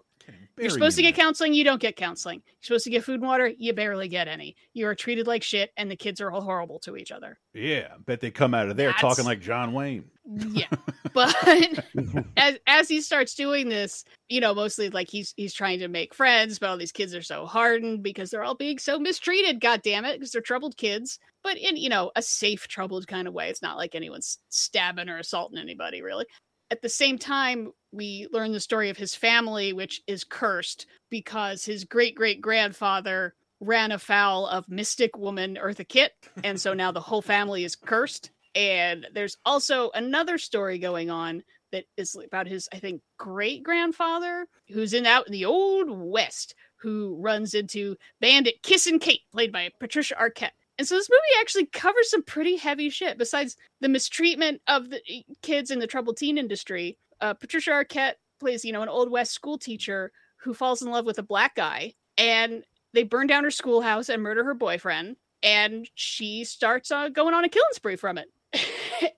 [0.60, 2.42] you're supposed to get counseling you don't get counseling.
[2.46, 4.56] You're supposed to get food and water you barely get any.
[4.74, 7.38] You are treated like shit and the kids are all horrible to each other.
[7.54, 10.04] Yeah, bet they come out of there That's- talking like John Wayne.
[10.50, 10.66] yeah
[11.14, 11.34] but
[12.36, 16.14] as as he starts doing this you know mostly like he's he's trying to make
[16.14, 19.80] friends but all these kids are so hardened because they're all being so mistreated god
[19.82, 21.18] damn it because they're troubled kids.
[21.42, 23.48] But in you know a safe troubled kind of way.
[23.48, 26.26] It's not like anyone's stabbing or assaulting anybody really
[26.70, 31.64] at the same time we learn the story of his family which is cursed because
[31.64, 36.12] his great great grandfather ran afoul of mystic woman eartha kitt
[36.44, 38.30] and so now the whole family is cursed.
[38.56, 44.46] And there's also another story going on that is about his i think great grandfather
[44.68, 49.70] who's in out in the old west who runs into bandit kissin kate played by
[49.78, 50.50] patricia arquette
[50.80, 55.02] and so this movie actually covers some pretty heavy shit besides the mistreatment of the
[55.10, 56.96] eh, kids in the troubled teen industry.
[57.20, 61.04] Uh, patricia arquette plays you know an old west school teacher who falls in love
[61.04, 65.86] with a black guy and they burn down her schoolhouse and murder her boyfriend and
[65.96, 68.30] she starts uh, going on a killing spree from it.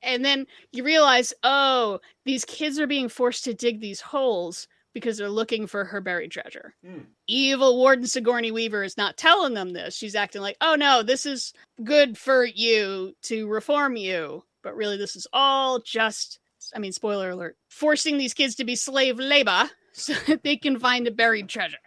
[0.04, 5.16] And then you realize, oh, these kids are being forced to dig these holes because
[5.16, 6.74] they're looking for her buried treasure.
[6.84, 7.00] Hmm.
[7.26, 9.94] Evil Warden Sigourney Weaver is not telling them this.
[9.96, 11.52] She's acting like, oh no, this is
[11.82, 14.44] good for you to reform you.
[14.62, 16.38] But really, this is all just,
[16.74, 20.78] I mean, spoiler alert, forcing these kids to be slave labor so that they can
[20.78, 21.78] find a buried treasure.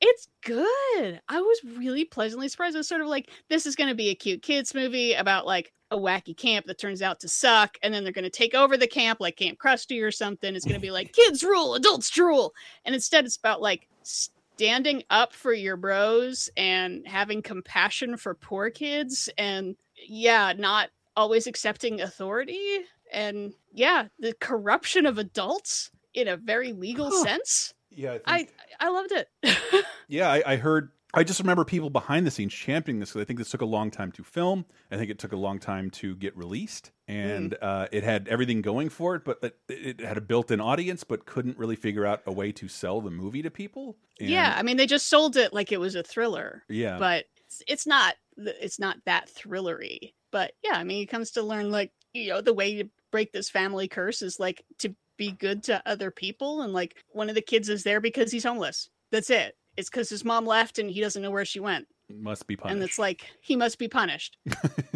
[0.00, 1.20] It's good.
[1.28, 2.76] I was really pleasantly surprised.
[2.76, 5.46] I was sort of like, this is going to be a cute kids movie about
[5.46, 8.54] like a wacky camp that turns out to suck, and then they're going to take
[8.54, 10.54] over the camp like Camp Krusty or something.
[10.54, 12.54] It's going to be like kids rule, adults drool,
[12.84, 18.70] and instead it's about like standing up for your bros and having compassion for poor
[18.70, 19.76] kids, and
[20.06, 22.80] yeah, not always accepting authority,
[23.12, 27.74] and yeah, the corruption of adults in a very legal sense.
[27.98, 28.46] Yeah, I
[28.80, 29.28] I loved it.
[30.10, 30.90] Yeah, I, I heard.
[31.12, 33.66] I just remember people behind the scenes championing this because I think this took a
[33.66, 34.64] long time to film.
[34.90, 38.62] I think it took a long time to get released, and uh, it had everything
[38.62, 42.22] going for it, but it, it had a built-in audience, but couldn't really figure out
[42.26, 43.98] a way to sell the movie to people.
[44.20, 46.62] And- yeah, I mean they just sold it like it was a thriller.
[46.68, 46.98] Yeah.
[46.98, 48.14] but it's, it's not.
[48.38, 50.12] It's not that thrillery.
[50.30, 53.32] But yeah, I mean, it comes to learn like you know the way to break
[53.32, 57.34] this family curse is like to be good to other people, and like one of
[57.34, 58.88] the kids is there because he's homeless.
[59.12, 59.54] That's it.
[59.76, 62.74] It's because his mom left and he doesn't know where she went, must be punished.
[62.74, 64.38] and it's like he must be punished.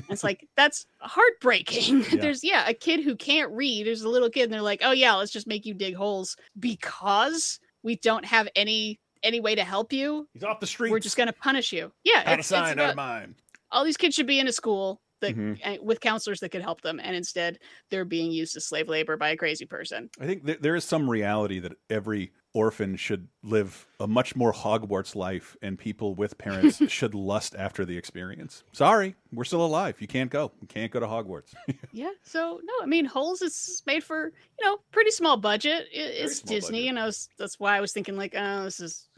[0.08, 2.00] It's like that's heartbreaking.
[2.10, 2.16] Yeah.
[2.20, 3.86] There's yeah a kid who can't read.
[3.86, 6.36] There's a little kid, and they're like, oh yeah, let's just make you dig holes
[6.58, 10.26] because we don't have any any way to help you.
[10.32, 10.90] He's off the street.
[10.90, 11.92] We're just gonna punish you.
[12.04, 13.34] Yeah, out of it's- it's sign, out of about- mind.
[13.70, 15.58] all these kids should be in a school that Mhm.
[15.64, 17.58] uh, with counselors that could help them, and instead
[17.90, 20.10] they're being used as slave labor by a crazy person.
[20.20, 24.52] I think th there is some reality that every orphan should live a much more
[24.52, 28.62] Hogwarts life, and people with parents should lust after the experience.
[28.72, 30.00] Sorry, we're still alive.
[30.02, 30.52] You can't go.
[30.60, 31.54] You can't go to Hogwarts.
[31.94, 32.12] Yeah.
[32.22, 35.88] So no, I mean, Holes is made for you know pretty small budget.
[35.92, 38.80] It, it's small Disney, and I was that's why I was thinking like, oh, this
[38.80, 39.08] is.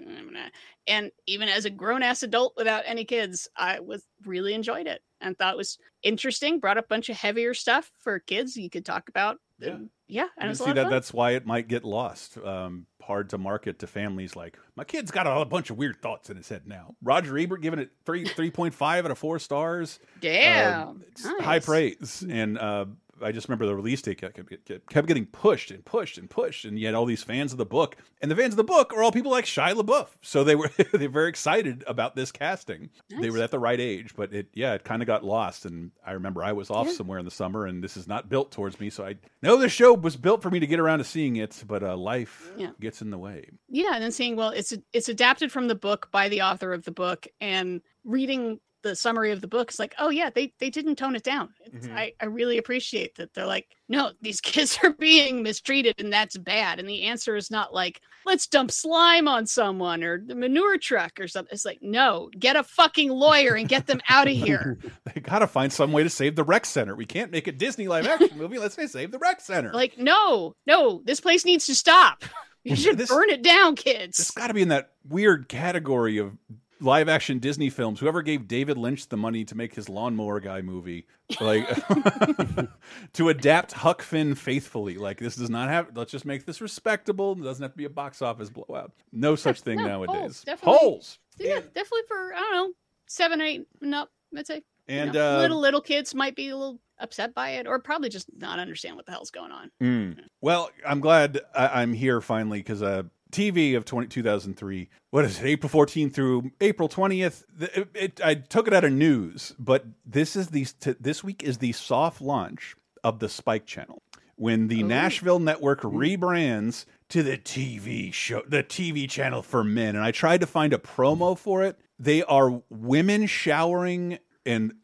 [0.86, 5.02] And even as a grown ass adult without any kids, I was really enjoyed it
[5.20, 6.60] and thought it was interesting.
[6.60, 9.38] Brought up a bunch of heavier stuff for kids you could talk about.
[9.58, 9.70] Yeah.
[9.70, 12.36] And, yeah, and You a see that that's why it might get lost.
[12.38, 16.30] Um, hard to market to families like my kid's got a, bunch of weird thoughts
[16.30, 16.94] in his head now.
[17.02, 19.98] Roger Ebert giving it three three point five out of four stars.
[20.20, 22.24] Damn, Uh, it's high praise.
[22.28, 22.86] And uh,
[23.22, 26.64] I just remember the release date kept, kept, kept getting pushed and pushed and pushed,
[26.64, 29.02] and had all these fans of the book, and the fans of the book are
[29.02, 32.90] all people like Shia LaBeouf, so they were they were very excited about this casting.
[33.20, 35.64] They were at the right age, but it yeah, it kind of got lost.
[35.64, 36.92] And I remember I was off Yeah.
[36.94, 39.68] somewhere in the summer, and this is not built towards me, so I know the
[39.68, 42.70] show was built for me to get around to seeing it, but uh, life Yeah.
[42.80, 43.48] gets in the way.
[43.68, 46.84] yeah and then seeing well it's it's adapted from the book by the author of
[46.84, 50.70] the book and reading the summary of the book is like oh yeah they they
[50.70, 51.92] didn't tone it down Mhm.
[51.96, 56.36] I, I really appreciate that they're like no these kids are being mistreated and that's
[56.38, 60.78] bad and the answer is not like let's dump slime on someone or the manure
[60.78, 64.34] truck or something it's like no get a fucking lawyer and get them out of
[64.36, 64.78] here
[65.14, 66.94] They got to find some way to save the rec center.
[66.96, 68.58] We can't make a Disney live action movie.
[68.58, 69.72] Let's say save the rec center.
[69.72, 72.24] like no no this place needs to stop
[72.62, 76.18] you should This- burn it down kids It's got to be in that weird category
[76.18, 76.32] of
[76.80, 78.00] live action Disney films.
[78.00, 81.06] Whoever gave David Lynch the money to make his lawnmower guy movie,
[81.40, 81.66] like
[83.14, 84.96] to adapt Huck Finn faithfully.
[84.96, 85.96] Like this does not have.
[85.96, 87.32] Let's just make this respectable.
[87.32, 88.92] It doesn't have to be a box office blowout.
[89.12, 90.16] No such thing No, nowadays.
[90.18, 90.78] Holes, definitely.
[90.78, 91.18] Holes.
[91.38, 92.72] Yeah, definitely for I don't know
[93.06, 94.10] seven, eight, and up.
[94.36, 94.62] I'd say.
[94.86, 97.78] You And, know, uh, little little kids might be a little upset by it, or
[97.78, 99.70] probably just not understand what the hell's going on.
[99.82, 100.18] Mm.
[100.42, 105.40] Well, I'm glad I, I'm here finally because uh, TV of 20, 2003, what is
[105.40, 107.42] it, April 14th through April 20th?
[107.60, 111.42] It, it, I took it out of news, but this is the t- this week
[111.42, 114.02] is the soft launch of the Spike Channel
[114.36, 119.94] when the Nashville network rebrands to the TV show, the TV channel for men.
[119.94, 121.78] And I tried to find a promo for it.
[121.98, 124.74] They are women showering and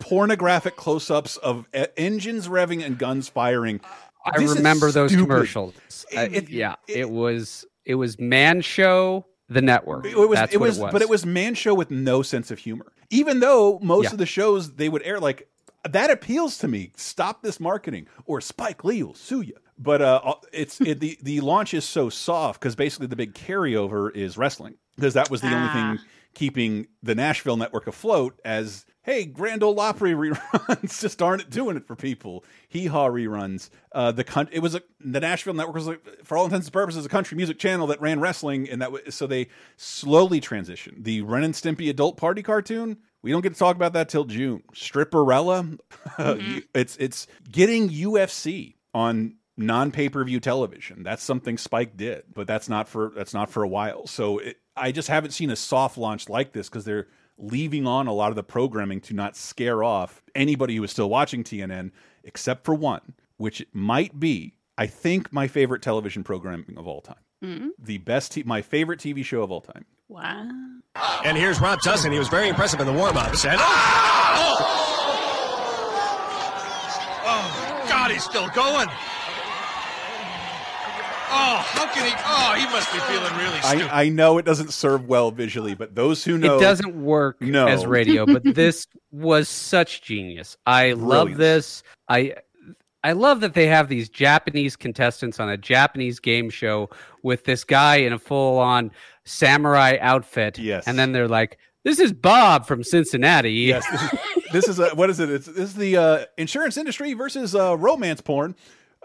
[0.00, 1.66] pornographic close-ups of
[1.96, 3.80] engines revving and guns firing.
[4.24, 5.28] I This remember those stupid.
[5.28, 5.74] commercials.
[6.16, 10.06] Uh, yeah, it, was it was Man Show, the network.
[10.06, 10.92] It was, That's it what was, it was.
[10.92, 12.92] but it was man show with no sense of humor.
[13.10, 14.12] Even though most Yeah.
[14.12, 15.48] of the shows they would air, like
[15.88, 16.92] that appeals to me.
[16.96, 19.54] Stop this marketing, or Spike Lee will sue you.
[19.78, 24.14] But uh, it's it, the the launch is so soft because basically the big carryover
[24.14, 25.96] is wrestling because that was the only Ah.
[25.96, 28.40] thing keeping the Nashville network afloat.
[28.44, 32.44] As hey, Grand Ole Opry reruns just aren't doing it for people.
[32.68, 33.70] Hee haw reruns.
[33.92, 36.72] Uh, the coun- it was a the Nashville network was like, for all intents and
[36.72, 41.04] purposes a country music channel that ran wrestling, and that was, so they slowly transitioned.
[41.04, 42.98] The Ren and Stimpy adult party cartoon.
[43.22, 44.62] We don't get to talk about that till June.
[44.74, 45.78] Stripperella.
[46.74, 51.02] it's it's getting UFC on non pay per view television.
[51.02, 54.06] That's something Spike did, but that's not for that's not for a while.
[54.06, 57.06] So it, I just haven't seen a soft launch like this because they're
[57.36, 61.08] leaving on a lot of the programming to not scare off anybody who is still
[61.10, 61.90] watching TNN,
[62.22, 67.16] except for one, which might be I think my favorite television programming of all time.
[67.44, 67.68] Mhm.
[67.78, 69.84] The best, t my favorite TV show of all time.
[70.08, 70.48] Wow.
[71.24, 72.12] And here's Rob Tussin.
[72.12, 73.44] He was very impressive in the warm-ups.
[73.44, 73.60] And
[77.26, 78.88] Oh, God, he's still going.
[81.36, 82.12] Oh, how can he?
[82.24, 83.88] Oh, he must be feeling really stupid.
[83.92, 87.40] I, I know it doesn't serve well visually, but those who know it doesn't work
[87.42, 87.66] No.
[87.66, 90.56] as radio, but this was such genius.
[90.66, 91.82] I love this.
[92.08, 92.34] I
[93.02, 96.88] I love that they have these Japanese contestants on a Japanese game show
[97.22, 98.90] with this guy in a full on
[99.24, 100.58] samurai outfit.
[100.58, 100.84] Yes.
[100.86, 103.52] And then they're like, This is Bob from Cincinnati.
[103.52, 104.10] Yes, this is,
[104.52, 105.28] this is a, what is it?
[105.30, 108.54] It's, this is the uh, insurance industry versus uh, romance porn.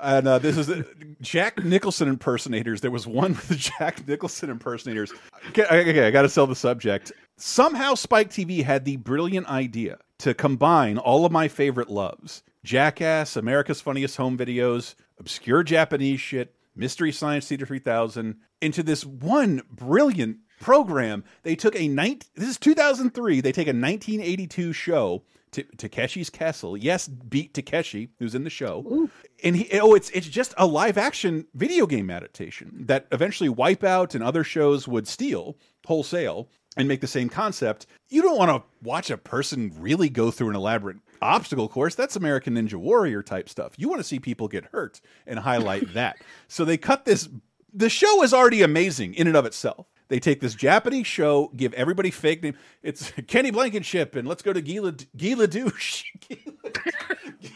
[0.01, 0.85] And uh, this is
[1.21, 2.81] Jack Nicholson impersonators.
[2.81, 5.11] There was one with the Jack Nicholson impersonators.
[5.49, 7.11] Okay, okay, I got to sell the subject.
[7.37, 13.35] Somehow Spike TV had the brilliant idea to combine all of my favorite loves Jackass,
[13.35, 20.37] America's Funniest Home Videos, obscure Japanese shit, Mystery Science Theater 3000 into this one brilliant
[20.59, 21.23] program.
[21.43, 22.25] They took a night.
[22.35, 23.41] This is 2003.
[23.41, 25.23] They take a 1982 show.
[25.51, 29.09] Ta- Takeshi's Castle, yes, beat Takeshi, who's in the show,
[29.43, 34.15] and he oh, it's it's just a live action video game adaptation that eventually Wipeout
[34.15, 37.87] and other shows would steal wholesale and make the same concept.
[38.09, 41.95] You don't want to watch a person really go through an elaborate obstacle course.
[41.95, 43.73] That's American Ninja Warrior type stuff.
[43.77, 46.17] You want to see people get hurt and highlight that.
[46.47, 47.27] So they cut this.
[47.73, 49.87] The show is already amazing in and of itself.
[50.09, 52.55] They take this Japanese show, give everybody fake name.
[52.83, 56.03] It's Kenny Blankenship, and let's go to Gila Guy LeDouche.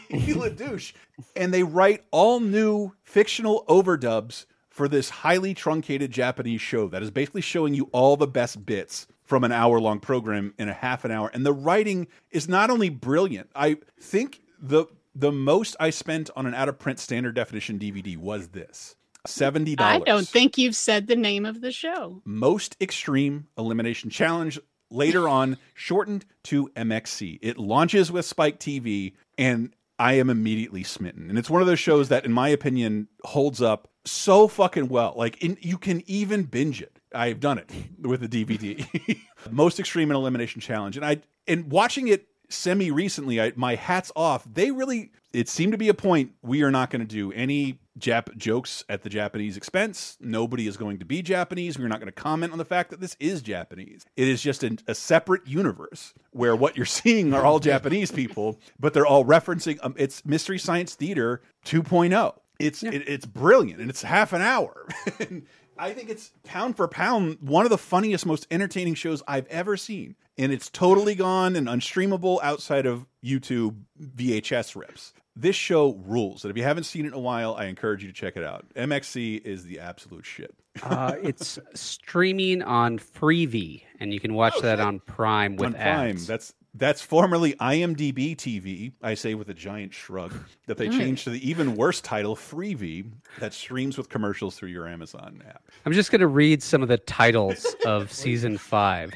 [0.08, 0.94] Gila Douche.
[1.36, 7.10] And they write all new fictional overdubs for this highly truncated Japanese show that is
[7.10, 11.04] basically showing you all the best bits from an hour long program in a half
[11.04, 11.30] an hour.
[11.34, 14.86] And the writing is not only brilliant, I think the
[15.16, 18.96] the most I spent on an out of print standard definition DVD was this.
[19.26, 19.80] $70.
[19.80, 22.22] I don't think you've said the name of the show.
[22.24, 24.58] Most Extreme Elimination Challenge,
[24.90, 27.38] later on shortened to MXC.
[27.42, 31.28] It launches with Spike TV, and I am immediately smitten.
[31.28, 35.14] And it's one of those shows that, in my opinion, holds up so fucking well.
[35.16, 36.98] Like, in, you can even binge it.
[37.14, 37.70] I've done it
[38.00, 39.18] with the DVD.
[39.50, 44.10] Most Extreme and Elimination Challenge, and I and watching it semi recently, I my hats
[44.16, 44.44] off.
[44.52, 47.78] They really it seemed to be a point we are not going to do any
[47.98, 50.16] Jap jokes at the Japanese expense.
[50.20, 51.78] Nobody is going to be Japanese.
[51.78, 54.04] We're not going to comment on the fact that this is Japanese.
[54.16, 58.58] It is just an, a separate universe where what you're seeing are all Japanese people,
[58.78, 59.78] but they're all referencing.
[59.82, 62.34] Um, it's Mystery Science Theater 2.0.
[62.58, 64.88] It's it, it's brilliant, and it's half an hour.
[65.78, 69.76] I think it's pound for pound one of the funniest, most entertaining shows I've ever
[69.76, 75.12] seen, and it's totally gone and unstreamable outside of YouTube VHS rips.
[75.36, 76.44] This show rules.
[76.44, 78.44] And if you haven't seen it in a while, I encourage you to check it
[78.44, 78.64] out.
[78.76, 80.54] MXC is the absolute shit.
[80.82, 86.10] uh, it's streaming on Freevee, and you can watch that on Prime with on Prime.
[86.10, 86.26] ads.
[86.26, 88.90] That's that's formerly IMDb TV.
[89.00, 90.34] I say with a giant shrug
[90.66, 90.98] that they Nice.
[90.98, 95.62] changed to the even worse title Freevee that streams with commercials through your Amazon app.
[95.86, 99.12] I'm just going to read some of the titles of season five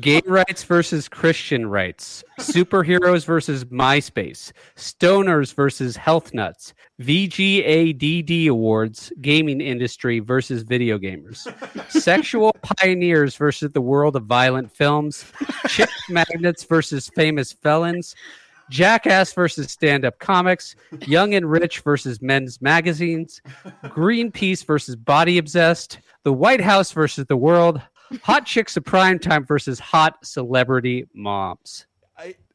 [0.00, 9.60] Gay rights versus Christian rights, superheroes versus MySpace, stoners versus health nuts, VGADD awards, gaming
[9.60, 11.46] industry versus video gamers,
[11.90, 15.24] sexual pioneers versus the world of violent films,
[15.68, 18.14] chick magnets versus famous felons.
[18.70, 20.76] Jackass versus stand up comics,
[21.06, 23.42] Young and Rich versus men's magazines,
[23.84, 27.82] Greenpeace versus Body Obsessed, The White House versus the world,
[28.22, 31.86] Hot Chicks of Prime Time versus Hot Celebrity Moms.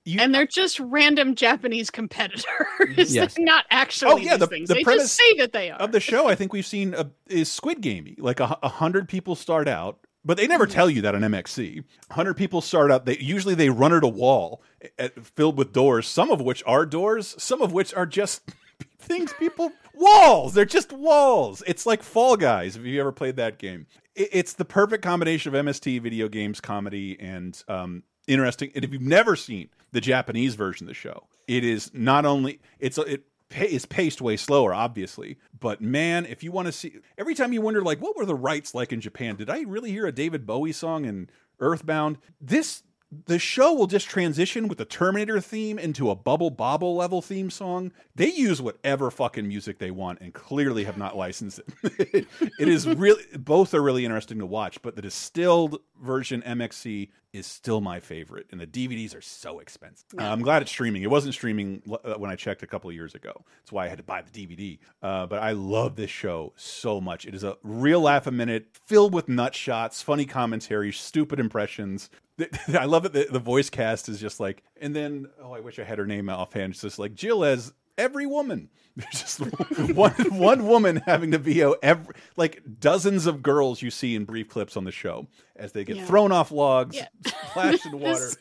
[0.06, 2.46] and they're just random Japanese competitors.
[2.98, 3.36] Yes.
[3.36, 4.70] They're not actually Oh, yeah, these the- things.
[4.70, 5.80] the they premise just say that they are.
[5.80, 8.16] Of the show, I think we've seen a, is Squid Gamey.
[8.18, 10.74] Like a, a hundred people start out, but they never mm-hmm.
[10.74, 11.84] tell you that on MXC.
[12.10, 13.06] A hundred people start out.
[13.06, 14.62] They usually they run at a wall
[14.98, 16.08] at, filled with doors.
[16.08, 17.36] Some of which are doors.
[17.38, 18.44] Some of which are just
[19.00, 20.54] things people walls.
[20.54, 21.64] They're just walls.
[21.68, 22.76] It's like Fall Guys.
[22.76, 26.60] If you ever played that game, it, it's the perfect combination of MST video games,
[26.60, 28.72] comedy, and um, interesting.
[28.76, 32.60] And if you've never seen the Japanese version of the show, it is not only
[32.80, 37.36] it's it is paced way slower, obviously, but man, if you want to see, every
[37.36, 39.36] time you wonder like, what were the rights like in Japan?
[39.36, 41.30] Did I really hear a David Bowie song in
[41.60, 42.18] Earthbound?
[42.42, 42.84] This
[43.26, 47.50] the show will just transition with the Terminator theme into a Bubble Bobble level theme
[47.50, 47.94] song.
[48.16, 52.28] They use whatever fucking music they want and clearly have not licensed it.
[52.60, 57.46] it is really both are really interesting to watch, but the distilled version MXC is
[57.46, 60.08] still my favorite, and the DVDs are so expensive.
[60.18, 61.04] Uh, I'm glad it's streaming.
[61.04, 63.46] It wasn't streaming uh, when I checked a couple of years ago.
[63.60, 64.80] That's why I had to buy the DVD.
[65.02, 67.26] Uh, but I love this show so much.
[67.26, 72.10] It is a real laugh a minute, filled with nut shots, funny commentary, stupid impressions.
[72.80, 73.14] I love it.
[73.14, 76.06] The, the voice cast is just like, and then oh, I wish I had her
[76.06, 76.74] name offhand.
[76.74, 78.70] It's just like Jill as every woman.
[78.98, 79.40] There's just
[79.94, 84.50] one one woman having to VO every like dozens of girls you see in brief
[84.50, 86.06] clips on the show as they get Yeah.
[86.06, 87.08] thrown off logs, Yeah.
[87.50, 88.14] splashed in water.
[88.20, 88.38] This,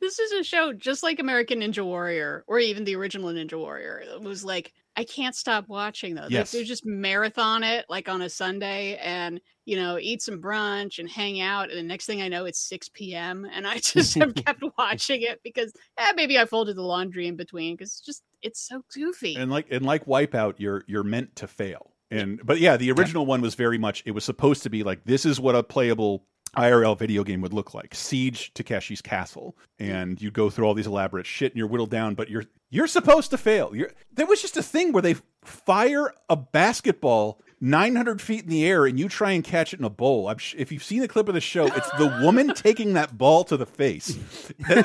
[0.00, 4.02] this is a show just like American Ninja Warrior or even the original Ninja Warrior.
[4.04, 6.30] It was like I can't stop watching those.
[6.30, 6.52] Yes.
[6.52, 10.98] Like, they just marathon it like on a Sunday and you know eat some brunch
[10.98, 11.70] and hang out.
[11.70, 13.46] And the next thing I know, it's six p.m.
[13.50, 17.36] and I just have kept watching it because eh, maybe I folded the laundry in
[17.36, 19.36] between because it's just it's so goofy.
[19.36, 21.92] and like and like Wipeout, you're you're meant to fail.
[22.10, 24.02] And but yeah, the original one was very much.
[24.04, 27.52] It was supposed to be like this is what a playable IRL video game would
[27.52, 27.94] look like.
[27.94, 32.14] Siege Takeshi's Castle, and you go through all these elaborate shit, and you're whittled down.
[32.14, 33.74] But you're you're supposed to fail.
[33.74, 37.40] You're, there was just a thing where they fire a basketball.
[37.64, 40.26] 900 feet in the air and you try and catch it in a bowl.
[40.26, 43.16] I'm sh if you've seen the clip of the show, it's the woman taking that
[43.16, 44.16] ball to the face,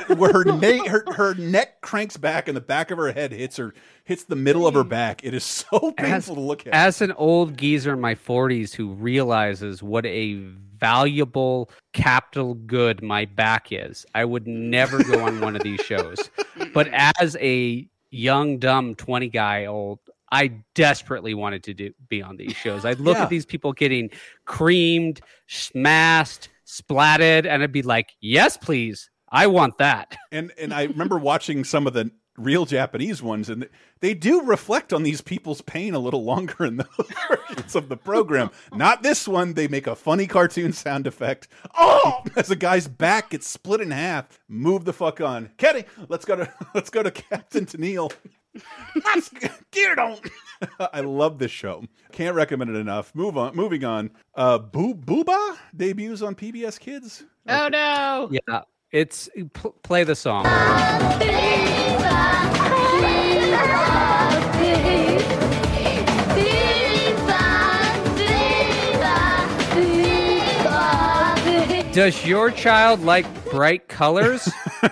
[0.06, 3.56] where her, na her her neck cranks back and the back of her head hits
[3.56, 3.74] her
[4.04, 4.90] hits the middle of her hmm.
[4.90, 5.24] back.
[5.24, 6.72] It is so painful as, to look at.
[6.72, 10.38] as an old geezer in my 40s who realizes what a
[10.78, 16.18] valuable capital good my back is, I would never go on one of these shows.
[16.74, 20.00] But as a young, dumb 20 guy old,
[20.30, 22.84] I desperately wanted to do, be on these shows.
[22.84, 23.24] I'd look Yeah.
[23.24, 24.10] at these people getting
[24.44, 29.10] creamed, smashed, splatted, and I'd be like, yes, please.
[29.30, 30.16] I want that.
[30.32, 33.68] and and I remember watching some of the real Japanese ones, and
[34.00, 37.96] they do reflect on these people's pain a little longer in those versions of the
[37.96, 38.50] program.
[38.72, 39.54] Not this one.
[39.54, 41.48] They make a funny cartoon sound effect.
[41.76, 44.38] Oh, as a guy's back gets split in half.
[44.48, 45.84] Move the fuck on, Kenny.
[46.08, 48.12] Let's go to let's go to Captain Tenneal.
[49.04, 49.30] Let's
[49.70, 50.20] gear don't.
[50.92, 51.84] I love this show.
[52.12, 53.14] Can't recommend it enough.
[53.14, 53.54] Move on.
[53.54, 54.10] Moving on.
[54.34, 57.24] Uh, Boo Boohbah debuts on PBS Kids.
[57.48, 58.28] oh no!
[58.30, 58.62] Yeah.
[58.90, 60.44] It's pl- play the song.
[71.98, 74.44] Does your child like bright colors?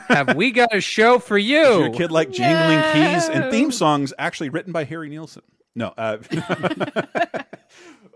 [0.09, 1.63] Have we got a show for you?
[1.63, 5.45] Does your kid like jingling keys and theme songs actually written by Harry Nilsson?
[5.77, 5.95] No.
[5.97, 6.19] Uh,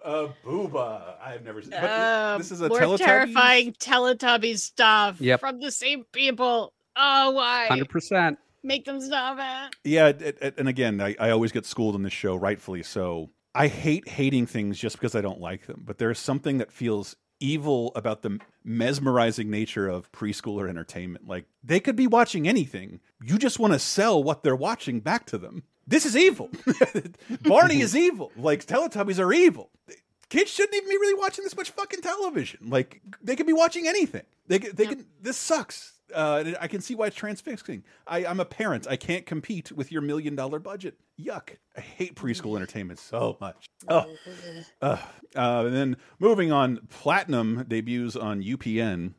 [0.05, 1.15] uh, Boohbah.
[1.25, 1.75] I've never seen.
[1.75, 2.99] Uh, this is a more Teletubbies?
[2.99, 5.39] terrifying Teletubbies stuff Yep.
[5.39, 6.73] from the same people.
[6.97, 7.69] Oh, why?
[7.71, 8.39] 100%.
[8.65, 9.77] Make them stop it.
[9.89, 13.31] Yeah, it, it- and again, I, I always get schooled on this show, rightfully so.
[13.55, 17.15] I hate hating things just because I don't like them, but there's something that feels
[17.41, 21.27] evil about the mesmerizing nature of preschooler entertainment.
[21.27, 23.01] Like they could be watching anything.
[23.23, 25.65] You just want to sell what they're watching back to them.
[25.87, 26.51] this is evil.
[27.43, 28.31] Barney is evil.
[28.37, 29.71] Like Teletubbies are evil.
[30.29, 32.69] Kids shouldn't even be really watching this much fucking television.
[32.69, 34.23] Like they could be watching anything.
[34.47, 35.07] They can- they can.
[35.21, 35.95] This sucks.
[36.15, 37.85] Uh, I can see why it's transfixing.
[38.07, 38.87] I, I'm a parent.
[38.89, 40.99] I can't compete with your million dollar budget.
[41.21, 41.57] Yuck.
[41.77, 43.67] I hate preschool entertainment so much.
[43.89, 44.07] Oh.
[44.83, 44.97] Uh,
[45.37, 49.15] uh, and then moving on, Platinum debuts on UPN.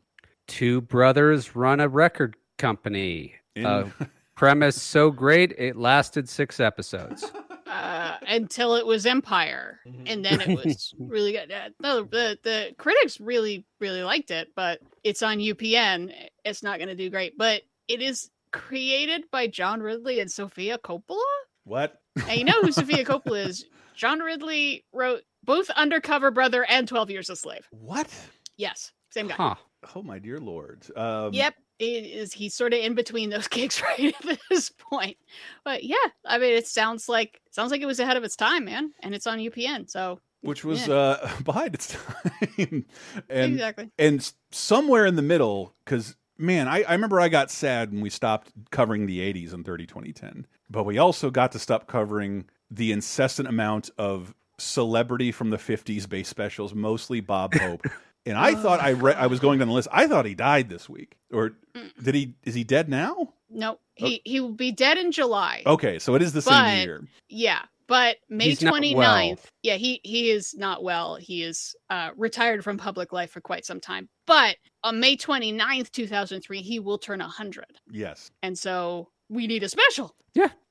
[0.47, 3.35] Two brothers run a record company.
[3.55, 3.89] In- Uh,
[4.35, 7.31] premise so great it lasted six episodes.
[7.71, 11.51] uh, until it was Empire, and then it was really good.
[11.51, 16.13] Uh, no, the the critics really really liked it, but it's on UPN.
[16.43, 20.77] It's not going to do great, but it is created by John Ridley and Sofia
[20.77, 21.17] Coppola.
[21.63, 21.99] What?
[22.27, 23.65] And you know who Sofia Coppola is?
[23.95, 27.67] John Ridley wrote both Undercover Brother and Twelve Years a Slave.
[27.71, 28.09] What?
[28.57, 29.55] Yes, same guy.
[29.95, 30.85] Oh my dear lord.
[30.95, 31.55] Um, Yep,
[31.87, 32.33] it is.
[32.33, 35.17] He's sort of in between those gigs right at this point.
[35.63, 35.95] But yeah,
[36.25, 39.13] I mean, it sounds like sounds like it was ahead of its time, man, and
[39.15, 39.89] it's on UPN.
[39.89, 40.93] So which was Yeah.
[40.93, 42.85] uh, behind its time,
[43.29, 43.91] and Exactly.
[43.99, 48.09] and somewhere in the middle, because man, I, I remember I got sad when we
[48.09, 52.91] stopped covering the '80s in 30 2010, but we also got to stop covering the
[52.91, 57.85] incessant amount of celebrity from the 50s base specials, mostly Bob Hope.
[58.25, 59.87] And I thought I re I was going down the list.
[59.91, 61.53] I thought he died this week, or
[62.01, 62.35] did he?
[62.43, 63.33] Is he dead now?
[63.49, 65.63] no, he he will be dead in July.
[65.65, 67.07] Okay, so it is the But- same year.
[67.29, 68.95] Yeah, but May He's not 29th.
[68.95, 69.37] well.
[69.63, 71.15] Yeah, he he is not well.
[71.15, 74.07] He is uh retired from public life for quite some time.
[74.27, 77.65] But on May 29th, 2003, he will turn 100.
[77.91, 78.29] Yes.
[78.43, 80.15] And so we need a special.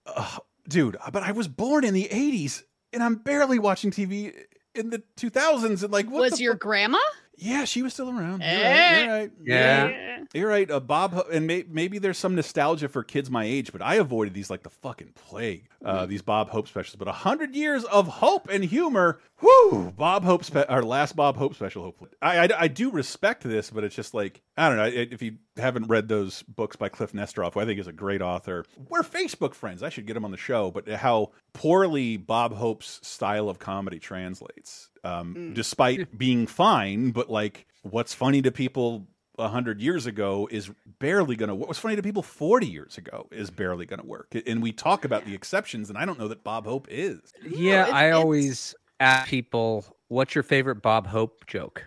[0.06, 2.62] Ugh, dude, but I was born in the 80s
[2.93, 4.32] and I'm barely watching TV
[4.74, 6.60] in the 2000s and like what Was your fuck?
[6.60, 6.98] grandma?
[7.42, 8.40] Yeah, she was still around.
[8.42, 9.06] You're Eh.
[9.06, 9.30] right.
[9.42, 9.90] You're right.
[9.90, 10.24] Yeah.
[10.34, 10.70] You're right.
[10.70, 13.94] Uh, Bob, Ho- and may, maybe there's some nostalgia for kids my age, but I
[13.94, 15.66] avoided these like the fucking plague.
[15.82, 19.18] Uh, these Bob Hope specials, but a hundred years of hope and humor.
[19.40, 19.90] Whoo!
[19.96, 21.82] Bob Hope, spe- our last Bob Hope special.
[21.82, 24.84] Hopefully, I, I I do respect this, but it's just like I don't know.
[24.84, 28.20] If you haven't read those books by Kliph Nesteroff, who I think is a great
[28.20, 29.82] author, we're Facebook friends.
[29.82, 30.70] I should get him on the show.
[30.70, 37.66] But how poorly Bob Hope's style of comedy translates, um, despite being fine, but like
[37.82, 39.06] what's funny to people
[39.39, 42.98] a hundred years ago is barely going to What was funny to people forty years
[42.98, 44.35] ago is barely going to work.
[44.47, 47.20] And we talk about the exceptions, and I don't know that Bob Hope is.
[47.44, 51.85] Yeah, I always ask people, "What's your favorite Bob Hope joke?"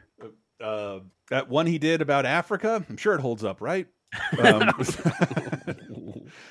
[0.62, 1.00] Uh,
[1.30, 3.88] that one he did about Africa, I'm sure it holds up, right?
[4.40, 4.70] Um,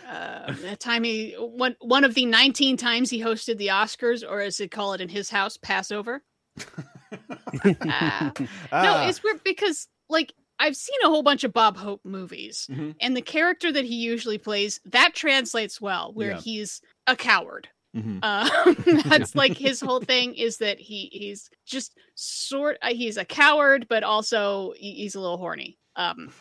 [0.09, 4.41] Uh, that time he one one of the 19 times he hosted the Oscars, or
[4.41, 6.23] as they call it in his house, Passover.
[7.75, 8.35] No,
[8.73, 9.09] Ah.
[9.09, 12.95] it's weird because like I've seen a whole bunch of Bob Hope movies, Mhm.
[13.01, 16.41] and the character that he usually plays that translates well, where Yeah.
[16.41, 17.69] he's a coward.
[17.97, 18.21] Mhm.
[18.23, 18.75] Uh,
[19.09, 23.87] that's like his whole thing is that he he's just sort uh, he's a coward,
[23.89, 25.79] but also he- he's a little horny.
[25.97, 26.33] Um,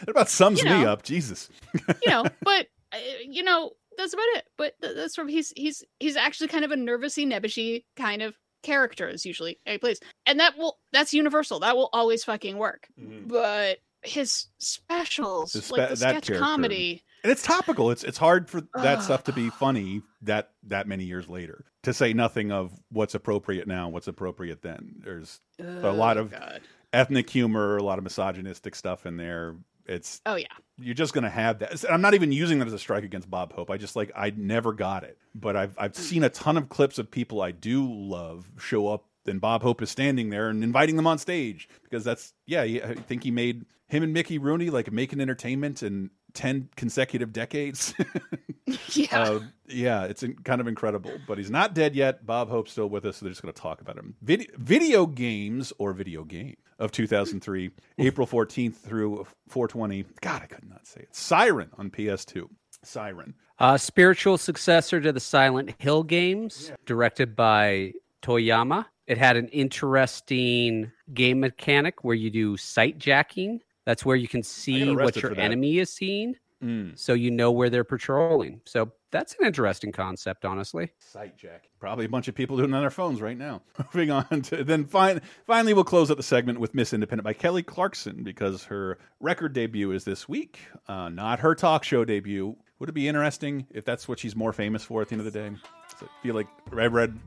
[0.00, 0.90] That about sums me know.
[0.90, 1.02] up.
[1.02, 1.50] Jesus.
[1.74, 4.46] you know, but uh, you know that's about it.
[4.56, 8.22] But th- that's sort of he's he's he's actually kind of a nervousy, nebbishy kind
[8.22, 11.60] of character is usually he plays, and that will that's universal.
[11.60, 12.88] That will always fucking work.
[13.00, 13.28] Mm-hmm.
[13.28, 16.38] But his specials, His like the sketch character.
[16.38, 17.90] comedy, And it's topical.
[17.90, 21.64] It's it's hard for that stuff to be funny that that many years later.
[21.84, 24.96] To say nothing of what's appropriate now, what's appropriate then.
[24.98, 26.60] There's a oh lot Oh, of God.
[26.92, 29.56] ethnic humor, a lot of misogynistic stuff in there.
[29.90, 30.46] It's oh yeah.
[30.78, 31.84] You're just gonna have that.
[31.90, 33.70] I'm not even using that as a strike against Bob Hope.
[33.70, 35.96] I just like I never got it, but I've I've mm.
[35.96, 39.06] seen a ton of clips of people I do love show up.
[39.26, 42.62] And Bob Hope is standing there and inviting them on stage because that's yeah.
[42.62, 47.94] I think he made him and Mickey Rooney like making entertainment and 10 consecutive decades.
[48.92, 49.22] yeah.
[49.22, 51.12] Uh, yeah, it's kind of incredible.
[51.26, 52.26] But he's not dead yet.
[52.26, 54.14] Bob Hope's still with us, so they're just going to talk about him.
[54.22, 60.04] Video, video games or video game of 2003, April 14th through 420.
[60.20, 61.14] God, I could not say it.
[61.14, 62.48] Siren on PS2.
[62.82, 63.34] Siren.
[63.58, 66.76] Uh, spiritual successor to the Silent Hill games, yeah.
[66.86, 67.92] directed by
[68.22, 68.86] Toyama.
[69.06, 74.44] It had an interesting game mechanic where you do sight jacking that's where you can
[74.44, 76.96] see what your enemy is seeing, Mm.
[76.96, 78.60] so you know where they're patrolling.
[78.66, 80.92] So that's an interesting concept, honestly.
[80.98, 81.70] Sight jack.
[81.80, 83.62] Probably a bunch of people doing it on their phones right now.
[83.94, 87.32] Moving on to then fin finally we'll close out the segment with Miss Independent by
[87.32, 90.60] Kelly Clarkson because her record debut is this week.
[90.86, 92.54] Uh, not her talk show debut.
[92.78, 95.32] Would it be interesting if that's what she's more famous for at the end of
[95.32, 95.50] the day?
[95.98, 97.18] So I feel like I read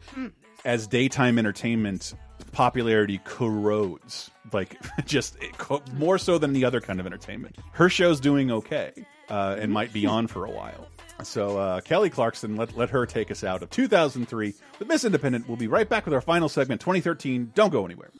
[0.63, 2.13] as daytime entertainment
[2.51, 7.89] popularity corrodes like just it co- more so than the other kind of entertainment her
[7.89, 8.91] show's doing okay
[9.29, 10.87] uh, and might be on for a while
[11.23, 15.47] So uh, Kelly Clarkson, let let her take us out of 2003 with Miss Independent.
[15.47, 17.51] We'll be right back with our final segment, 2013.
[17.55, 18.11] Don't go anywhere.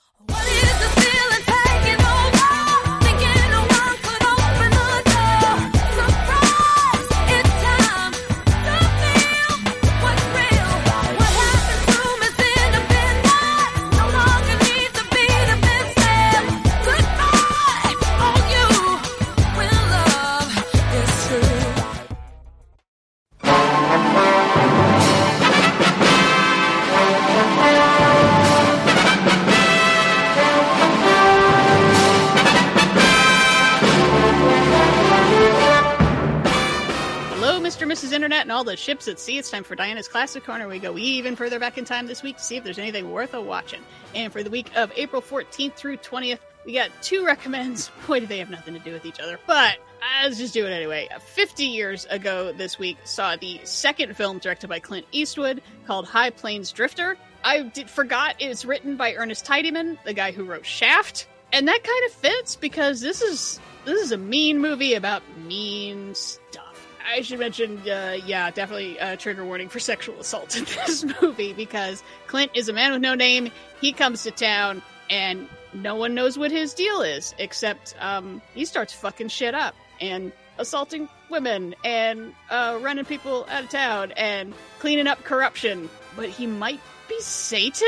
[38.44, 39.38] And all the ships at sea.
[39.38, 40.68] It's time for Diana's Classic Corner.
[40.68, 43.34] We go even further back in time this week to see if there's anything worth
[43.34, 43.82] a watching.
[44.14, 47.90] And for the week of April 14th through 20th, we got two recommends.
[48.06, 49.40] Boy, do they have nothing to do with each other.
[49.48, 51.10] But uh, let's just do it anyway.
[51.20, 56.30] 50 years ago this week, saw the second film directed by Clint Eastwood called High
[56.30, 57.18] Plains Drifter.
[57.44, 61.28] I did, forgot it's written by Ernest Tidyman, the guy who wrote Shaft.
[61.52, 66.15] And that kind of fits because this is this is a mean movie about mean
[66.15, 66.62] stuff.
[67.06, 71.54] I should mention, uh, yeah, definitely a trigger warning for sexual assault in this movie
[71.54, 73.52] because Clint is a man with no name.
[73.82, 78.66] He comes to town and no one knows what his deal is except um, he
[78.66, 84.54] starts fucking shit up and assaulting women and uh, running people out of town and
[84.80, 85.90] cleaning up corruption.
[86.16, 87.88] But he might be Satan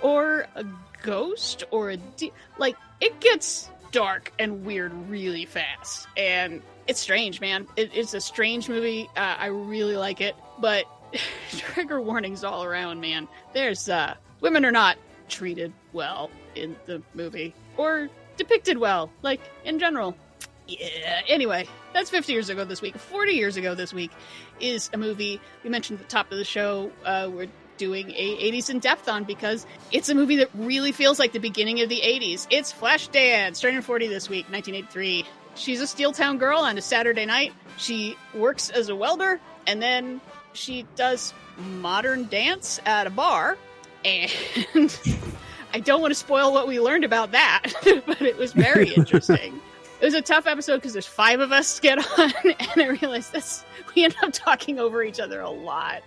[0.00, 0.64] or a
[1.02, 7.40] ghost or a de- like it gets dark and weird really fast and it's strange
[7.40, 7.66] man.
[7.76, 9.08] It, it's a strange movie.
[9.16, 10.84] Uh, i really like it but
[11.50, 13.28] trigger warnings all around man.
[13.52, 14.96] There's uh women are not
[15.28, 20.16] treated well in the movie or depicted well like in general.
[20.66, 22.96] Yeah anyway that's 50 years ago this week.
[22.96, 24.10] 40 years ago this week
[24.60, 27.48] is a movie we mentioned at the top of the show uh, we're
[27.78, 31.40] doing a 80s in depth on because it's a movie that really feels like the
[31.40, 36.38] beginning of the 80s it's flashdance turning 40 this week 1983 she's a steel town
[36.38, 37.52] girl on a saturday night.
[37.76, 40.20] She works as a welder and then
[40.52, 41.32] she does
[41.80, 43.56] modern dance at a bar.
[44.04, 44.30] And
[45.74, 47.72] i don't want to spoil what we learned about that
[48.06, 49.60] but it was very interesting.
[50.00, 53.32] It was a tough episode because there's five of us get on and i realized
[53.32, 53.64] this
[53.94, 56.02] we end up talking over each other a lot.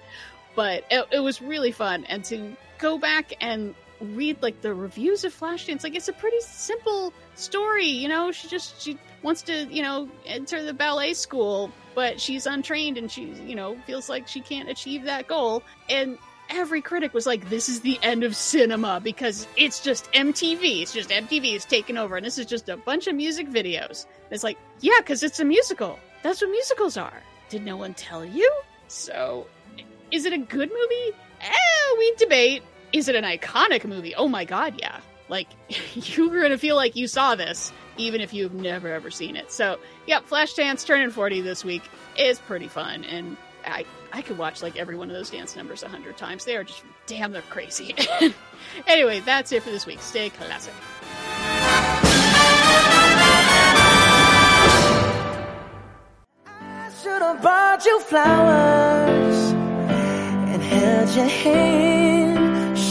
[0.56, 2.06] But it, it was really fun.
[2.06, 6.40] And to go back and read like the reviews of flashdance like it's a pretty
[6.42, 8.32] simple story you know?
[8.32, 13.12] She just she wants to you know enter the ballet school but she's untrained and
[13.12, 16.18] she you know feels like she can't achieve that goal and
[16.50, 20.94] every critic was like this is the end of cinema because it's just mtv it's
[20.94, 24.44] just mtv is taken over and this is just a bunch of music videos it's
[24.44, 28.50] like yeah because it's a musical that's what musicals are did no one tell you
[28.88, 29.48] so
[30.12, 31.18] is it a good movie?
[31.42, 32.64] Eh, we debate.
[32.94, 34.16] Is it an iconic movie?
[34.16, 35.00] Oh my god, yeah.
[35.30, 35.48] Like
[35.96, 39.52] you're gonna feel like you saw this, even if you've never ever seen it.
[39.52, 41.84] So, yeah, Flashdance turning 40 this week
[42.18, 45.84] is pretty fun, and I I could watch like every one of those dance numbers
[45.84, 46.46] a hundred times.
[46.46, 47.96] They are just damn, they're crazy.
[48.88, 50.02] anyway, that's it for this week.
[50.02, 50.74] Stay classic.
[57.04, 62.45] Should have bought you flowers and held your hand.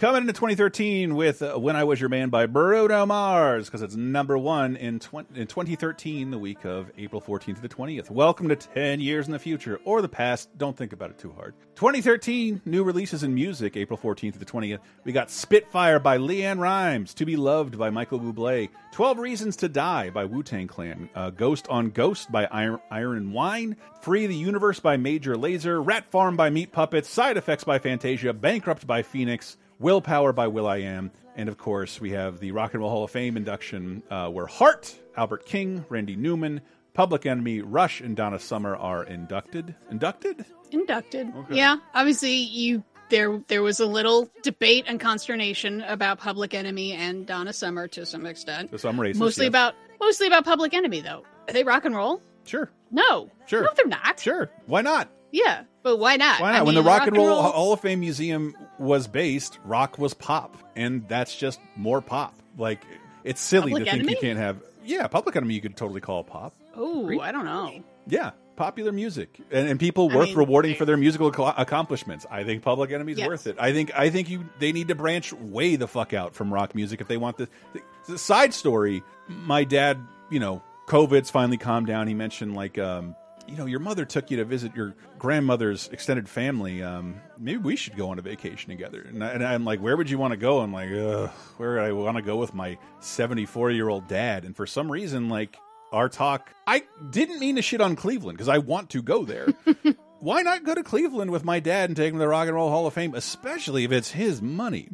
[0.00, 3.96] Coming into 2013 with uh, When I Was Your Man by Bruno Mars, because it's
[3.96, 4.94] number one in,
[5.34, 8.08] in 2013, the week of April 14th to the 20th.
[8.08, 10.56] Welcome to 10 years in the future, or the past.
[10.56, 11.52] Don't think about it too hard.
[11.74, 14.78] 2013, new releases in music, April 14th to the 20th.
[15.04, 19.68] We got Spitfire by LeAnn Rimes, To Be Loved by Michael Bublé, 12 Reasons to
[19.68, 24.34] Die by Wu Tang Clan, uh, Ghost on Ghost by Iron, Iron Wine, Free the
[24.34, 29.02] Universe by Major Lazer, Rat Farm by Meat Puppets, Side Effects by Fantasia, Bankrupt by
[29.02, 32.90] Phoenix, Willpower by Will I Am, and of course we have the Rock and Roll
[32.90, 36.60] Hall of Fame induction uh, where Heart, Albert King, Randy Newman,
[36.92, 39.74] Public Enemy, Rush, and Donna Summer are inducted.
[39.90, 40.44] Inducted?
[40.70, 41.34] Inducted.
[41.34, 41.56] Okay.
[41.56, 47.26] Yeah, obviously you there there was a little debate and consternation about Public Enemy and
[47.26, 48.70] Donna Summer to some extent.
[48.72, 49.50] To some racist, mostly yes.
[49.50, 51.24] about mostly about Public Enemy though.
[51.48, 52.20] Are they rock and roll?
[52.44, 52.70] Sure.
[52.90, 53.30] No.
[53.46, 53.62] Sure.
[53.62, 54.20] No, they're not.
[54.20, 54.50] Sure.
[54.66, 55.08] Why not?
[55.32, 56.40] Yeah, but why not?
[56.40, 56.60] Why not?
[56.60, 60.56] I when the Rock, and Roll, Hall of Fame Museum was based, rock was pop,
[60.76, 62.34] and that's just more pop.
[62.58, 62.82] Like
[63.24, 64.58] it's silly Public to think you can't have.
[64.84, 66.54] Yeah, Public Enemy you could totally call pop.
[66.76, 67.82] Oh, I don't know.
[68.06, 72.26] Yeah, popular music, and, and people I worth mean, rewarding for their musical ac- accomplishments.
[72.30, 73.28] I think Public Enemy's Yes.
[73.28, 73.56] worth it.
[73.58, 76.74] I think I think you they need to branch way the fuck out from rock
[76.74, 77.48] music if they want this.
[77.74, 79.98] The, the side story, my dad,
[80.30, 82.06] you know, COVID's finally calmed down.
[82.08, 82.78] He mentioned like.
[82.78, 83.14] um
[83.50, 86.82] you know, your mother took you to visit your grandmother's extended family.
[86.82, 89.04] Um, maybe we should go on a vacation together.
[89.06, 90.60] And, I, and I'm like, where would you want to go?
[90.60, 94.44] I'm like, where would I want to go with my 74 year old dad?
[94.44, 95.56] And for some reason, like
[95.92, 99.48] our talk, I didn't mean to shit on Cleveland because I want to go there.
[100.20, 102.54] Why not go to Cleveland with my dad and take him to the Rock and
[102.54, 104.90] Roll Hall of Fame, especially if it's his money?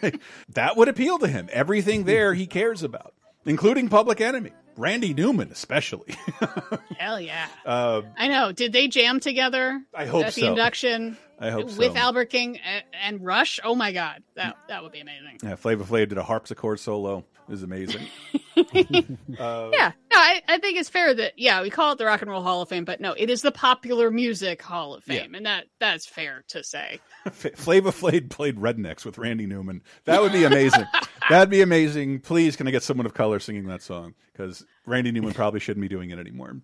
[0.48, 1.48] that would appeal to him.
[1.52, 3.14] Everything there he cares about,
[3.46, 4.50] including Public Enemy.
[4.78, 6.14] Randy Newman, especially.
[6.98, 7.48] Hell yeah.
[7.66, 8.52] uh, I know.
[8.52, 9.82] Did they jam together?
[9.92, 10.48] I hope at the so.
[10.48, 11.18] induction.
[11.40, 11.96] I hope with so.
[11.96, 12.58] Albert King
[12.92, 13.60] and, Rush.
[13.62, 15.38] Oh my God, that that would be amazing.
[15.42, 17.24] yeah, Flavor Flav did a harpsichord solo.
[17.48, 18.06] It was amazing.
[18.56, 22.22] uh, yeah, no, I, I think it's fair that yeah we call it the Rock
[22.22, 25.34] and Roll Hall of Fame, but no, it is the Popular Music Hall of Fame,
[25.34, 26.98] and that that's fair to say.
[27.30, 29.82] Flavor Flav played Rednecks with Randy Newman.
[30.06, 30.86] That would be amazing.
[31.30, 32.20] That'd be amazing.
[32.20, 34.14] Please, can I get someone of color singing that song?
[34.32, 36.56] Because Randy Newman probably shouldn't be doing it anymore.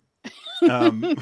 [0.69, 1.15] Um,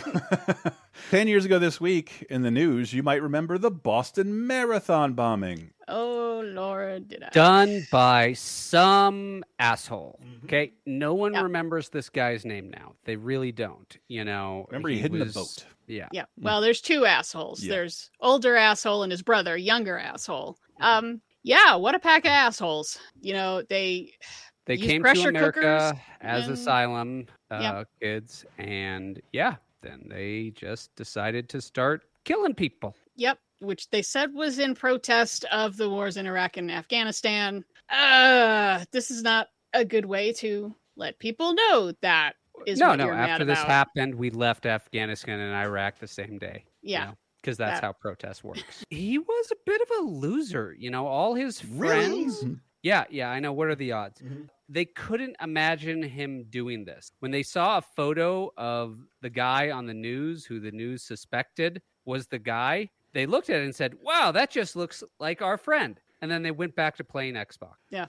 [1.12, 5.72] Ten years ago this week in the news, you might remember the Boston Marathon bombing.
[5.88, 7.30] Oh Lord, did I?
[7.30, 10.20] Done by some asshole.
[10.24, 10.46] Mm-hmm.
[10.46, 10.74] Okay.
[10.86, 12.94] No one remembers this guy's name now.
[13.06, 13.98] They really don't.
[14.08, 15.66] You know, Remember, he hid in the boat.
[15.88, 16.08] Yeah.
[16.12, 16.26] Yeah.
[16.40, 17.64] Well, there's two assholes.
[17.64, 17.72] Yeah.
[17.72, 20.58] There's older asshole and his brother, younger asshole.
[20.80, 22.98] Um, yeah, what a pack of assholes.
[23.22, 24.14] You know, they
[24.66, 27.88] They came to America as and- asylum uh, Yep.
[28.02, 32.96] kids, and yeah, then they just decided to start killing people.
[33.18, 37.66] Yep, which they said was in protest of the wars in Iraq and Afghanistan.
[37.90, 42.34] Uh, this is not a good way to let people know that
[42.66, 43.06] is no, what no.
[43.08, 43.70] you're mad After this about.
[43.70, 46.64] happened, we left Afghanistan and Iraq the same day.
[46.82, 47.12] Yeah.
[47.44, 48.86] Because that's That- how protest works.
[48.90, 51.06] he was a bit of a loser, you know.
[51.06, 51.80] All his friends.
[51.80, 52.24] Really?
[52.30, 52.46] friends.
[52.82, 53.30] Yeah, yeah.
[53.30, 53.54] I know.
[53.54, 54.20] What are the odds?
[54.22, 54.44] Mm-hmm.
[54.70, 57.12] They couldn't imagine him doing this.
[57.20, 61.82] When they saw a photo of the guy on the news, who the news suspected
[62.06, 65.58] was the guy, they looked at it and said, "Wow, that just looks like our
[65.58, 67.76] friend." And then they went back to playing Xbox.
[67.90, 68.08] Yeah.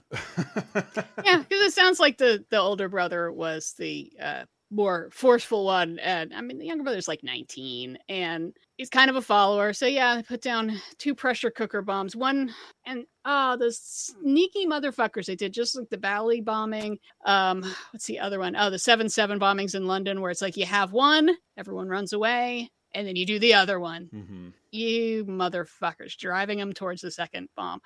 [1.23, 5.99] yeah, because it sounds like the the older brother was the uh, more forceful one,
[5.99, 9.73] and I mean the younger brother's like 19, and he's kind of a follower.
[9.73, 12.15] So yeah, they put down two pressure cooker bombs.
[12.15, 12.53] One
[12.85, 15.25] and oh, those sneaky motherfuckers!
[15.27, 16.99] They did just like the Bali bombing.
[17.25, 17.61] Um,
[17.91, 18.55] what's the other one?
[18.55, 22.13] Oh, the seven seven bombings in London, where it's like you have one, everyone runs
[22.13, 24.47] away, and then you do the other one Mm-hmm.
[24.71, 27.81] you motherfuckers driving them towards the second bomb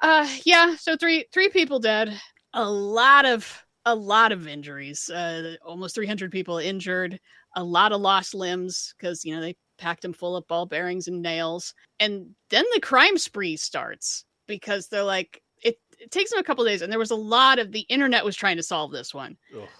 [0.00, 2.18] uh yeah so three three people dead
[2.54, 7.18] a lot of a lot of injuries uh almost 300 people injured
[7.56, 11.08] a lot of lost limbs because you know they packed them full of ball bearings
[11.08, 16.38] and nails and then the crime spree starts because they're like it, it takes them
[16.38, 18.92] a couple days and there was a lot of the internet was trying to solve
[18.92, 19.36] this one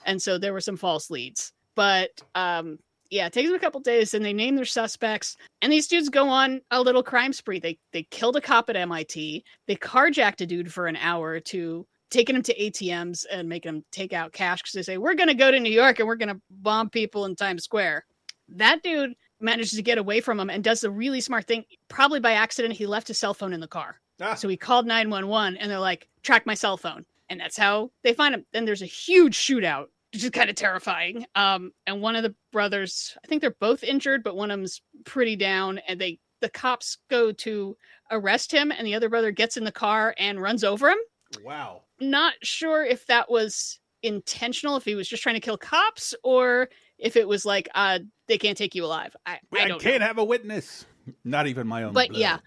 [0.06, 2.78] and so there were some false leads but um
[3.10, 6.08] yeah it takes them a couple days and they name their suspects and these dudes
[6.08, 7.58] go on a little crime spree.
[7.58, 11.40] They they killed a cop at mit they carjacked a dude for an hour or
[11.40, 15.14] two taking them to atms and making them take out cash because they say we're
[15.14, 18.04] going to go to new york and we're going to bomb people in times square.
[18.48, 21.64] That dude manages to get away from him and does the really smart thing.
[21.88, 24.00] Probably by accident he left his cell phone in the car.
[24.34, 27.04] So he called 911 and they're like track my cell phone.
[27.30, 30.56] And that's how they find him then there's a huge shootout which is kind of
[30.56, 31.26] terrifying.
[31.34, 34.80] Um and one of the brothers i think they're both injured but one of them's
[35.04, 37.76] pretty down and they the cops go to
[38.10, 40.98] arrest him and the other brother gets in the car and runs over him
[41.44, 41.82] Wow.
[42.00, 46.68] Not sure if that was intentional if he was just trying to kill cops or
[46.98, 47.98] if it was like uh
[48.28, 50.06] they can't take you alive i, I I can't know.
[50.06, 50.86] have a witness.
[51.24, 51.94] Not even my own.
[51.94, 52.20] but blood.
[52.20, 52.38] yeah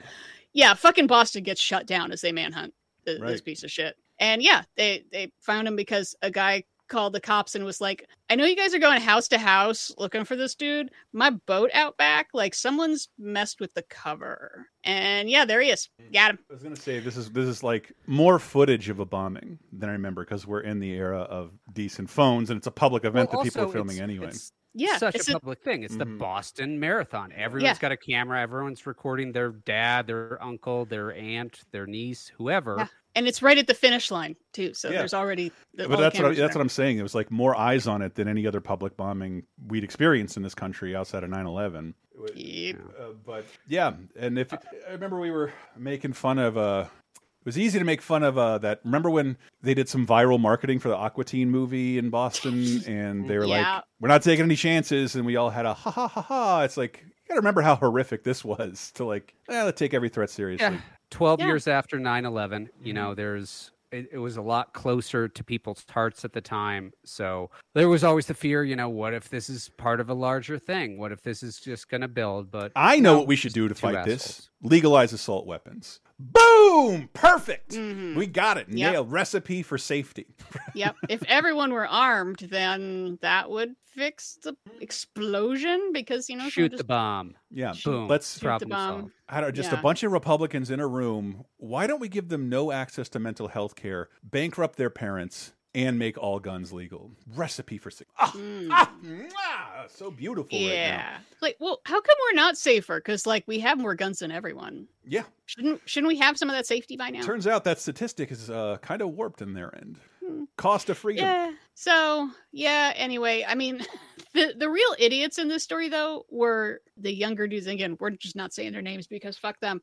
[0.54, 2.74] yeah fucking boston gets shut down as they manhunt
[3.06, 7.14] th- this piece of shit and yeah they they found him because a guy called
[7.14, 10.24] the cops and was like i know you guys are going house to house looking
[10.26, 15.46] for this dude my boat out back like someone's messed with the cover and yeah
[15.46, 18.38] there he is got him I was gonna say this is this is like more
[18.40, 22.50] footage of a bombing than I remember because we're in the era of decent phones
[22.50, 24.28] and it's a public event Well, that people are filming it's- anyway.
[24.28, 25.84] it's Yeah, such it's a a- public thing.
[25.84, 26.18] It's the Mhm.
[26.18, 27.34] Boston Marathon.
[27.34, 27.82] Everyone's Yeah.
[27.82, 28.40] got a camera.
[28.42, 32.76] Everyone's recording their dad, their uncle, their aunt, their niece, whoever.
[32.78, 32.88] Yeah.
[33.16, 35.00] And it's right at the finish line too so Yeah.
[35.00, 36.98] there's already the, but that's what I, that's what I'm saying.
[36.98, 40.44] It was like more eyes on it than any other public bombing we'd experienced in
[40.44, 41.94] this country outside of 9/11.
[42.36, 42.76] Yep.
[43.00, 44.60] Uh, but yeah, and if I
[44.92, 46.86] remember, we were making fun of uh,
[47.16, 48.82] It was easy to make fun of uh, that.
[48.86, 53.28] Remember when they did some viral marketing for the Aqua Teen movie in Boston, and
[53.28, 53.76] they were Yeah.
[53.76, 56.62] like, "We're not taking any chances," and we all had a ha ha ha ha.
[56.64, 59.94] It's like you got to remember how horrific this was to like, eh, let's take
[59.96, 60.66] every threat seriously.
[60.76, 60.82] Yeah.
[61.12, 61.48] 12 Yeah.
[61.48, 62.94] years after 9-11 you mm-hmm.
[62.94, 66.94] know there's it, it was a lot closer to people's hearts at the time.
[67.04, 70.14] So there was always the fear you know what if this is part of a
[70.14, 70.98] larger thing?
[70.98, 72.50] What if this is just going to build?
[72.50, 74.50] But I know no, what we should do to two fight this: assholes.
[74.62, 76.00] Legalize assault weapons.
[76.20, 77.10] Boom!
[77.14, 77.72] Perfect.
[77.72, 78.16] Mhm.
[78.16, 78.68] We got it.
[78.70, 78.92] Yep.
[78.94, 79.12] Nailed.
[79.12, 80.28] Recipe for safety.
[80.76, 80.96] yep.
[81.10, 86.78] If everyone were armed, then that would fix the explosion because you know someone shoot
[86.78, 87.74] the bomb Yeah.
[87.84, 89.00] boom Let's Shoot the problem bomb.
[89.02, 89.14] solved.
[89.28, 89.80] I don't just Yeah.
[89.80, 91.44] a bunch of Republicans in a room.
[91.58, 95.98] Why don't we give them no access to mental health care, bankrupt their parents, and
[95.98, 97.12] make all guns legal?
[97.36, 98.12] Recipe for safety.
[98.20, 98.34] Ah,
[98.72, 100.72] ah, mwah, so beautiful right now.
[100.72, 100.76] Mm.
[100.76, 101.18] Yeah.
[101.42, 102.98] Like, well, how come we're not safer?
[102.98, 104.88] Because like we have more guns than everyone.
[105.06, 105.24] Yeah.
[105.46, 107.22] Shouldn't shouldn't we have some of that safety by now?
[107.22, 110.00] Turns out that statistic is uh, kind of warped in their end.
[110.26, 110.44] Hmm.
[110.58, 111.26] Cost of freedom.
[111.26, 111.52] Yeah.
[111.82, 112.94] So yeah.
[112.96, 113.84] Anyway, I mean,
[114.36, 117.66] the the real idiots in this story though were the younger dudes.
[117.66, 119.82] And again, we're just not saying their names because fuck them.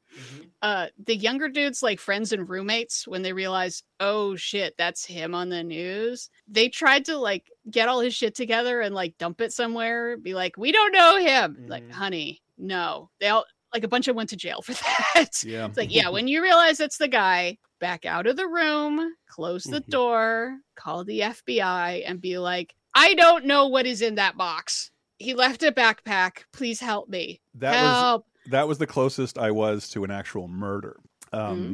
[0.62, 5.35] Uh, the younger dudes, like friends and roommates, when they realize, oh shit, that's him
[5.35, 6.31] on the news.
[6.47, 10.16] They tried to like get all his shit together and like dump it somewhere.
[10.16, 11.65] Be like, we don't know him.
[11.66, 13.11] Like, honey, no.
[13.19, 14.73] They all like a bunch of went to jail for
[15.15, 15.43] that.
[15.45, 15.66] Yeah.
[15.66, 19.65] It's like, yeah, when you realize it's the guy, back out of the room, close
[19.65, 19.90] the Mm-hmm.
[19.90, 24.90] door, call the FBI, and be like, I don't know what is in that box.
[25.19, 26.45] He left a backpack.
[26.53, 27.40] Please help me.
[27.55, 28.24] That help.
[28.45, 30.99] was that was the closest I was to an actual murder.
[31.32, 31.73] Um, Mm-hmm.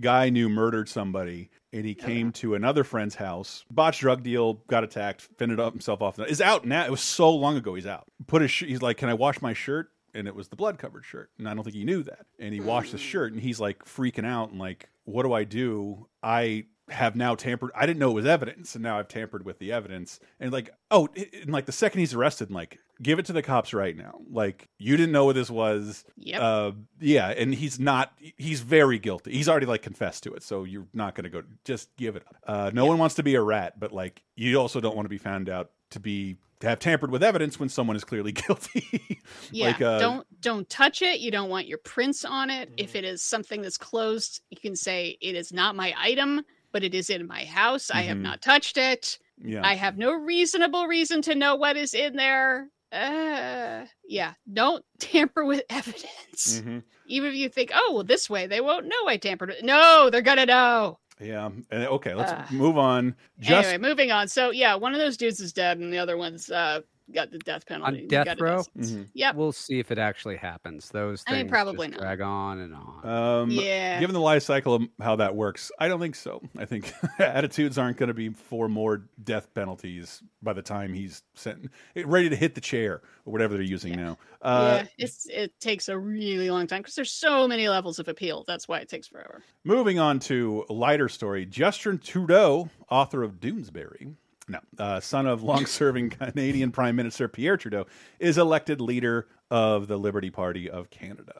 [0.00, 3.64] Guy knew murdered somebody, and he came to another friend's house.
[3.70, 6.18] Botched drug deal, got attacked, fended up himself off.
[6.20, 6.84] Is out now.
[6.86, 7.74] It was so long ago.
[7.74, 8.04] He's out.
[8.26, 8.50] Put his.
[8.50, 11.30] sh- He's like, "Can I wash my shirt?" And it was the blood covered shirt,
[11.38, 12.26] and I don't think he knew that.
[12.38, 15.44] And he washed the shirt, and he's like freaking out and like, "What do I
[15.44, 16.08] do?
[16.22, 19.60] I." have now tampered I didn't know it was evidence and now I've tampered with
[19.60, 21.08] the evidence and like oh
[21.44, 24.66] and like the second he's arrested like give it to the cops right now like
[24.76, 26.42] you didn't know what this was Yep.
[26.42, 30.64] uh yeah and he's not he's very guilty he's already like confessed to it so
[30.64, 33.36] you're not going to go just give it up uh no one wants to be
[33.36, 36.78] a rat but like you also don't want to be found out to be have
[36.78, 39.20] tampered with evidence when someone is clearly guilty
[39.50, 39.66] Yeah.
[39.68, 41.20] like uh don't don't touch it.
[41.20, 42.70] You don't want your prints on it.
[42.76, 46.42] If it is something that's closed, you can say it is not my item,
[46.72, 47.90] but it is in my house.
[47.90, 48.22] I have Mhm.
[48.22, 49.18] not touched it.
[49.42, 52.68] yeah I have no reasonable reason to know what is in there.
[52.92, 56.60] Uh, yeah, don't tamper with evidence.
[56.60, 56.82] Mhm.
[57.06, 59.48] Even if you think, oh, well, this way they won't know I tampered.
[59.50, 60.98] with No, they're gonna know.
[61.20, 62.52] Yeah okay let's Ugh.
[62.52, 64.28] move on just Anyway, moving on.
[64.28, 66.80] So yeah, one of those dudes is dead, and the other one's uh
[67.12, 68.02] got the death penalty.
[68.02, 69.10] on death got a row sentence.
[69.14, 69.34] Yep.
[69.34, 72.06] we'll see if it actually happens those I mean, things probably just not.
[72.06, 73.06] drag on and on
[73.42, 73.98] Um, Yeah.
[74.00, 76.40] Given the life cycle of how that works, I don't think so.
[76.58, 81.22] I think attitudes aren't going to be for more death penalties by the time he's
[81.34, 81.70] sent,
[82.04, 84.16] ready to hit the chair or whatever they're using now.
[84.42, 88.08] Uh, yeah, it's it takes a really long time because there's so many levels of
[88.08, 88.44] appeal.
[88.46, 89.42] That's why it takes forever.
[89.64, 94.14] Moving on to lighter story, Justin Trudeau, author of Doonesbury,
[94.50, 97.86] no, uh, son of long-serving Canadian Prime Minister Pierre Trudeau,
[98.18, 101.34] is elected leader of the Liberty Party of Canada.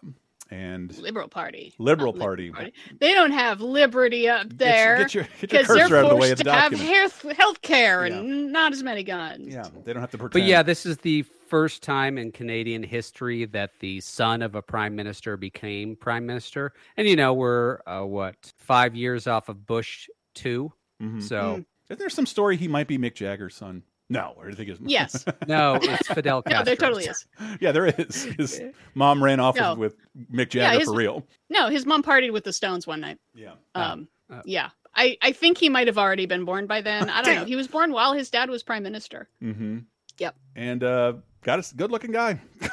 [0.52, 1.72] And Liberal Party.
[1.78, 2.50] Liberal not Party.
[2.50, 2.72] Party.
[2.98, 4.98] They don't have liberty up there.
[4.98, 6.52] get your- get your 'cause they're cursor out of the way of forced the to
[6.52, 9.46] have health health care and not as many guns.
[9.46, 10.32] Yeah, they don't have to pretend.
[10.32, 14.62] But yeah, this is the first time in Canadian history that the son of a
[14.62, 16.72] prime minister became prime minister.
[16.96, 21.22] And you know, we're uh, what five years off of Bush 2 Mhm.
[21.22, 21.64] So Mm.
[21.90, 23.82] Isn't there some story he might be Mick Jagger's son?
[24.08, 25.24] No, or do you think it's Yes.
[25.46, 26.64] no, it's Fidel No, Castro.
[26.64, 27.26] there totally is.
[27.60, 28.24] yeah, there is.
[28.24, 28.60] His
[28.94, 29.74] mom ran off No.
[29.74, 31.26] with, with Mick Yeah, Jagger his- for real.
[31.48, 33.18] No, his mom partied with the Stones one night.
[33.34, 33.52] Yeah.
[33.74, 34.08] Um.
[34.30, 34.40] Oh.
[34.44, 34.70] yeah.
[34.94, 37.08] I, I think he might have already been born by then.
[37.10, 37.44] I don't know.
[37.44, 39.28] He was born while his dad was prime minister.
[39.42, 39.78] Mm-hmm.
[40.18, 40.34] Yep.
[40.56, 41.12] And uh,
[41.42, 42.40] got a good looking guy.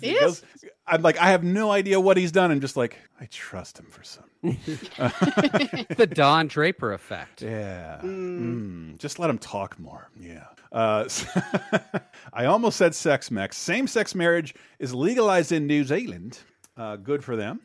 [0.00, 0.44] He is.
[0.86, 2.52] I'm like, I have no idea what he's done.
[2.52, 4.24] I'm just like, I trust him for some.
[4.42, 7.42] the Don Draper effect.
[7.42, 7.98] Yeah.
[8.02, 10.08] Mm, just let him talk more.
[10.20, 10.44] Yeah.
[10.70, 11.08] Uh,
[12.32, 13.56] I almost said sex mex.
[13.56, 16.38] Same sex marriage is legalized in New Zealand.
[16.76, 17.60] Uh, good for them.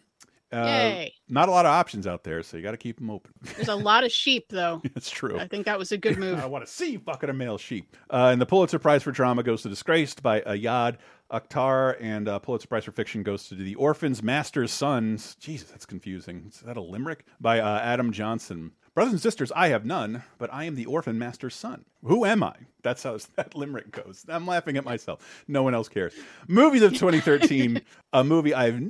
[0.52, 1.06] Uh.
[1.30, 3.32] Not a lot of options out there, so you got to keep them open.
[3.56, 4.82] There's a lot of sheep though.
[4.94, 5.40] That's true.
[5.40, 6.40] I think that was a good move.
[6.40, 7.96] I want to see fucking a male sheep.
[8.10, 10.98] Uh, and the Pulitzer Prize for Drama goes to Disgraced by Ayad
[11.32, 15.36] Akhtar, and uh, Pulitzer Prize for Fiction goes to The Orphan's Master's Sons.
[15.36, 16.46] Jesus, that's confusing.
[16.50, 17.26] Is that a limerick?
[17.40, 18.72] By uh, Adam Johnson.
[18.94, 21.86] Brothers and sisters, I have none, but I am the orphan master's son.
[22.04, 22.56] Who am I?
[22.84, 24.26] That's how that limerick goes.
[24.28, 25.44] I'm laughing at myself.
[25.48, 26.14] No one else cares.
[26.50, 28.82] Movies of 2013, a movie I've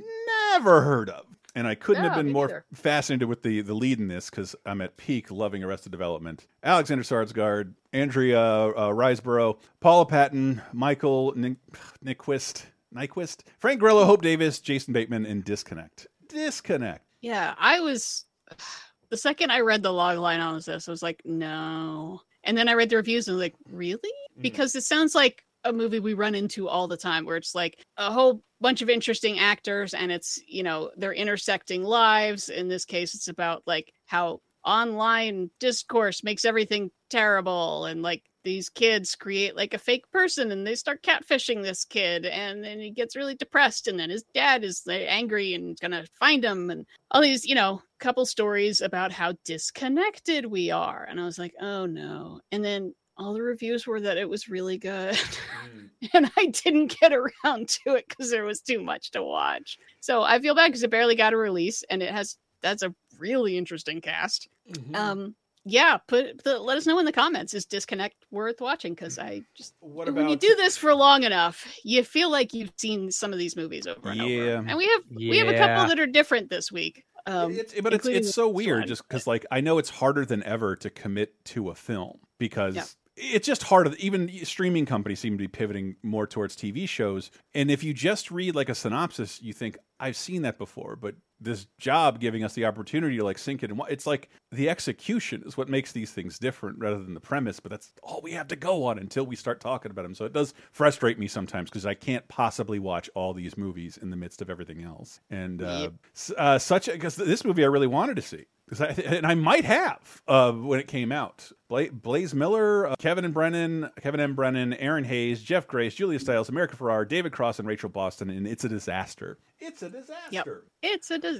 [0.50, 1.24] never heard of.
[1.54, 2.64] And I couldn't No, have been more neither.
[2.72, 6.46] fascinated with the the lead in this because I'm at peak loving Arrested Development.
[6.64, 11.58] Alexander Skarsgård, Andrea uh, Riseborough, Paula Patton, Michael Nik-
[12.04, 12.64] Nyqvist,
[12.94, 16.06] Nyqvist, Frank Grillo, Hope Davis, Jason Bateman, and Disconnect.
[16.28, 17.04] Disconnect.
[17.20, 18.24] Yeah, I was
[19.10, 22.22] the second I read the log line on this, I was like, no.
[22.44, 23.98] And then I read the reviews and I was like, really?
[24.38, 24.42] Mm.
[24.42, 27.78] Because it sounds like a movie we run into all the time where it's like
[27.96, 32.48] a whole bunch of interesting actors and it's, you know, they're intersecting lives.
[32.48, 38.68] In this case, it's about like how online discourse makes everything terrible and like these
[38.68, 42.90] kids create like a fake person and they start catfishing this kid and then he
[42.90, 47.20] gets really depressed and then his dad is angry and gonna find him and all
[47.20, 51.86] these you know couple stories about how disconnected we are and i was like oh
[51.86, 55.18] no and then all the reviews were that it was really good
[56.14, 59.78] and i didn't get around to it because there was too much to watch.
[60.00, 62.94] So i feel bad because it barely got a release and it has that's a
[63.18, 64.48] really interesting cast.
[64.94, 65.34] Um
[65.64, 68.94] yeah put the, let us know in the comments is disconnect worth watching?
[68.94, 72.72] Because i just what when you do this for long enough you feel like you've
[72.78, 74.68] seen some of these movies over and over.
[74.68, 77.92] And we have we have a couple that are different this week um It's, but
[77.92, 78.88] it's it's so weird one.
[78.88, 82.74] just because like I know it's harder than ever to commit to a film because
[82.74, 82.84] Yeah.
[83.16, 83.94] It's just harder.
[83.98, 87.30] Even streaming companies seem to be pivoting more towards TV shows.
[87.54, 90.96] And if you just read like a synopsis, you think I've seen that before.
[90.96, 94.68] But this job giving us the opportunity to like sink it and it's like the
[94.68, 97.60] execution is what makes these things different rather than the premise.
[97.60, 100.14] But that's all we have to go on until we start talking about them.
[100.14, 104.10] So it does frustrate me sometimes because I can't possibly watch all these movies in
[104.10, 105.20] the midst of everything else.
[105.30, 108.44] And uh, s- uh, such because this movie I really wanted to see.
[108.80, 111.50] I, and I might have uh, when it came out.
[111.68, 114.34] Bla Blaise Miller, uh, Kevin and Brennan, Kevin M.
[114.34, 118.30] Brennan, Erinn Hayes, Jeff Grace, Julia Stiles, America Ferrar, David Cross, and Rachel Boston.
[118.30, 119.38] And it's a disaster.
[119.58, 120.30] It's a disaster.
[120.30, 120.46] Yep.
[120.82, 121.31] it's a disaster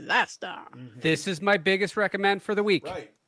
[0.96, 2.84] This is my biggest recommend for the week.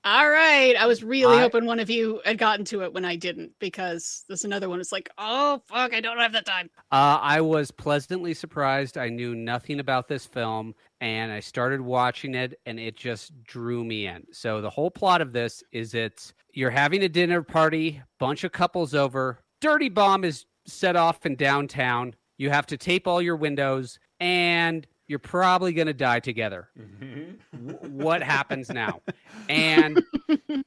[0.06, 3.06] all right i was really I- hoping one of you had gotten to it when
[3.06, 6.68] i didn't because there's another one it's like oh fuck i don't have the time
[6.92, 8.98] Uh, I was pleasantly surprised.
[8.98, 13.82] I knew nothing about this film, and I started watching it, and it just drew
[13.82, 14.24] me in.
[14.32, 18.52] So the whole plot of this is it's you're having a dinner party, bunch of
[18.52, 22.14] couples over, dirty bomb is set off in downtown.
[22.38, 26.68] You have to tape all your windows, and you're probably going to die together.
[26.78, 27.68] Mm-hmm.
[27.68, 29.00] W- what happens now?
[29.48, 30.02] And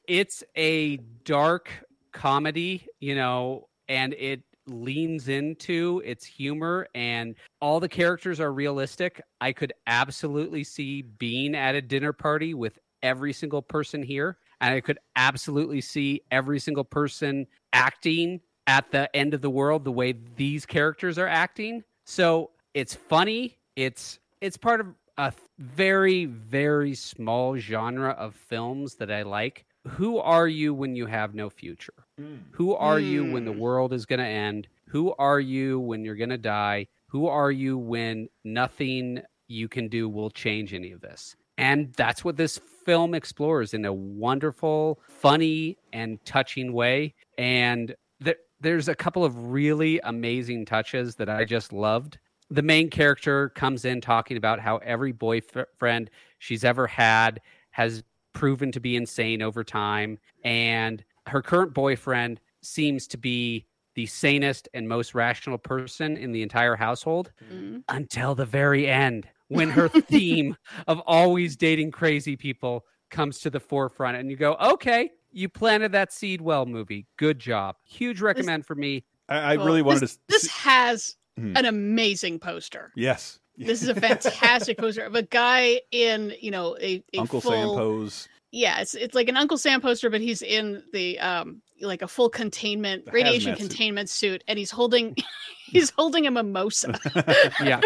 [0.06, 1.70] it's a dark
[2.12, 9.20] comedy, you know, and it leans into its humor and all the characters are realistic.
[9.40, 14.74] I could absolutely see being at a dinner party with every single person here and
[14.74, 19.92] I could absolutely see every single person acting at the end of the world the
[19.92, 21.82] way these characters are acting.
[22.04, 23.56] So it's funny.
[23.76, 29.64] It's it's part of a very very small genre of films that I like.
[29.86, 31.94] Who are you when you have no future?
[32.18, 32.36] Hmm.
[32.52, 33.58] Who are you when the hmm.
[33.58, 34.68] world is going to end?
[34.88, 36.86] Who are you when you're going to die?
[37.08, 41.36] Who are you when nothing you can do will change any of this?
[41.56, 47.14] And that's what this film explores in a wonderful, funny, and touching way.
[47.36, 52.18] And there, there's a couple of really amazing touches that I just loved.
[52.50, 58.02] The main character comes in talking about how every boyfriend she's ever had has
[58.32, 60.18] proven to be insane over time.
[60.44, 66.42] And her current boyfriend seems to be the sanest and most rational person in the
[66.42, 67.78] entire household mm-hmm.
[67.88, 70.56] until the very end when her theme
[70.86, 75.90] of always dating crazy people comes to the forefront and you go okay you planted
[75.90, 80.02] that seed well movie good job huge recommend for me I, I Well, really wanted
[80.02, 80.20] this, to.
[80.28, 81.58] this has Mhm.
[81.58, 83.38] an amazing poster Yes.
[83.56, 87.52] this is a fantastic poster of a guy in you know a, a Uncle full,
[87.52, 88.28] Sam pose.
[88.50, 92.08] yeah it's it's like an uncle sam poster but he's in the um like a
[92.08, 93.68] full containment The radiation hazmat suit.
[93.68, 95.14] containment suit and he's holding
[95.66, 96.98] he's holding a mimosa
[97.62, 97.80] yeah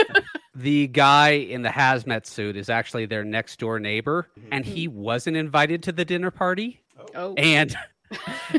[0.55, 5.37] the guy in the hazmat suit is actually their next door neighbor and he wasn't
[5.37, 6.81] invited to the dinner party
[7.15, 7.77] oh and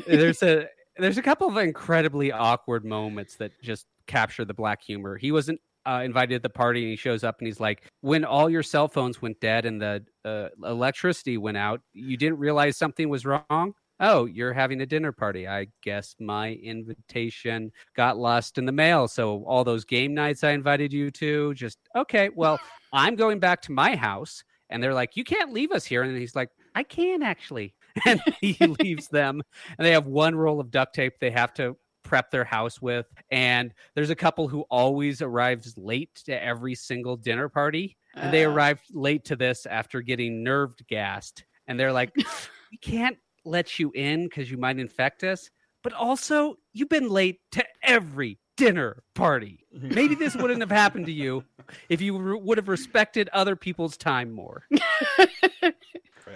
[0.07, 0.67] there's a
[0.97, 5.17] there's a couple of incredibly awkward moments that just capture the black humor.
[5.17, 8.23] He wasn't uh, invited to the party, and he shows up and he's like, "When
[8.25, 12.77] all your cell phones went dead and the uh, electricity went out, you didn't realize
[12.77, 15.47] something was wrong." Oh, you're having a dinner party.
[15.47, 19.07] I guess my invitation got lost in the mail.
[19.07, 22.29] So all those game nights I invited you to, just okay.
[22.33, 22.59] Well,
[22.93, 26.17] I'm going back to my house, and they're like, "You can't leave us here." And
[26.17, 27.73] he's like, "I can actually."
[28.05, 29.41] and he leaves them
[29.77, 33.05] and they have one roll of duct tape they have to prep their house with
[33.31, 38.45] and there's a couple who always arrives late to every single dinner party and they
[38.45, 38.49] Uh.
[38.51, 41.45] arrived late to this after getting nerve gassed.
[41.65, 42.11] And they're like,
[42.71, 45.49] we can't let you in because you might infect us.
[45.81, 49.65] But also, you've been late to every dinner party.
[49.71, 51.43] Maybe this wouldn't have happened to you
[51.89, 54.63] if you re- would have respected other people's time more.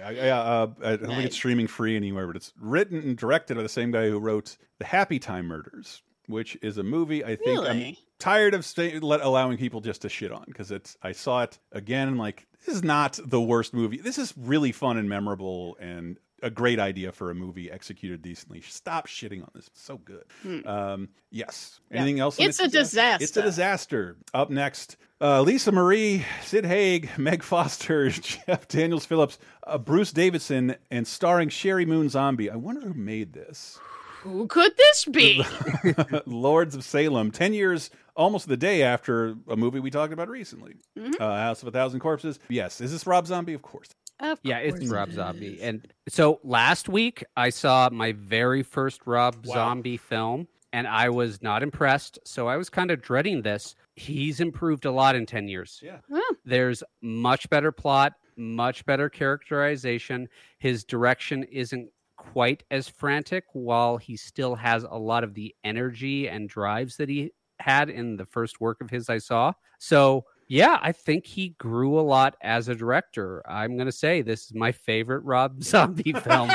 [0.04, 3.56] I, I, uh, I don't think it's streaming free anywhere, but it's written and directed
[3.56, 7.36] by the same guy who wrote The Happy Time Murders, which is a movie I
[7.36, 10.96] think I'm tired of stay, let, allowing people just to shit on because it's.
[11.02, 13.98] I saw it again and like this is not the worst movie.
[13.98, 18.60] This is really fun and memorable and a great idea for a movie executed decently.
[18.60, 19.66] Stop shitting on this.
[19.68, 20.24] It's so good.
[20.42, 20.66] Hmm.
[20.66, 21.80] Um, yes.
[21.90, 21.98] Yeah.
[21.98, 22.38] Anything else?
[22.38, 23.24] It's a disaster.
[23.24, 24.16] It's a disaster.
[24.34, 30.76] Up next, uh, Lisa Marie, Sid Haig, Meg Foster, Jeff Daniel Phillips, uh, Bruce Davison,
[30.90, 32.50] and starring Sheri Moon Zombie.
[32.50, 33.78] I wonder who made this.
[34.22, 35.44] Who could this be?
[36.26, 40.74] Lords of Salem, 10 years, almost the day after a movie we talked about recently.
[40.98, 41.20] Mhm.
[41.20, 42.38] Uh, House of a Thousand Corpses.
[42.48, 42.80] Yes.
[42.80, 43.54] Is this Rob Zombie?
[43.54, 43.88] Of course.
[44.20, 45.60] Of Yeah, it's course Rob it Zombie.
[45.62, 49.54] And so last week I saw my very first Rob Wow.
[49.54, 52.18] Zombie film and I was not impressed.
[52.24, 53.74] So I was kind of dreading this.
[53.94, 55.80] He's improved a lot in 10 years.
[55.82, 55.98] Yeah.
[56.12, 60.28] Oh, There's much better plot, much better characterization.
[60.58, 66.28] His direction isn't quite as frantic while he still has a lot of the energy
[66.28, 69.52] and drives that he had in the first work of his I saw.
[69.78, 73.42] So, yeah, I think he grew a lot as a director.
[73.48, 76.50] I'm going to say this is my favorite Rob Zombie film.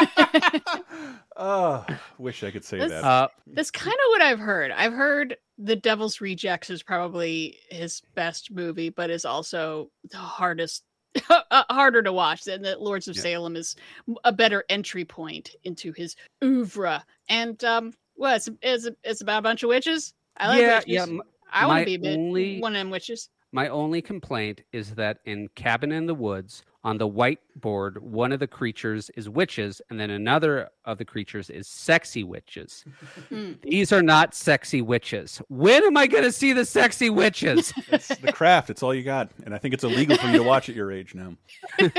[1.36, 1.86] Oh,
[2.18, 3.04] wish I could say This- that.
[3.04, 4.72] uh, That's kind of what I've heard.
[4.72, 10.84] I've heard The Devil's Rejects is probably his best movie, but is also the hardest,
[11.30, 12.46] uh, harder to watch.
[12.48, 13.22] And that Lords of Yeah.
[13.24, 13.76] Salem is
[14.24, 17.04] a better entry point into his oeuvre.
[17.30, 20.14] And um, well, it's it's, it's about a bunch of witches.
[20.38, 20.92] I like yeah, witches.
[20.94, 21.04] yeah.
[21.04, 21.22] m-
[21.52, 23.30] I want to be a bit only- one of them witches.
[23.54, 28.40] My only complaint is that in Cabin in the Woods, on the whiteboard, one of
[28.40, 32.84] the creatures is witches, and then another of the creatures is sexy witches.
[33.62, 35.40] These are not sexy witches.
[35.50, 37.72] When am I going to see the sexy witches?
[37.90, 38.72] It's the craft.
[38.72, 39.30] It's all you got.
[39.46, 41.36] And I think it's illegal for you to watch at your age now.
[41.80, 41.90] Uh,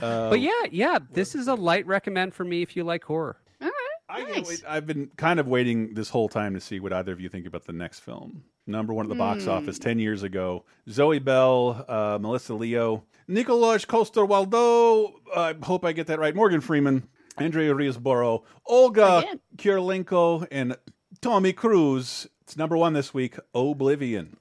[0.30, 3.36] but yeah, yeah, this is a light recommend for me if you like horror.
[3.62, 3.70] All
[4.08, 4.48] I right, can't nice.
[4.48, 7.28] wait- I've been kind of waiting this whole time to see what either of you
[7.28, 8.42] think about the next film.
[8.68, 9.50] Number one at the box Hmm.
[9.50, 10.64] office 10 years ago.
[10.90, 16.60] Zoe Bell, uh, Melissa Leo, Nikolaj Coster Waldau, I hope I get that right, Morgan
[16.60, 17.08] Freeman,
[17.38, 19.40] Andrea Riseborough, Olga Again.
[19.56, 20.76] Kurylenko, and
[21.22, 22.28] Tommy Cruise.
[22.42, 24.36] It's number one this week, Oblivion.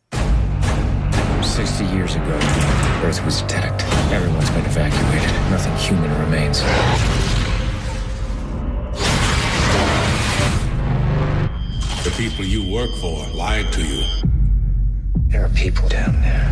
[1.41, 2.37] 60 years ago,
[3.03, 3.83] Earth was attacked.
[4.11, 5.29] Everyone's been evacuated.
[5.49, 6.61] Nothing human remains.
[12.18, 14.03] People you work for lied to you.
[15.27, 16.49] There are people down there.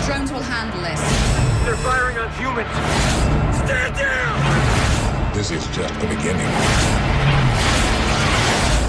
[0.00, 1.00] The drones will handle this.
[1.64, 2.68] They're firing on humans.
[3.56, 5.34] Stand down!
[5.34, 6.46] This is just the beginning.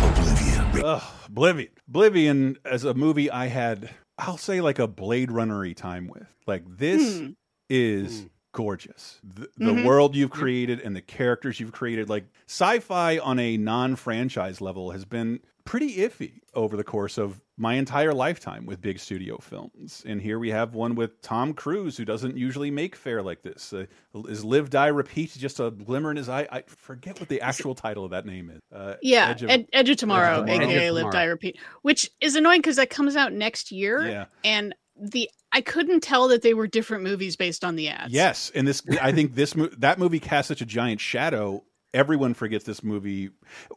[0.04, 0.86] Oblivion.
[0.86, 1.70] Ugh, Oblivion.
[1.88, 6.28] Oblivion as a movie I had, I'll say like a Blade Runner time with.
[6.46, 7.30] Like this Hmm.
[7.70, 9.20] is gorgeous.
[9.24, 9.86] The, the Mhm.
[9.86, 15.06] world you've created and the characters you've created, like sci-fi on a non-franchise level has
[15.06, 20.02] been pretty iffy over the course of my entire lifetime with big studio films.
[20.08, 23.74] And here we have one with Tom Cruise who doesn't usually make fare like this.
[23.74, 23.86] Uh,
[24.30, 26.48] is Live Die Repeat just a glimmer in his eye?
[26.52, 28.62] I forget what the actual title of that name is.
[28.74, 30.64] Uh, Yeah, Edge of- Ed- Edge of Tomorrow, Tomorrow.
[30.70, 34.08] aka Live Die Repeat, which is annoying because that comes out next year.
[34.08, 34.26] Yeah.
[34.46, 38.14] And the I couldn't tell that they were different movies based on the ads.
[38.14, 41.64] Yes, and this I think this that movie cast such a giant shadow.
[41.96, 43.32] Everyone forgets this movie.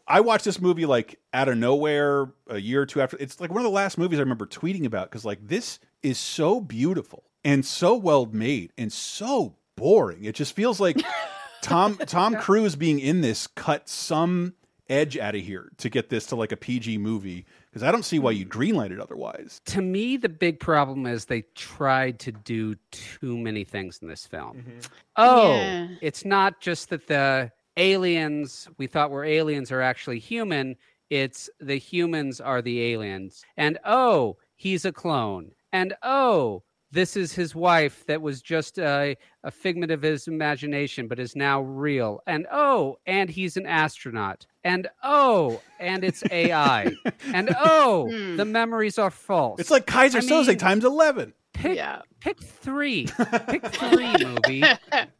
[0.06, 3.16] I watched this movie like out of nowhere a year or two after.
[3.18, 6.18] It's like one of the last movies I remember tweeting about because like this is
[6.18, 10.24] so beautiful and so well made and so boring.
[10.24, 11.02] It just feels like
[11.62, 14.52] Tom Tom Cruise being in this cut some
[14.90, 18.04] edge out of here to get this to like a PG movie because I don't
[18.04, 18.50] see why you mm.
[18.50, 19.60] greenlight it otherwise.
[19.66, 24.26] To me, the big problem is they tried to do too many things in this
[24.26, 24.58] film.
[24.58, 24.78] Mm-hmm.
[25.16, 25.88] Oh, Yeah.
[26.00, 30.76] it's not just that the aliens we thought were aliens are actually human.
[31.08, 33.42] It's the humans are the aliens.
[33.56, 35.52] And oh, he's a clone.
[35.72, 41.06] And oh, this is his wife that was just a, a figment of his imagination,
[41.08, 42.20] but is now real.
[42.26, 44.46] And oh, and he's an astronaut.
[44.64, 46.92] And oh, and it's AI.
[47.32, 48.36] and oh, Hmm.
[48.36, 49.60] the memories are false.
[49.60, 51.32] It's like Keyser I Soze mean- times eleven.
[51.54, 52.02] pick, Yeah.
[52.20, 53.06] pick three.
[53.48, 54.64] pick three movie.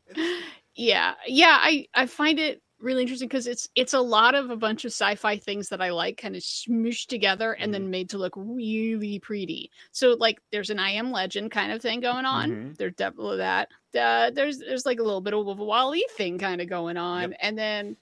[0.75, 1.15] yeah.
[1.27, 1.57] Yeah.
[1.61, 4.91] I I find it really interesting because it's it's a lot of a bunch of
[4.93, 9.19] sci-fi things that I like kind of smooshed together and then made to look really
[9.19, 9.71] pretty.
[9.93, 12.51] So like there's an I am legend kind of thing going on.
[12.51, 12.77] Mhm.
[12.77, 13.69] There's definitely that.
[13.99, 17.33] Uh, there's there's like a little bit of a WALL-E thing kind of going on,
[17.35, 17.97] and then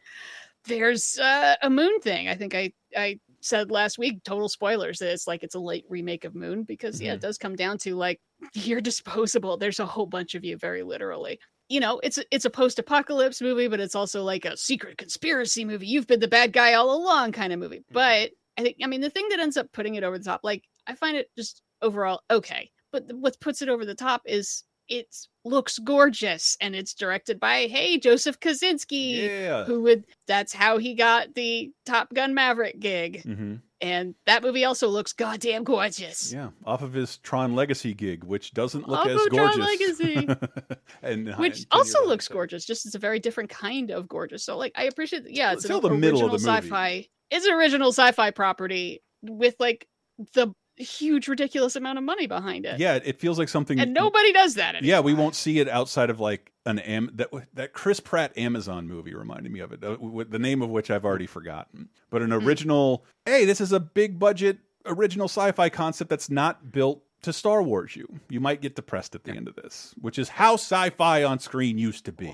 [0.65, 2.29] there's uh, a Moon thing.
[2.29, 4.23] I think I I said last week.
[4.25, 4.99] Total spoilers.
[4.99, 7.79] That it's like it's a late remake of Moon because yeah, it does come down
[7.79, 8.21] to like
[8.55, 9.57] you're disposable.
[9.57, 11.39] There's a whole bunch of you, very literally.
[11.69, 15.65] You know, it's a, it's a post-apocalypse movie, but it's also like a secret conspiracy
[15.65, 15.87] movie.
[15.87, 17.85] You've been the bad guy all along, kind of movie.
[17.93, 20.41] But I think, I mean, the thing that ends up putting it over the top,
[20.43, 22.71] like I find it just overall okay.
[22.91, 25.15] But what puts it over the top is it
[25.45, 29.65] looks gorgeous and it's directed by hey Joseph Kosinski, Yeah.
[29.65, 33.23] who would that's how he got the Top Gun Maverick gig.
[33.23, 36.33] hmm And that movie also looks goddamn gorgeous.
[36.33, 40.01] Yeah, off of his Tron Legacy gig, which doesn't look Off as of Tron gorgeous.
[40.01, 40.29] Legacy.
[41.03, 44.45] and uh, Which also looks gorgeous, just it's a very different kind of gorgeous.
[44.45, 46.63] So, like, I appreciate, yeah, it's Till an the middle original of the movie.
[46.67, 47.07] sci-fi.
[47.31, 49.87] It's an original sci-fi property with like
[50.35, 52.81] the huge, ridiculous amount of money behind it.
[52.81, 53.79] Yeah, it feels like something.
[53.79, 54.75] and nobody does that.
[54.75, 54.89] Anymore.
[54.89, 58.87] Yeah, we won't see it outside of like an Am that that Chris Pratt Amazon
[58.87, 59.83] movie reminded me of it.
[59.83, 61.89] uh, with the name of which I've already forgotten.
[62.11, 62.33] But Hmm.
[62.33, 63.05] an original.
[63.27, 67.97] Hey, this is a big budget original sci-fi concept that's not built to Star Wars.
[67.97, 71.39] You you might get depressed at the end of this, which is how sci-fi on
[71.39, 72.33] screen used to be.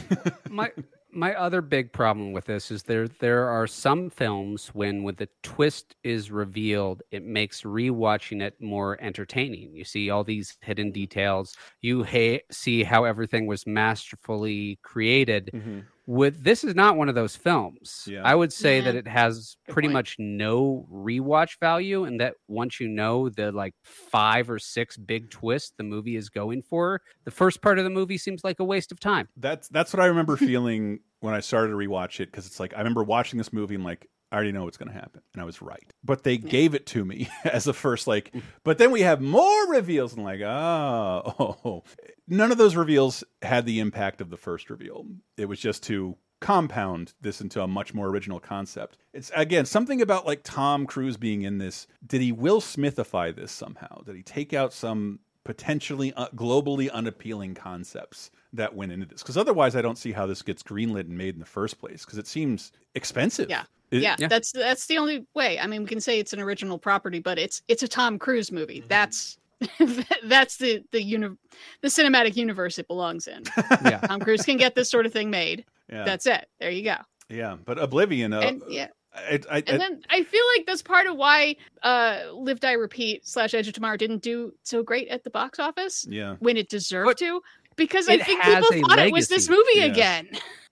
[0.50, 0.72] my
[1.14, 5.28] my other big problem with this is there there are some films when when the
[5.42, 9.74] twist is revealed it makes rewatching it more entertaining.
[9.74, 11.56] You see all these hidden details.
[11.80, 15.80] You ha- see how everything was masterfully created mm-hmm.
[16.06, 18.04] With this is not one of those films.
[18.06, 18.22] Yeah.
[18.24, 22.88] i would say that it has pretty much no rewatch value and that once you
[22.88, 27.62] know the like five or six big twists the movie is going for the first
[27.62, 29.28] part of the movie seems like a waste of time.
[29.36, 32.74] That's that's what I remember feeling when I started to rewatch it because it's like
[32.74, 35.40] I remember watching this movie and like I already know what's going to happen and
[35.40, 35.92] I was right.
[36.02, 38.34] But they gave it to me as the first like
[38.64, 41.84] but then we have more reveals and like oh, oh
[42.26, 45.06] none of those reveals had the impact of the first reveal.
[45.36, 48.98] It was just to compound this into a much more original concept.
[49.12, 51.86] It's again something about like Tom Cruise being in this.
[52.04, 54.02] Did he Will Smithify this somehow?
[54.02, 59.22] Did he take out some potentially uh, globally unappealing concepts that went into this?
[59.22, 62.04] Because otherwise, I don't see how this gets greenlit and made in the first place.
[62.04, 63.48] Because it seems expensive.
[63.48, 63.64] Yeah.
[63.94, 65.58] It- yeah, that's that's the only way.
[65.58, 68.50] I mean, we can say it's an original property, but it's it's a Tom Cruise
[68.52, 68.80] movie.
[68.80, 68.88] Mm-hmm.
[68.88, 69.38] That's
[70.24, 71.36] that's the the uni-
[71.80, 73.44] the cinematic universe it belongs in.
[73.84, 73.98] yeah.
[73.98, 75.64] Tom Cruise can get this sort of thing made.
[75.90, 76.04] Yeah.
[76.04, 76.46] That's it.
[76.60, 76.96] There you go.
[77.28, 77.56] yeah.
[77.64, 78.32] But Oblivion.
[78.32, 78.88] Uh, and yeah.
[79.14, 83.26] I, I, And then I feel like that's part of why uh Live Die Repeat
[83.26, 86.34] slash Edge of Tomorrow didn't do so great at the box office yeah.
[86.40, 87.40] when it deserved to.
[87.76, 89.84] Because I think people a thought it was this movie Yeah.
[89.84, 90.28] again.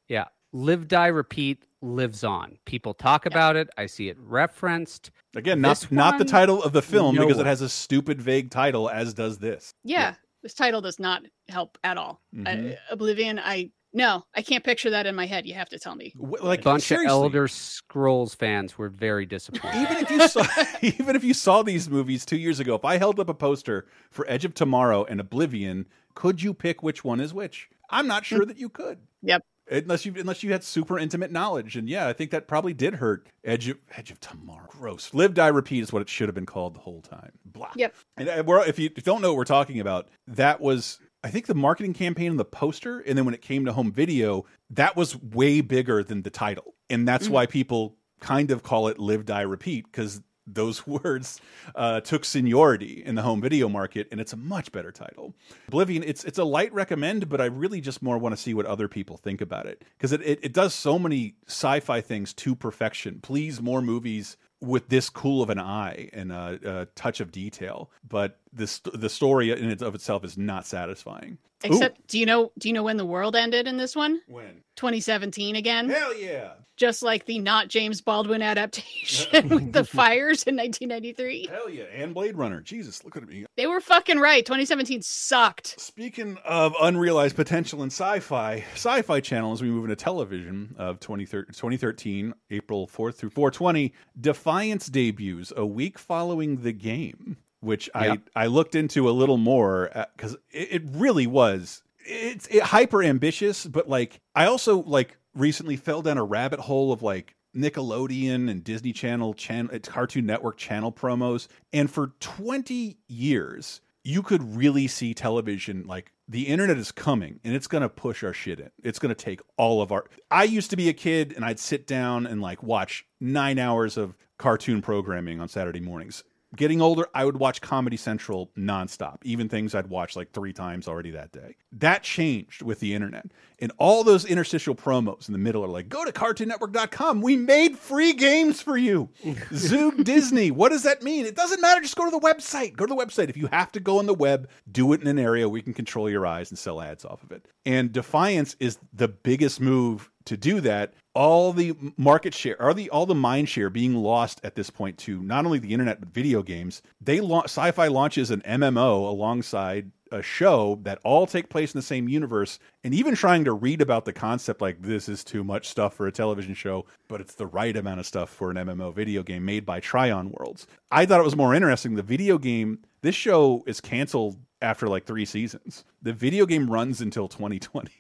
[0.09, 0.25] Yeah.
[0.53, 2.59] Live, die, repeat lives on.
[2.67, 3.69] People talk about it.
[3.79, 5.11] I see it referenced.
[5.35, 8.51] Again, not This not the title of the film because it has a stupid vague
[8.51, 9.73] title, as does this.
[9.83, 12.21] Yeah, this title does not help at all.
[12.35, 12.73] Mhm.
[12.73, 15.47] Uh, Oblivion, I no, I can't picture that in my head.
[15.47, 16.15] You have to tell me.
[16.17, 17.07] Like a bunch seriously.
[17.07, 19.83] of Elder Scrolls fans were very disappointed.
[19.83, 20.47] even if you saw
[20.83, 23.87] even if you saw these movies two years ago, if I held up a poster
[24.11, 27.69] for Edge of Tomorrow and Oblivion, could you pick which one is which?
[27.91, 28.99] I'm not sure that you could.
[29.23, 29.45] Yep.
[29.71, 32.95] Unless you unless you had super intimate knowledge, and yeah, I think that probably did
[32.95, 34.67] hurt Edge of Edge of Tomorrow.
[34.69, 35.15] Gross.
[35.15, 37.31] Live, die, repeat is what it should have been called the whole time.
[37.45, 37.71] Blah.
[37.77, 37.95] Yep.
[38.17, 41.47] And uh, we're, if you don't know what we're talking about, that was I think
[41.47, 44.97] the marketing campaign and the poster, and then when it came to home video, that
[44.97, 47.35] was way bigger than the title, and that's Mm-hmm.
[47.35, 51.41] why people kind of call it "Live, Die, Repeat" because those words
[51.75, 55.35] uh, took seniority in the home video market, and it's a much better title.
[55.69, 58.67] Oblivion, it's it's a light recommend, but I really just more want to see what
[58.67, 62.55] other people think about it because it, it it does so many sci-fi things to
[62.55, 63.21] perfection.
[63.23, 67.91] Please, more movies with this cool of an eye and a, a touch of detail,
[68.09, 71.39] but this the story in it of itself is not satisfying.
[71.65, 71.69] Ooh.
[71.69, 72.53] Except, do you know?
[72.59, 74.21] Do you know when the world ended in this one?
[74.27, 74.63] When?
[74.77, 75.91] 2017 again.
[75.91, 76.53] Hell yeah!
[76.77, 81.47] Just like the not James Baldwin adaptation with the fires in 1993.
[81.51, 81.85] Hell yeah!
[81.95, 82.61] And Blade Runner.
[82.61, 83.45] Jesus, look at me.
[83.57, 84.45] They were fucking right.
[84.45, 85.79] 2017 sucked.
[85.79, 91.53] Speaking of unrealized potential in sci-fi, Sci-Fi Channel, as we move into television of 2013,
[91.53, 98.17] 2013 April 4th through 420, Defiance debuts a week following the game, which Yeah.
[98.35, 102.63] I I looked into a little more uh, because it, it really was it's it,
[102.63, 107.35] hyper ambitious, but like I also like recently fell down a rabbit hole of like
[107.57, 114.23] Nickelodeon and Disney Channel, channel uh, Cartoon Network channel promos, and for 20 years you
[114.23, 118.33] could really see television like the internet is coming and it's going to push our
[118.33, 118.71] shit in.
[118.83, 120.07] It's going to take all of our.
[120.31, 123.97] I used to be a kid and I'd sit down and like watch nine hours
[123.97, 126.25] of cartoon programming on Saturday mornings.
[126.55, 130.87] Getting older, I would watch Comedy Central nonstop, even things I'd watched like three times
[130.87, 131.57] already that day.
[131.73, 133.27] That changed with the internet.
[133.63, 137.21] And all those interstitial promos in the middle are like, go to cartoonnetwork.com.
[137.21, 139.09] We made free games for you.
[139.25, 140.51] Zoog Disney.
[140.51, 141.27] What does that mean?
[141.27, 141.81] It doesn't matter.
[141.81, 142.77] Just go to the website.
[142.77, 143.29] Go to the website.
[143.29, 145.75] If you have to go on the web, do it in an area we can
[145.75, 147.47] control your eyes and sell ads off of it.
[147.65, 152.89] And Defiance is the biggest move to do that all the market share are the
[152.91, 156.09] all the mind share being lost at this point to not only the internet but
[156.11, 161.79] video games they sci-fi launches an mmo alongside a show that all take place in
[161.79, 165.43] the same universe and even trying to read about the concept like this is too
[165.43, 168.57] much stuff for a television show but it's the right amount of stuff for an
[168.57, 172.39] mmo video game made by Trion Worlds i thought it was more interesting the video
[172.39, 177.91] game this show is canceled after like three seasons the video game runs until 2020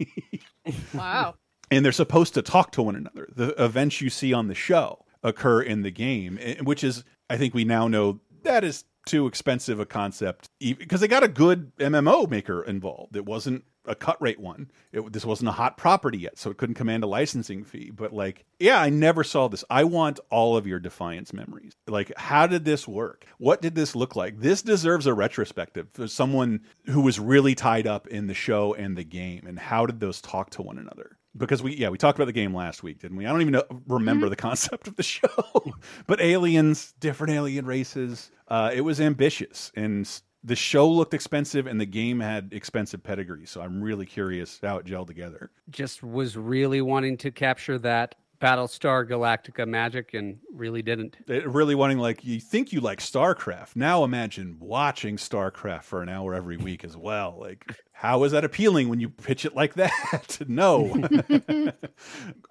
[0.94, 1.34] Wow.
[1.70, 3.28] and they're supposed to talk to one another.
[3.34, 7.36] The events you see on the show occur in the game, eh, which is, I
[7.36, 11.74] think we now know that is too expensive a concept because they got a good
[11.76, 13.16] MMO maker involved.
[13.16, 14.70] It wasn't a cut rate one.
[14.92, 17.90] It, this wasn't a hot property yet, so it couldn't command a licensing fee.
[17.90, 19.64] But like, yeah, I never saw this.
[19.68, 21.72] I want all of your Defiance memories.
[21.86, 23.26] Like, how did this work?
[23.38, 24.40] What did this look like?
[24.40, 28.96] This deserves a retrospective for someone who was really tied up in the show and
[28.96, 29.46] the game.
[29.46, 31.16] And how did those talk to one another?
[31.36, 33.26] Because we yeah we talked about the game last week didn't we?
[33.26, 35.28] I don't even know, remember the concept of the show.
[36.06, 40.08] But aliens different alien races uh, it was ambitious and
[40.44, 44.76] the show looked expensive and the game had expensive pedigree so i'm really curious how
[44.78, 45.50] it gelled together.
[45.70, 51.16] Just was really wanting to capture that Battlestar Galactica magic and really didn't.
[51.28, 53.76] it really wanting like you think you like starcraft.
[53.76, 57.36] Now imagine watching starcraft for an hour every week as well.
[57.38, 60.38] Like how is that appealing when you pitch it like that?
[60.48, 60.92] No.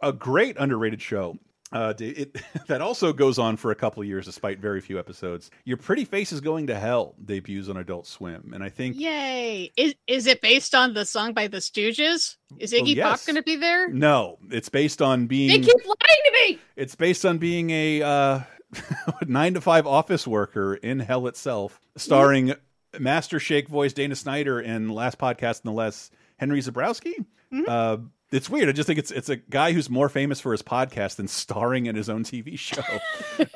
[0.01, 1.38] A great underrated show
[1.72, 2.38] uh, it,
[2.68, 5.49] that also goes on for a couple of years despite very few episodes.
[5.65, 9.72] Your Pretty Face is Going to Hell debuts on Adult Swim, and I think Yay!
[9.77, 12.35] Is is it based on the song by the Stooges?
[12.60, 13.26] Is Iggy Pop yes.
[13.26, 13.89] going to be there?
[13.89, 15.49] no, it's based on being.
[15.49, 16.60] They keep lying to me.
[16.76, 18.39] it's based on being a uh,
[19.26, 22.53] nine to five office worker in hell itself, starring
[22.99, 27.26] Master Shake voice Dana Snyder and Last Podcast on the Left Henry Zebrowski.
[27.68, 27.98] Uh,
[28.32, 28.70] it's weird.
[28.70, 31.86] I just think it's it's a guy who's more famous for his podcast than starring
[31.86, 32.82] in his own TV show,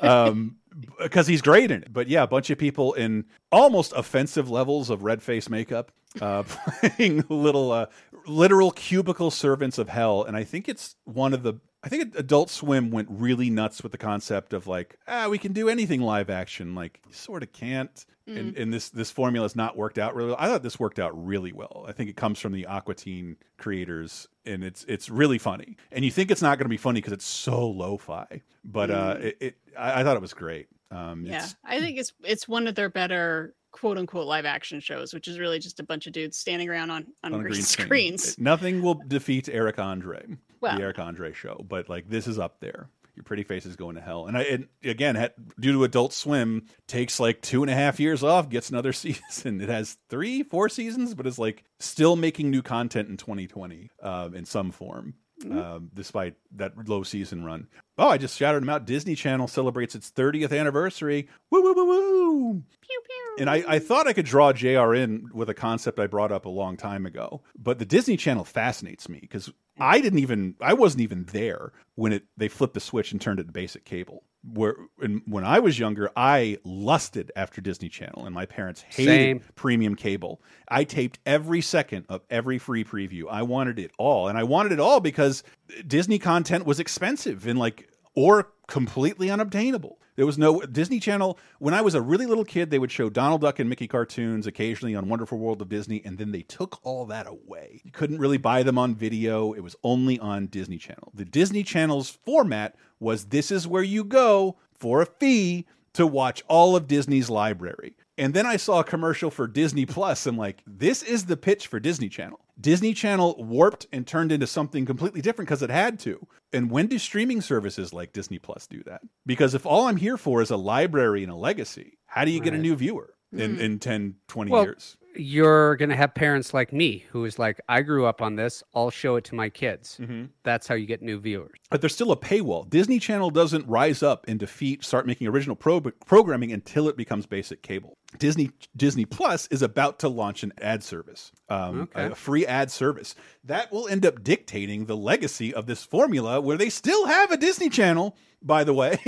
[0.00, 0.56] um,
[0.98, 1.92] because he's great in it.
[1.92, 6.42] But yeah, a bunch of people in almost offensive levels of red face makeup, uh,
[6.96, 7.86] playing little uh,
[8.26, 11.54] literal cubicle servants of hell, and I think it's one of the.
[11.86, 15.52] I think Adult Swim went really nuts with the concept of like, ah, we can
[15.52, 16.74] do anything live action.
[16.74, 18.04] Like, you sort of can't.
[18.28, 20.36] And, and this this formula has not worked out really well.
[20.40, 21.84] I thought this worked out really well.
[21.86, 25.76] I think it comes from the Aqua Teen creators, and it's it's really funny.
[25.92, 29.18] And you think it's not going to be funny because it's so lo-fi, but uh,
[29.20, 30.66] it, it I, I thought it was great.
[30.90, 35.14] Um, Yeah, I think it's it's one of their better quote unquote live action shows,
[35.14, 37.62] which is really just a bunch of dudes standing around on on, on green, green
[37.64, 37.86] screen.
[38.18, 38.38] screens.
[38.40, 40.24] Nothing will defeat Eric Andre,
[40.60, 40.76] Well.
[40.76, 41.64] the Eric Andre show.
[41.68, 42.88] But like this is up there.
[43.14, 44.26] Your pretty face is going to hell.
[44.26, 47.98] And I and again, had, due to Adult Swim, takes like two and a half
[47.98, 49.60] years off, gets another season.
[49.62, 54.34] It has three, four seasons, but is like still making new content in 2020 um,
[54.34, 55.14] in some form.
[55.44, 57.68] Um, despite that low season run.
[57.98, 58.86] Oh, I just shouted them out.
[58.86, 61.28] Disney Channel celebrates its 30th anniversary.
[61.50, 62.52] Woo, woo, woo, woo.
[62.80, 63.36] Pew, pew.
[63.38, 66.46] And I, I thought I could draw JR in with a concept I brought up
[66.46, 70.72] a long time ago, but the Disney Channel fascinates me because I didn't even I
[70.72, 74.22] wasn't even there when it they flipped the switch and turned it to basic cable.
[74.52, 79.06] Where and when I was younger, I lusted after Disney Channel, and my parents hated
[79.06, 79.40] Same.
[79.54, 80.40] premium cable.
[80.68, 83.24] I taped every second of every free preview.
[83.30, 85.42] I wanted it all, and I wanted it all because
[85.86, 89.98] Disney content was expensive and like or completely unobtainable.
[90.16, 91.38] There was no Disney Channel.
[91.58, 94.46] When I was a really little kid, they would show Donald Duck and Mickey cartoons
[94.46, 97.82] occasionally on Wonderful World of Disney, and then they took all that away.
[97.84, 101.12] You couldn't really buy them on video, it was only on Disney Channel.
[101.14, 106.42] The Disney Channel's format was this is where you go for a fee to watch
[106.48, 107.94] all of Disney's library.
[108.18, 110.26] And then I saw a commercial for Disney Plus.
[110.26, 112.40] I'm like, this is the pitch for Disney Channel.
[112.58, 116.26] Disney Channel warped and turned into something completely different because it had to.
[116.52, 119.02] And when do streaming services like Disney Plus do that?
[119.26, 122.40] Because if all I'm here for is a library and a legacy, how do you
[122.40, 123.60] get a new viewer in, Mhm.
[123.60, 124.96] in 10, 20 Well, years?
[125.18, 128.62] You're going to have parents like me who is like, I grew up on this.
[128.74, 130.00] I'll show it to my kids.
[130.44, 131.52] That's how you get new viewers.
[131.70, 132.68] But there's still a paywall.
[132.68, 137.26] Disney Channel doesn't rise up and defeat, start making original pro programming until it becomes
[137.26, 137.96] basic cable.
[138.18, 142.06] Disney Disney Plus is about to launch an ad service, um, Okay.
[142.06, 143.14] a free ad service
[143.44, 147.36] that will end up dictating the legacy of this formula, where they still have a
[147.36, 148.16] Disney Channel.
[148.42, 148.98] By the way,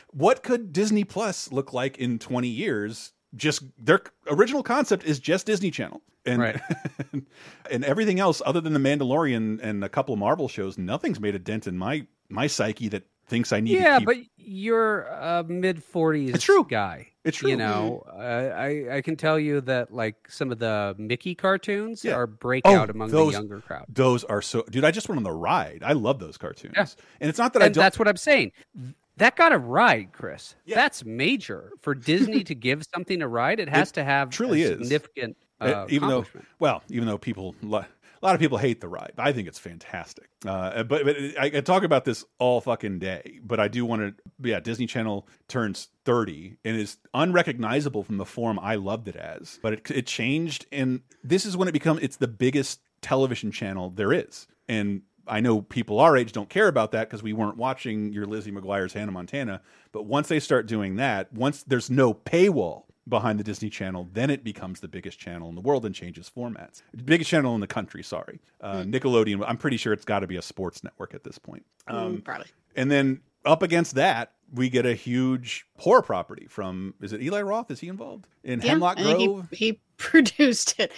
[0.10, 3.12] what could Disney Plus look like in 20 years?
[3.36, 6.60] Just their original concept is just Disney Channel, and Right.
[7.70, 11.34] and everything else other than the Mandalorian and a couple of Marvel shows, nothing's made
[11.34, 13.78] a dent in my my psyche that thinks I need.
[13.78, 14.06] yeah, keep...
[14.06, 16.66] but you're a mid 40s It's true.
[16.68, 17.08] guy.
[17.24, 17.50] It's true.
[17.50, 22.02] You know, uh, I I can tell you that like some of the Mickey cartoons
[22.04, 22.14] Yeah.
[22.14, 23.84] are breakout Oh, among those- the younger crowd.
[23.88, 24.84] Those are so, dude.
[24.84, 25.82] I just went on the ride.
[25.84, 26.86] I love those cartoons, Yeah.
[27.20, 27.74] and it's not that I don't.
[27.82, 28.50] that's what I'm saying.
[29.16, 30.54] That got a ride, Chris.
[30.66, 33.60] That's major for Disney to give something a ride.
[33.60, 34.78] It has to have truly a is.
[34.78, 35.36] significant.
[35.60, 36.24] Uh, Uh, even though,
[36.58, 40.30] well, even though people, a lot of people hate the ride, I think it's fantastic.
[40.46, 43.40] Uh, but but I, I talk about this all fucking day.
[43.42, 44.60] But I do want to, yeah.
[44.60, 49.58] Disney Channel turns thirty and is unrecognizable from the form I loved it as.
[49.62, 53.90] But it, it changed, and this is when it becomes it's the biggest television channel
[53.90, 55.02] there is, and.
[55.30, 58.50] I know people our age don't care about that because we weren't watching your Lizzie
[58.52, 59.62] McGuire's Hannah Montana.
[59.92, 64.28] But once they start doing that, once there's no paywall behind the Disney Channel, then
[64.28, 66.82] it becomes the biggest channel in the world and changes formats.
[67.04, 68.40] Biggest channel in the country, sorry.
[68.60, 71.64] Uh, Nickelodeon, I'm pretty sure it's got to be a sports network at this point.
[71.86, 72.46] Um, Mm, probably.
[72.76, 77.40] And then up against that, we get a huge horror property from, is it Eli
[77.42, 77.70] Roth?
[77.70, 78.26] Is he involved?
[78.44, 79.18] In Yeah, Hemlock he- Grove?
[79.46, 79.54] Mm-hmm.
[79.54, 80.92] He, produced it.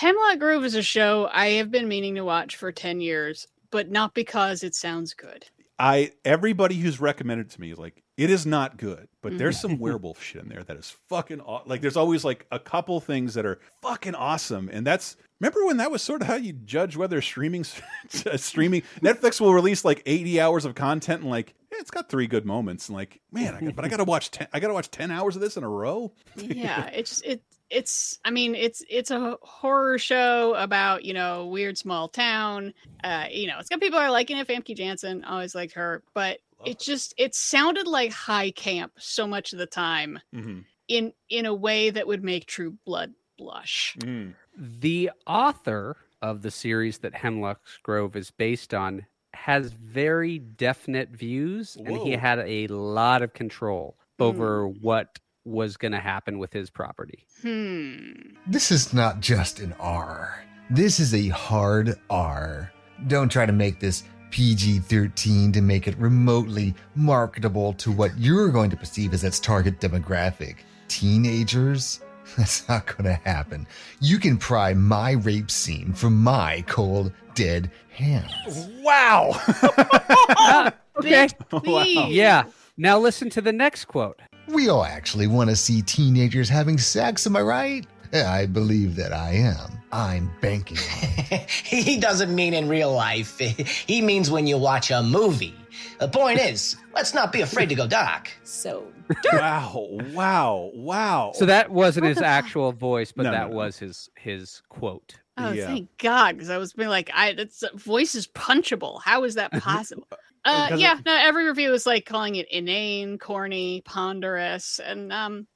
[0.00, 3.90] Hemlock Grove is a show I have been meaning to watch for 10 years, but
[3.90, 5.46] not because it sounds good.
[5.78, 9.38] I everybody who's recommended to me is like it is not good, but Mm.
[9.38, 11.80] there's some werewolf shit in there that is fucking aw- like.
[11.80, 15.90] There's always like a couple things that are fucking awesome, and that's remember when that
[15.90, 17.64] was sort of how you judge whether streaming
[18.36, 22.26] streaming Netflix will release like 80 hours of content and like yeah, it's got three
[22.26, 24.68] good moments and like man, I got, but I got to watch 10 I got
[24.68, 26.12] to watch 10 hours of this in a row.
[26.36, 31.76] yeah it's it it's i mean it's it's a horror show about you know weird
[31.76, 32.72] small town
[33.04, 36.38] uh you know it's got people are liking it famke janssen always liked her but
[36.64, 40.60] it just it sounded like high camp so much of the time Mm-hmm.
[40.88, 44.34] in in a way that would make true blood blush Mm.
[44.56, 51.76] The author of the series that Hemlock Grove is based on has very definite views,
[51.76, 56.68] and he had a lot of control over what was going to happen with his
[56.70, 57.24] property.
[57.42, 58.10] hmm
[58.46, 60.44] This is not just an R.
[60.70, 62.72] This is a hard R.
[63.06, 68.48] Don't try to make this PG 13 to make it remotely marketable to what you're
[68.48, 70.56] going to perceive as its target demographic.
[70.88, 72.00] Teenagers?
[72.36, 73.66] That's not going to happen.
[74.00, 78.68] You can pry my rape scene from my cold, dead hands.
[78.82, 79.40] Wow.
[80.96, 81.28] okay.
[81.52, 82.08] Wow.
[82.10, 82.44] Yeah.
[82.76, 84.20] Now listen to the next quote.
[84.48, 87.86] We all actually want to see teenagers having sex, am I right?
[88.14, 89.78] I believe that I am.
[89.92, 90.76] I'm banking.
[91.64, 93.38] he doesn't mean in real life.
[93.38, 95.54] He means when you watch a movie.
[95.98, 98.30] The point is, let's not be afraid to go dark.
[98.44, 98.86] So
[99.32, 101.32] wow, wow, wow.
[101.34, 103.56] So that wasn't his actual voice, but No, no, that no.
[103.56, 105.16] was his his quote.
[105.38, 106.36] Oh, thank God!
[106.36, 109.02] Because I was being like, "I it's voice is punchable.
[109.02, 110.06] How is that possible?"
[110.46, 111.14] Uh, yeah, it- no.
[111.16, 115.46] Every review is like calling it inane, corny, ponderous, and um,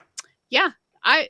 [0.50, 0.70] yeah,
[1.04, 1.28] I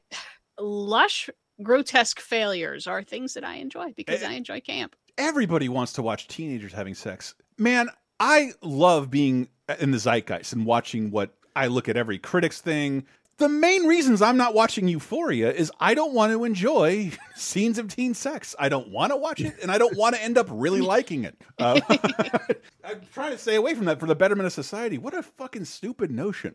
[0.59, 1.31] lush,
[1.63, 4.97] grotesque failures are things that I enjoy because I enjoy camp.
[5.19, 7.35] everybody wants to watch teenagers having sex.
[7.59, 9.49] Man, I love being
[9.79, 13.05] in the zeitgeist and watching what I look at every critics thing.
[13.41, 17.89] The main reasons I'm not watching Euphoria is I don't want to enjoy scenes of
[17.89, 18.55] teen sex.
[18.59, 21.25] I don't want to watch it, and I don't want to end up really liking
[21.25, 21.41] it.
[21.59, 21.81] Uh,
[22.85, 24.99] I'm trying to stay away from that for the betterment of society.
[24.99, 26.55] What a fucking stupid notion.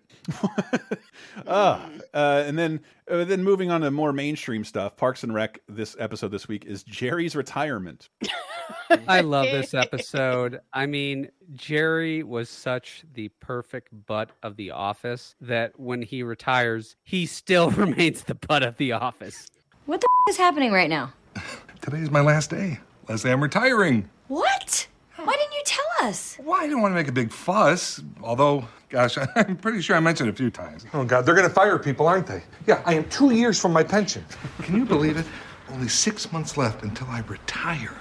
[1.47, 1.79] uh,
[2.13, 4.97] uh, and then, uh, then moving on to more mainstream stuff.
[4.97, 5.59] Parks and Rec.
[5.67, 8.09] This episode this week is Jerry's retirement.
[9.07, 10.59] I love this episode.
[10.73, 16.95] I mean, Jerry was such the perfect butt of the office that when he retires,
[17.03, 19.47] he still remains the butt of the office.
[19.85, 21.13] What the f- is happening right now?
[21.81, 22.79] Today's my last day.
[23.07, 24.09] Leslie, I'm retiring.
[24.27, 24.87] What?
[25.25, 26.37] Why didn't you tell us?
[26.41, 29.99] Well, I didn't want to make a big fuss, although, gosh, I'm pretty sure I
[29.99, 30.85] mentioned it a few times.
[30.93, 32.43] Oh, God, they're going to fire people, aren't they?
[32.67, 34.23] Yeah, I am two years from my pension.
[34.61, 35.25] Can you believe it?
[35.71, 37.95] Only six months left until I retire.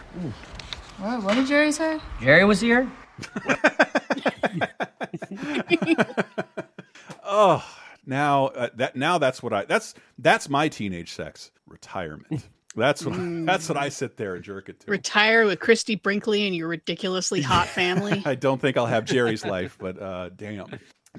[0.98, 1.98] What, what did Jerry say?
[2.20, 2.90] Jerry was here.
[7.26, 7.64] Oh,
[8.06, 12.46] Now uh, that now that's what I that's that's my teenage sex retirement.
[12.76, 13.14] That's what
[13.46, 14.90] that's what I sit there and jerk it to.
[14.90, 19.44] Retire with Christie Brinkley and your ridiculously hot family I don't think I'll have Jerry's
[19.44, 20.66] life, but uh, damn,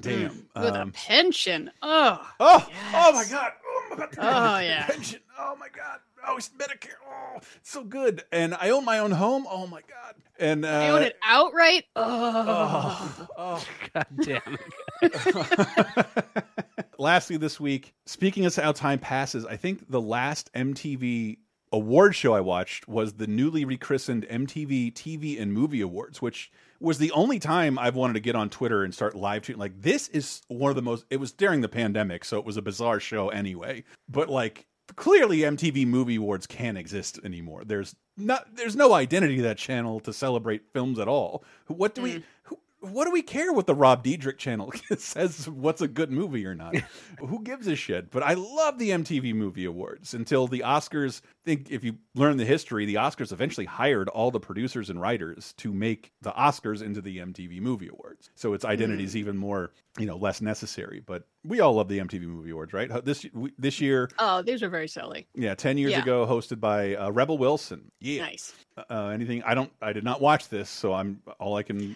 [0.00, 0.46] damn.
[0.54, 1.70] with a Um, pension.
[1.82, 3.52] Oh, oh, oh my god.
[3.66, 4.12] Oh, my god.
[4.18, 4.86] Oh, yeah.
[4.86, 5.20] Pension.
[5.38, 6.00] Oh my god.
[6.28, 6.94] Oh, it's Medicare.
[7.08, 8.24] Oh, it's so good.
[8.32, 9.46] And I own my own home.
[9.48, 10.14] Oh my god.
[10.40, 11.84] And uh, I own it outright.
[11.94, 13.64] Oh, Oh, oh.
[13.94, 14.58] God damn.
[16.98, 21.38] Lastly, this week, speaking of how time passes, I think the last MTV
[21.72, 26.98] award show I watched was the newly rechristened MTV TV and Movie Awards, which was
[26.98, 29.58] the only time I've wanted to get on Twitter and start live tweeting.
[29.58, 32.56] Like, this is one of the most, it was during the pandemic, so it was
[32.56, 33.84] a bizarre show anyway.
[34.08, 37.64] But like, clearly MTV Movie Awards can't exist anymore.
[37.64, 41.44] There's not, there's no identity to that channel to celebrate films at all.
[41.66, 42.22] What do we, mm.
[42.44, 42.58] who,
[42.90, 46.54] what do we care what the Rob Dyrdek channel says what's a good movie or
[46.54, 46.74] not?
[47.20, 48.10] Who gives a shit?
[48.10, 51.20] But I love the MTV Movie Awards until the Oscars.
[51.44, 55.54] Think if you learn the history, the Oscars eventually hired all the producers and writers
[55.58, 58.30] to make the Oscars into the MTV Movie Awards.
[58.34, 61.00] So its identity is even more, you know, less necessary.
[61.04, 62.90] But we all love the MTV Movie Awards, right?
[63.04, 63.24] This
[63.58, 65.28] this year, oh, these are very silly.
[65.34, 66.02] yeah, ten years Yeah.
[66.02, 67.90] ago, hosted by uh, Rebel Wilson.
[68.00, 68.52] Yeah, Nice.
[68.90, 69.42] uh, anything?
[69.44, 69.70] I don't.
[69.80, 71.94] I did not watch this, so I'm all I can.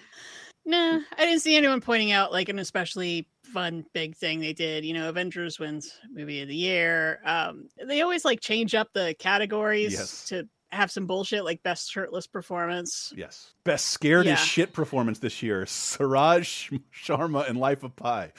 [0.71, 4.85] Nah, I didn't see anyone pointing out like an especially fun big thing they did.
[4.85, 7.21] You know, Avengers wins movie of the year.
[7.25, 10.27] Um, they always like change up the categories Yes.
[10.29, 13.13] to have some bullshit like best shirtless performance.
[13.17, 13.53] Yes.
[13.65, 14.35] Best scared Yeah.
[14.35, 15.67] as shit performance this year.
[15.67, 18.31] Suraj Sharma in Life of Pi.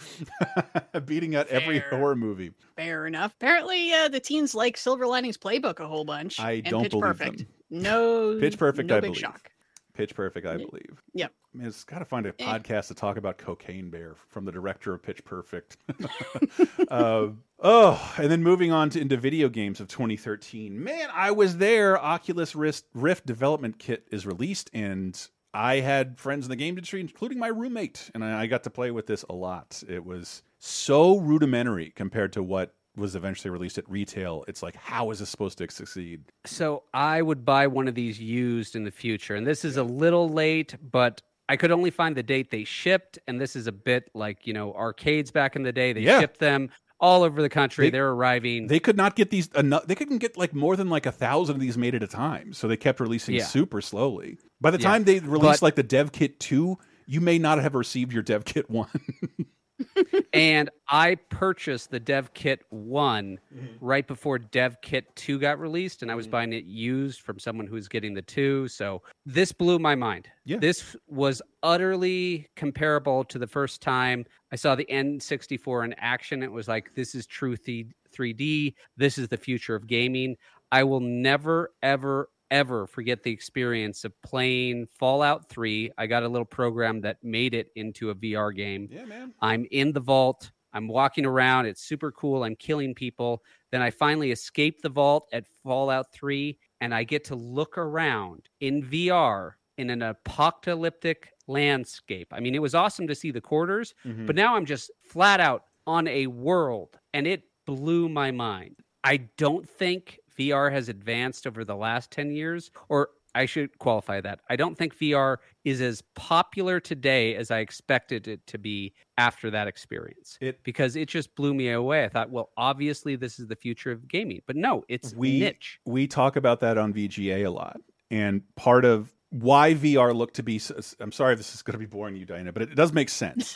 [1.06, 2.54] Beating out every horror movie.
[2.78, 3.34] Fair enough.
[3.36, 6.40] Apparently, uh, the teens like Silver Linings Playbook a whole bunch.
[6.40, 7.38] I don't believe Perfect.
[7.40, 7.48] them.
[7.70, 9.20] No, Pitch Perfect, no I big believe.
[9.20, 9.51] shock.
[9.94, 11.02] Pitch Perfect, I believe.
[11.14, 11.32] Yep.
[11.54, 12.46] Man, it's got to find a Eh.
[12.46, 15.78] podcast to talk about Cocaine Bear from the director of Pitch Perfect.
[16.90, 17.28] uh,
[17.60, 20.82] oh, and then moving on to into video games of 2013.
[20.84, 21.98] Man, I was there.
[22.02, 25.20] Oculus Rift, Rift development kit is released, and
[25.54, 28.70] I had friends in the game industry, including my roommate, and I, I got to
[28.70, 29.84] play with this a lot.
[29.90, 34.44] It was so rudimentary compared to what was eventually released at retail.
[34.48, 36.24] It's like, how is this supposed to succeed?
[36.46, 39.36] So I would buy one of these used in the future.
[39.36, 43.18] And this is a little late, but I could only find the date they shipped.
[43.28, 45.94] And this is a bit like, you know, arcades back in the day.
[45.94, 46.20] They Yeah.
[46.20, 47.90] shipped them all over the country.
[47.90, 48.68] They- are arriving.
[48.68, 49.88] They could not get these enough.
[49.88, 52.54] They couldn't get like more than like a thousand of these made at a time.
[52.54, 53.46] So they kept releasing Yeah.
[53.46, 54.38] super slowly.
[54.60, 54.88] By the Yeah.
[54.90, 58.22] time they released But- like the Dev Kit two, you may not have received your
[58.24, 58.90] Dev Kit one.
[60.34, 63.86] and I purchased the Dev Kit one Mm-hmm.
[63.86, 67.68] right before Dev Kit two got released, and I was buying it used from someone
[67.68, 68.68] who was getting the two.
[68.68, 70.28] So this blew my mind.
[70.46, 70.58] Yeah.
[70.58, 76.44] This was utterly comparable to the first time I saw the N64 in action.
[76.44, 78.74] It was like, this is true 3D.
[78.98, 80.36] This is the future of gaming.
[80.72, 85.92] I will never, ever, ever forget the experience of playing Fallout 3.
[85.98, 88.88] I got a little program that made it into a VR game.
[88.92, 89.34] Yeah, man.
[89.42, 90.52] I'm in the vault.
[90.74, 91.66] I'm walking around.
[91.66, 92.44] It's super cool.
[92.44, 93.44] I'm killing people.
[93.72, 98.48] Then I finally escape the vault at Fallout 3 and I get to look around
[98.60, 102.28] in VR in an apocalyptic landscape.
[102.32, 104.28] I mean, it was awesome to see the quarters, Mhm.
[104.28, 108.78] but now I'm just flat out on a world and it blew my mind.
[109.04, 114.22] I don't think VR has advanced over the last 10 years, or I should qualify
[114.22, 114.40] that.
[114.50, 119.50] I don't think VR is as popular today as I expected it to be after
[119.52, 120.38] that experience.
[120.42, 122.04] It because it just blew me away.
[122.04, 125.80] I thought, well, obviously this is the future of gaming, but no, it's we niche.
[125.86, 127.80] we talk about that on VGA a lot,
[128.10, 130.60] and part of why VR looked to be
[131.00, 132.92] I'm sorry if this is going to be boring you, Diana, but it, it does
[132.92, 133.56] make sense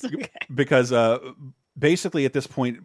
[0.54, 1.18] because uh,
[1.78, 2.78] basically at this point,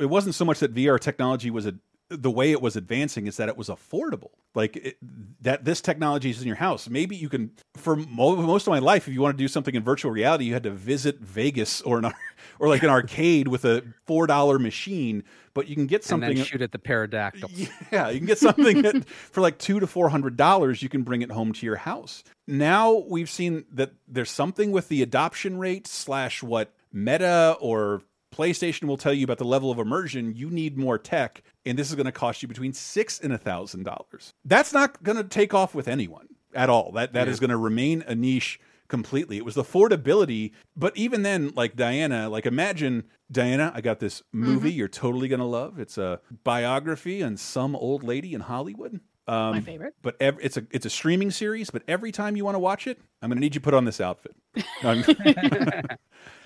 [0.00, 1.74] it wasn't so much that VR technology was a
[2.10, 4.30] the way it was advancing is that it was affordable.
[4.54, 4.96] Like it,
[5.40, 6.88] that, this technology is in your house.
[6.88, 7.50] Maybe you can.
[7.76, 10.44] For mo most of my life, if you want to do something in virtual reality,
[10.44, 12.14] you had to visit Vegas or an ar-
[12.58, 15.24] or like an arcade with a four dollar machine.
[15.54, 16.36] But you can get And something.
[16.42, 17.68] shoot at the pterodactyls.
[17.92, 20.82] Yeah, you can get something that, for like two to four hundred dollars.
[20.82, 22.22] You can bring it home to your house.
[22.46, 28.02] Now we've seen that there's something with the adoption rate slash what Meta or
[28.34, 30.34] PlayStation will tell you about the level of immersion.
[30.34, 33.38] You need more tech, and this is going to cost you between six and a
[33.38, 34.32] thousand dollars.
[34.44, 36.92] That's not going to take off with anyone at all.
[36.92, 37.40] That that is Yeah.
[37.48, 39.38] going to remain a niche completely.
[39.38, 44.22] It was the affordability, but even then, like Diana, like imagine Diana, I got this
[44.30, 45.78] movie you're totally gonna love.
[45.78, 49.00] It's a biography on some old lady in Hollywood.
[49.26, 49.94] Um, My favorite.
[50.02, 51.70] But it's a it's a streaming series.
[51.70, 53.86] But every time you want to watch it, I'm gonna need you to put on
[53.86, 54.36] this outfit.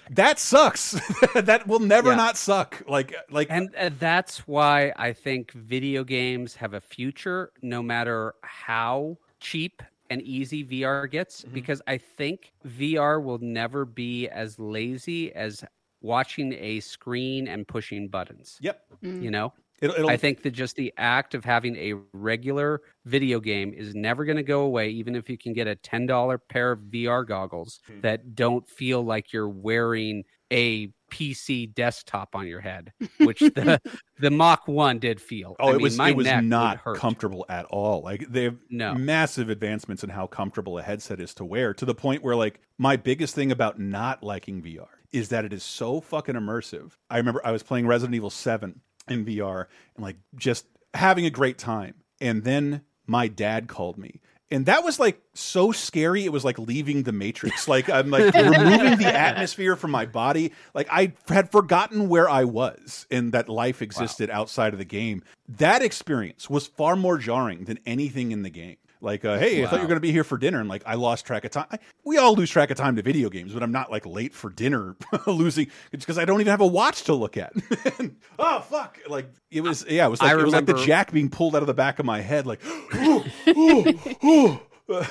[0.08, 0.92] No, I'm- that sucks.
[1.34, 2.16] that will never Yeah.
[2.16, 2.82] not suck.
[2.88, 8.34] Like like and uh, that's why I think video games have a future, no matter
[8.42, 11.42] how cheap and easy VR gets.
[11.42, 11.54] Mm-hmm.
[11.54, 15.64] Because I think VR will never be as lazy as
[16.00, 18.58] watching a screen and pushing buttons.
[18.60, 18.80] Yep.
[19.02, 19.52] You know.
[19.80, 24.24] It'll, I think that just the act of having a regular video game is never
[24.24, 27.80] going to go away, even if you can get a $10 pair of VR goggles
[27.86, 28.00] Hmm.
[28.00, 33.80] that don't feel like you're wearing a PC desktop on your head, which the
[34.18, 35.54] the Mach 1 did feel.
[35.60, 38.02] Oh, I it mean, was it was not comfortable at all.
[38.02, 38.94] Like they have No.
[38.94, 42.60] massive advancements in how comfortable a headset is to wear to the point where like
[42.78, 46.92] my biggest thing about not liking VR is that it is so fucking immersive.
[47.08, 51.30] I remember I was playing Resident Evil 7 in VR and like just having a
[51.30, 51.94] great time.
[52.20, 54.20] And then my dad called me.
[54.50, 56.24] And that was like so scary.
[56.24, 57.68] It was like leaving the matrix.
[57.68, 60.52] Like I'm like removing the atmosphere from my body.
[60.72, 65.22] Like I had forgotten where I was and that life existed outside of the game.
[65.48, 68.78] That experience was far more jarring than anything in the game.
[69.00, 70.82] Like, uh, hey, I thought you were going to be here for dinner, and like
[70.84, 71.66] I lost track of time.
[71.70, 74.34] I, we all lose track of time to video games, but I'm not like late
[74.34, 74.96] for dinner,
[75.26, 77.52] losing it's because I don't even have a watch to look at.
[78.38, 78.98] oh fuck!
[79.08, 81.54] Like it was, yeah, it was like I it was like the jack being pulled
[81.54, 82.60] out of the back of my head, like,
[82.94, 84.60] ooh, ooh, ooh.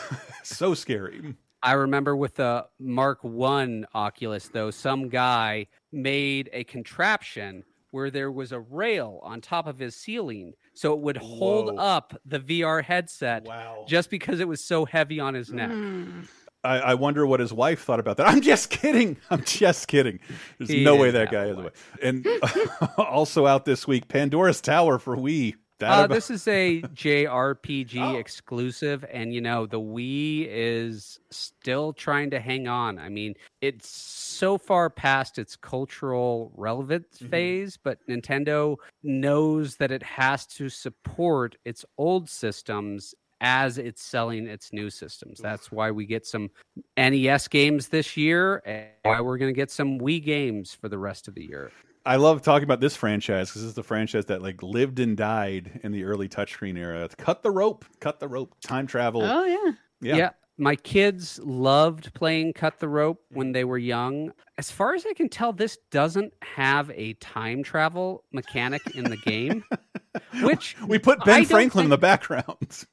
[0.44, 1.36] so scary.
[1.64, 8.32] I remember with the Mark One Oculus, though, some guy made a contraption where there
[8.32, 11.82] was a rail on top of his ceiling, so it would hold Whoa.
[11.82, 13.46] up the VR headset.
[13.46, 13.86] Wow!
[13.88, 15.72] Just because it was so heavy on his neck.
[15.72, 16.22] Hmm.
[16.64, 18.28] I, I wonder what his wife thought about that.
[18.28, 19.18] I'm just kidding.
[19.30, 20.20] I'm just kidding.
[20.58, 21.98] There's He no way that guy is a wife.
[22.02, 22.28] And
[22.98, 25.56] also out this week, Pandora's Tower for Wii.
[25.80, 32.32] Uh, about- this is a JRPG exclusive, and you know the Wii is still trying
[32.32, 32.98] to hang on.
[32.98, 40.04] I mean, it's so far past its cultural relevance phase, but Nintendo knows that it
[40.04, 45.40] has to support its old systems as it's selling its new systems.
[45.40, 46.50] That's why we get some
[46.98, 50.98] NES games this year, and why we're going to get some Wii games for the
[50.98, 51.72] rest of the year.
[52.08, 55.18] I love talking about this franchise because this is the franchise that like lived and
[55.18, 57.10] died in the early touchscreen era.
[57.18, 59.24] Cut the rope, cut the rope, time travel.
[59.24, 59.72] Oh yeah.
[60.16, 60.30] Yeah.
[60.58, 64.32] My kids loved playing cut the rope when they were young.
[64.58, 69.18] As far as I can tell, this doesn't have a time travel mechanic in the
[69.18, 69.64] game.
[70.42, 72.86] Which we put Ben don't Franklin in the background.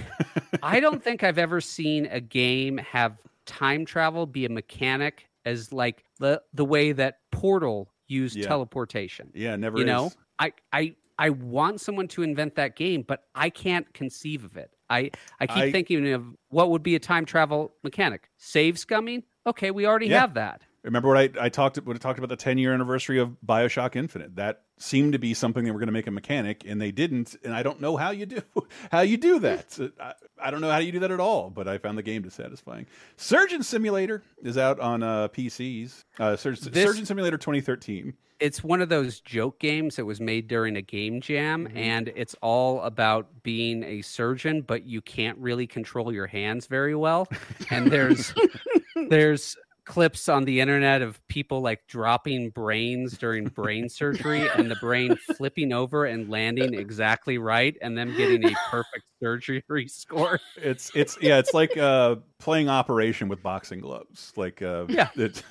[0.62, 5.72] I don't think I've ever seen a game have time travel be a mechanic as
[5.72, 8.46] like the the way that Portal used Yeah.
[8.48, 9.30] teleportation.
[9.34, 10.12] Yeah, never You know.
[10.38, 14.70] I I I want someone to invent that game, but I can't conceive of it.
[14.90, 15.10] I
[15.40, 18.28] I keep I- thinking of what would be a time travel mechanic.
[18.36, 19.22] Save scumming?
[19.46, 20.20] Okay, we already Yeah.
[20.20, 20.62] have that.
[20.84, 23.96] Remember what I, I talked when I talked about the 10 year anniversary of Bioshock
[23.96, 24.36] Infinite?
[24.36, 27.36] That seemed to be something they were going to make a mechanic, and they didn't.
[27.42, 28.42] And I don't know how you do
[28.92, 29.78] how you do that.
[29.98, 31.48] I, I don't know how you do that at all.
[31.50, 32.86] But I found the game dissatisfying.
[33.16, 36.04] Surgeon Simulator is out on uh, PCs.
[36.18, 38.12] Uh, Surgeon, This- Surgeon Simulator 2013.
[38.40, 41.78] It's one of those joke games that was made during a game jam, Mm-hmm.
[41.78, 46.96] and it's all about being a surgeon, but you can't really control your hands very
[46.96, 47.28] well.
[47.70, 48.34] And there's
[49.08, 54.76] there's clips on the internet of people like dropping brains during brain surgery and the
[54.76, 60.40] brain flipping over and landing exactly right and them getting a perfect surgery score.
[60.56, 64.32] It's it's yeah, it's like uh, playing Operation with boxing gloves.
[64.36, 65.08] Like uh, Yeah.
[65.16, 65.42] it,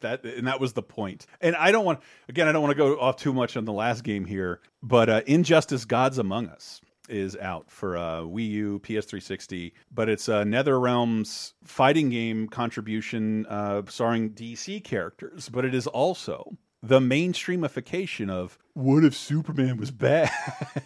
[0.00, 1.26] that and that was the point.
[1.40, 3.72] And I don't want again, I don't want to go off too much on the
[3.72, 6.80] last game here, but uh, Injustice: Gods Among Us
[7.10, 13.82] is out for uh, Wii U, PS360, but it's uh, NetherRealm's fighting game contribution uh,
[13.88, 20.30] starring DC characters, but it is also the mainstreamification of what if Superman was bad,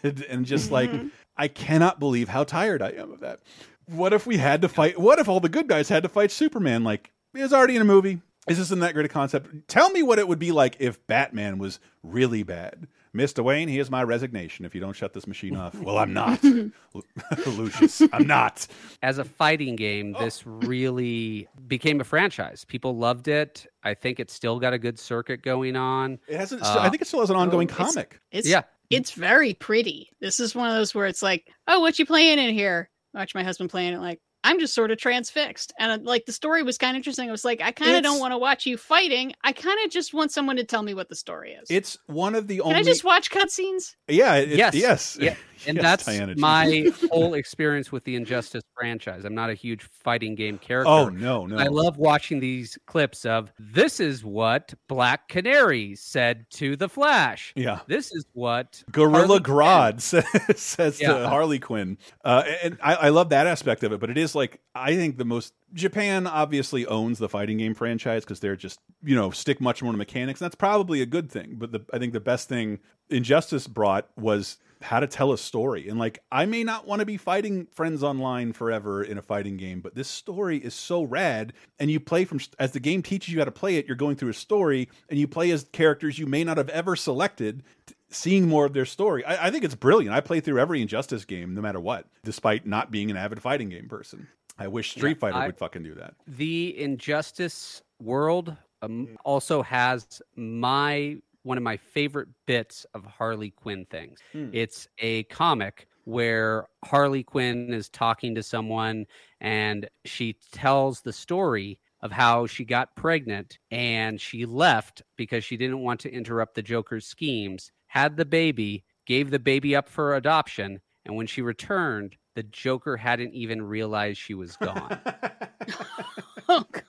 [0.28, 0.90] and just like
[1.36, 3.40] I cannot believe how tired I am of that.
[3.86, 4.98] What if we had to fight?
[4.98, 6.84] What if all the good guys had to fight Superman?
[6.84, 8.20] Like it was already in a movie.
[8.46, 9.68] Is this isn't that great a concept?
[9.68, 12.88] Tell me what it would be like if Batman was really bad.
[13.14, 14.64] Miss Wayne, here's my resignation.
[14.64, 16.42] If you don't shut this machine off, well, I'm not,
[17.46, 18.02] Lucius.
[18.12, 18.66] I'm not.
[19.02, 20.24] as a fighting game, Oh.
[20.24, 22.64] this really became a franchise.
[22.64, 23.66] People loved it.
[23.82, 26.18] I think it's still got a good circuit going on.
[26.28, 26.62] It hasn't.
[26.62, 28.20] Uh, I think it still has an ongoing it's- comic.
[28.32, 28.62] It's Yeah.
[28.90, 30.10] it's very pretty.
[30.20, 32.90] This is one of those where it's like, oh, what you playing in here?
[33.14, 34.00] Watch my husband playing it.
[34.00, 35.72] Like, I'm just sort of transfixed.
[35.78, 37.28] And uh, like the story was kind of interesting.
[37.28, 39.32] I was like, I kind of don't want to watch you fighting.
[39.42, 41.70] I kind of just want someone to tell me what the story is.
[41.70, 42.88] It's one of the only Can only.
[42.90, 43.96] I just watch cutscenes?
[44.06, 44.34] Yeah.
[44.36, 45.18] It, yes, Yes.
[45.20, 45.34] yeah,
[45.68, 49.24] and Yes, that's Diana, my whole experience with the Injustice franchise.
[49.24, 50.90] I'm not a huge fighting game character.
[50.90, 51.56] Oh no, no.
[51.56, 57.52] I love watching these clips of this is what Black Canary said to the Flash.
[57.56, 57.80] Yeah.
[57.86, 60.24] This is what Gorilla Grodd says,
[60.56, 64.00] says to Harley Quinn, uh, and I, I love that aspect of it.
[64.00, 68.24] But it is like I think the most Japan obviously owns the fighting game franchise
[68.24, 70.40] because they're just you know stick much more to mechanics.
[70.40, 71.56] And that's probably a good thing.
[71.56, 72.78] But the, I think the best thing
[73.10, 75.88] Injustice brought was how to tell a story.
[75.88, 79.56] And like I may not want to be fighting friends online forever in a fighting
[79.56, 81.52] game, but this story is so rad.
[81.78, 83.86] And you play from as the game teaches you how to play it.
[83.86, 86.94] You're going through a story, and you play as characters you may not have ever
[86.96, 87.62] selected
[88.10, 89.24] seeing more of their story.
[89.24, 90.14] I, I think it's brilliant.
[90.14, 93.70] I play through every Injustice game, no matter what, despite not being an avid fighting
[93.70, 94.28] game person.
[94.56, 96.14] I wish Street Yeah, Fighter I- would fucking do that.
[96.28, 103.86] the Injustice world um, also has my one of my favorite bits of Harley Quinn
[103.90, 104.18] things.
[104.32, 104.50] Hmm.
[104.52, 109.06] It's a comic where Harley Quinn is talking to someone
[109.40, 115.56] and she tells the story of how she got pregnant and she left because she
[115.56, 120.14] didn't want to interrupt the Joker's schemes, had the baby, gave the baby up for
[120.14, 124.98] adoption, and when she returned, the Joker hadn't even realized she was gone.
[126.48, 126.83] Oh God.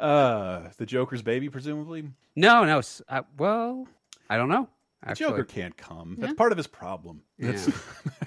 [0.00, 2.04] Uh, the Joker's baby, presumably.
[2.36, 2.80] No, no.
[3.08, 3.86] Uh, well,
[4.30, 4.68] I don't know.
[5.02, 6.16] The Actually, Joker can't come.
[6.18, 6.36] That's Yeah.
[6.36, 7.20] part of his problem.
[7.38, 7.68] That's,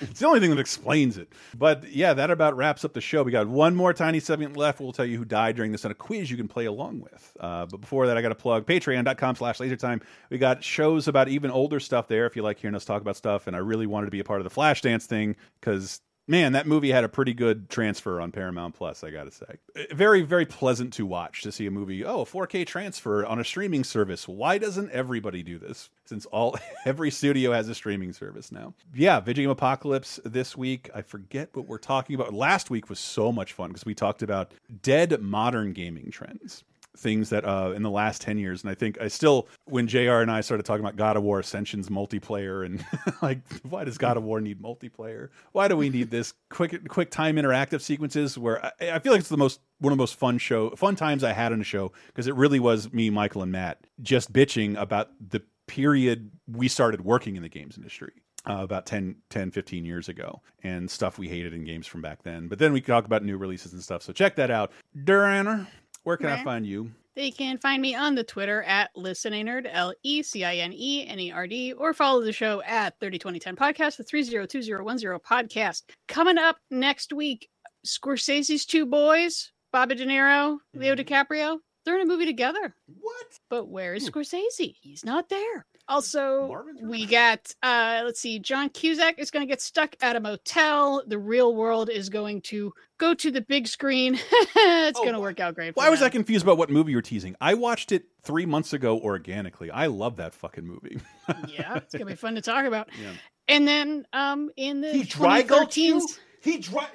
[0.00, 1.32] it's the only thing that explains it.
[1.56, 3.22] But yeah, that about wraps up the show.
[3.22, 4.80] We got one more tiny segment left.
[4.80, 7.36] We'll tell you who died during this and a quiz you can play along with.
[7.38, 10.02] Uh, but before that, I got to plug patreon.com slash lasertime.
[10.28, 13.16] We got shows about even older stuff there if you like hearing us talk about
[13.16, 13.46] stuff.
[13.46, 16.66] And I really wanted to be a part of the Flashdance thing because man, that
[16.66, 19.46] movie had a pretty good transfer on Paramount Plus, I gotta say.
[19.76, 22.04] Uh, Very, very pleasant to watch to see a movie.
[22.04, 24.28] Oh, a 4K transfer on a streaming service.
[24.28, 25.90] Why doesn't everybody do this?
[26.04, 28.74] Since all every studio has a streaming service now.
[28.94, 30.90] Yeah, Video Game Apocalypse this week.
[30.94, 32.32] I forget what we're talking about.
[32.34, 34.52] Last week was so much fun because we talked about
[34.82, 36.64] dead modern gaming trends
[36.96, 40.20] things that uh in the last 10 years and i think i still when jr
[40.20, 42.84] and i started talking about god of war ascensions multiplayer and
[43.22, 47.10] like why does god of war need multiplayer why do we need this quick quick
[47.10, 50.16] time interactive sequences where i, I feel like it's the most one of the most
[50.16, 53.42] fun show fun times i had on a show because it really was me michael
[53.42, 58.12] and matt just bitching about the period we started working in the games industry
[58.48, 62.22] uh, about 10, 10, 15 years ago and stuff we hated in games from back
[62.22, 62.48] then.
[62.48, 64.02] But then we talk about new releases and stuff.
[64.02, 64.72] So check that out.
[64.96, 65.66] Duranner,
[66.04, 66.90] where can I find you?
[67.14, 71.06] They can find me on the Twitter at listenenerd, L E C I N E
[71.06, 75.82] N E R D, or follow the show at 302010 Podcast, the 302010 podcast.
[76.08, 77.48] Coming up next week,
[77.86, 81.00] Scorsese's two boys, Bobby De Niro, Leo mm-hmm.
[81.02, 82.74] DiCaprio, they're in a movie together.
[82.86, 83.26] What?
[83.50, 84.18] But where is hmm.
[84.18, 84.76] Scorsese?
[84.80, 85.66] He's not there.
[85.88, 90.20] Also, we got uh let's see, John Cusack is going to get stuck at a
[90.20, 91.02] motel.
[91.06, 94.14] The real world is going to go to the big screen.
[94.32, 95.74] it's going to work out great.
[95.74, 96.02] for Why was.
[96.02, 97.36] I confused about what movie you're teasing?
[97.40, 99.70] I watched it three months ago organically.
[99.70, 101.00] I love that fucking movie.
[101.48, 102.88] yeah, it's gonna be fun to talk about.
[103.00, 103.12] Yeah.
[103.48, 106.08] And then um in the He dry 2013s you?
[106.42, 106.86] He dry.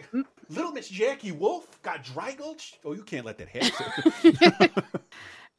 [0.49, 2.79] Little Miss Jackie Wolf got dry gulched?
[2.85, 4.83] Oh, you can't let that happen.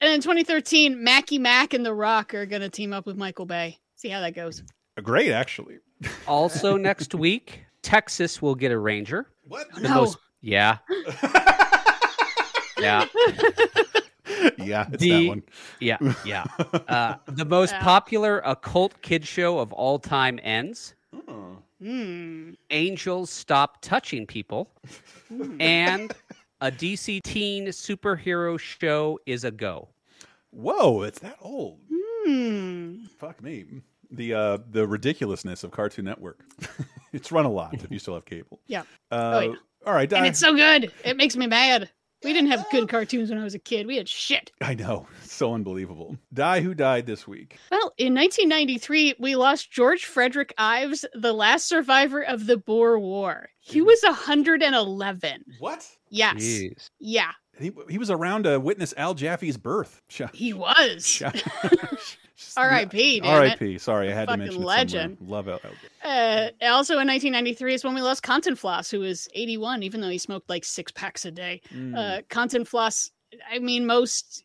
[0.00, 3.78] and in 2013, Marky Mark and The Rock are gonna team up with Michael Bay.
[3.96, 4.62] See how that goes.
[5.02, 5.78] Great, actually.
[6.26, 9.26] also next week, Texas will get a ranger.
[9.46, 9.66] What?
[9.74, 9.94] The No.
[9.94, 10.78] most, yeah.
[12.78, 13.06] yeah.
[14.58, 15.42] yeah, it's the, that one.
[15.80, 16.44] Yeah, yeah.
[16.88, 17.82] Uh, the most Yeah.
[17.82, 20.94] popular occult kid show of all time ends.
[21.80, 22.50] Hmm.
[22.70, 24.68] Angels stop touching people,
[25.60, 26.12] and
[26.60, 29.88] a DC teen superhero show is a go.
[30.50, 31.78] Whoa, it's that old.
[32.26, 33.04] Hmm.
[33.18, 33.64] Fuck me.
[34.10, 36.40] The uh the ridiculousness of Cartoon Network.
[37.12, 38.60] it's run a lot if you still have cable.
[38.66, 38.82] Yeah.
[39.10, 39.54] Uh, Oh, yeah.
[39.86, 40.92] All right, And Di- it's so good.
[41.04, 41.90] It makes me mad.
[42.24, 43.86] We didn't have good cartoons when I was a kid.
[43.86, 44.50] We had shit.
[44.60, 46.16] I know, so unbelievable.
[46.34, 47.58] Die who died this week.
[47.70, 53.50] Well, in 1993, we lost George Frederick Ives, the last survivor of the Boer War.
[53.60, 55.44] He was 111.
[55.60, 55.86] What?
[56.10, 56.36] Yes.
[56.36, 56.90] Jeez.
[56.98, 60.00] Yeah, He, he was around to witness Al Jaffee's birth.
[60.32, 61.22] he was.
[62.56, 63.20] R.I.P.
[63.24, 63.78] R.I.P.
[63.78, 65.18] Sorry, I had Fucking to mention it legend.
[65.18, 65.36] somewhere.
[65.36, 65.60] Love Al.
[65.64, 65.70] Al-
[66.04, 70.18] Uh, also in 1993 is when we lost Cantinflas, who was 81, even though he
[70.18, 71.60] smoked like six packs a day.
[71.74, 71.96] Mm.
[71.96, 73.10] Uh, Cantinflas,
[73.52, 74.44] I mean, most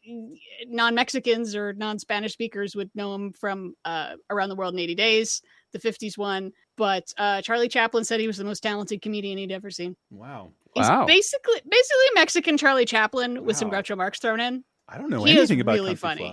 [0.68, 4.80] non Mexicans or non Spanish speakers would know him from uh, Around the World in
[4.80, 6.52] 80 Days, the 50s one.
[6.76, 9.96] But uh, Charlie Chaplin said he was the most talented comedian he'd ever seen.
[10.10, 10.50] Wow.
[10.76, 11.06] He's Wow.
[11.06, 13.82] basically basically Mexican Charlie Chaplin with some Wow.
[13.82, 14.64] Groucho Marx thrown in.
[14.88, 16.26] I don't know He anything about really Fu funny.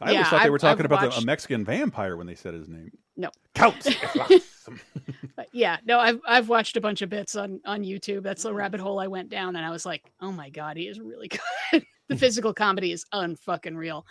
[0.00, 2.34] I always thought they I've- were talking I've about the, a Mexican vampire when they
[2.34, 2.90] said his name.
[3.16, 3.30] No.
[3.54, 3.86] Count.
[5.52, 8.22] Yeah, no, I've I've watched a bunch of bits on on YouTube.
[8.22, 10.88] That's the rabbit hole I went down, and I was like, oh my god, he
[10.88, 11.28] is really
[11.72, 11.86] good.
[12.08, 14.04] the physical comedy is unfucking real.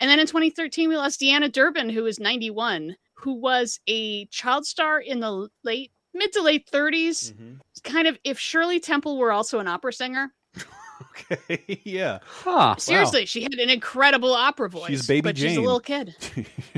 [0.00, 4.66] And then in 2013, we lost Deanna Durbin, who was 91, who was a child
[4.66, 7.32] star in the late mid to late 30s.
[7.32, 7.54] Mm-hmm.
[7.82, 10.32] Kind of if Shirley Temple were also an opera singer.
[11.10, 11.80] okay.
[11.84, 12.20] yeah.
[12.24, 12.76] Huh.
[12.78, 14.88] Seriously, she had an incredible opera voice.
[14.90, 16.14] She's Baby but she's a little kid.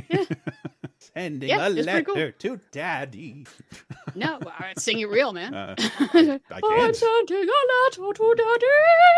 [0.99, 2.15] Sending Yeah, a it's pretty cool.
[2.15, 3.47] letter to daddy.
[4.15, 5.53] No, all right, sing it real, man.
[5.53, 6.97] Uh, I I'm can't.
[6.97, 8.67] sending a letter to daddy.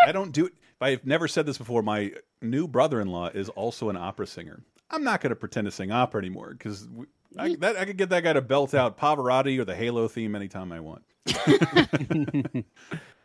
[0.09, 0.55] I don't do it.
[0.81, 1.83] I've never said this before.
[1.83, 2.11] My
[2.43, 4.61] new brother-in-law is also an opera singer.
[4.91, 6.89] I'm not going to pretend to sing opera anymore because
[7.37, 10.35] I, that, I could get that guy to belt out Pavarotti or the Halo theme
[10.35, 11.03] anytime I want.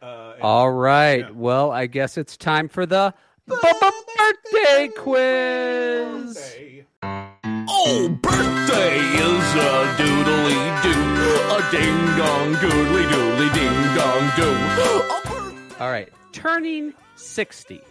[0.01, 1.33] Uh, All right.
[1.33, 3.13] Well, I guess it's time for the
[3.47, 6.57] birthday quiz.
[7.01, 15.75] Oh, birthday is a doodly doo, a ding dong doodly doodly ding dong doo.
[15.79, 16.09] All right.
[16.33, 17.81] Turning 60.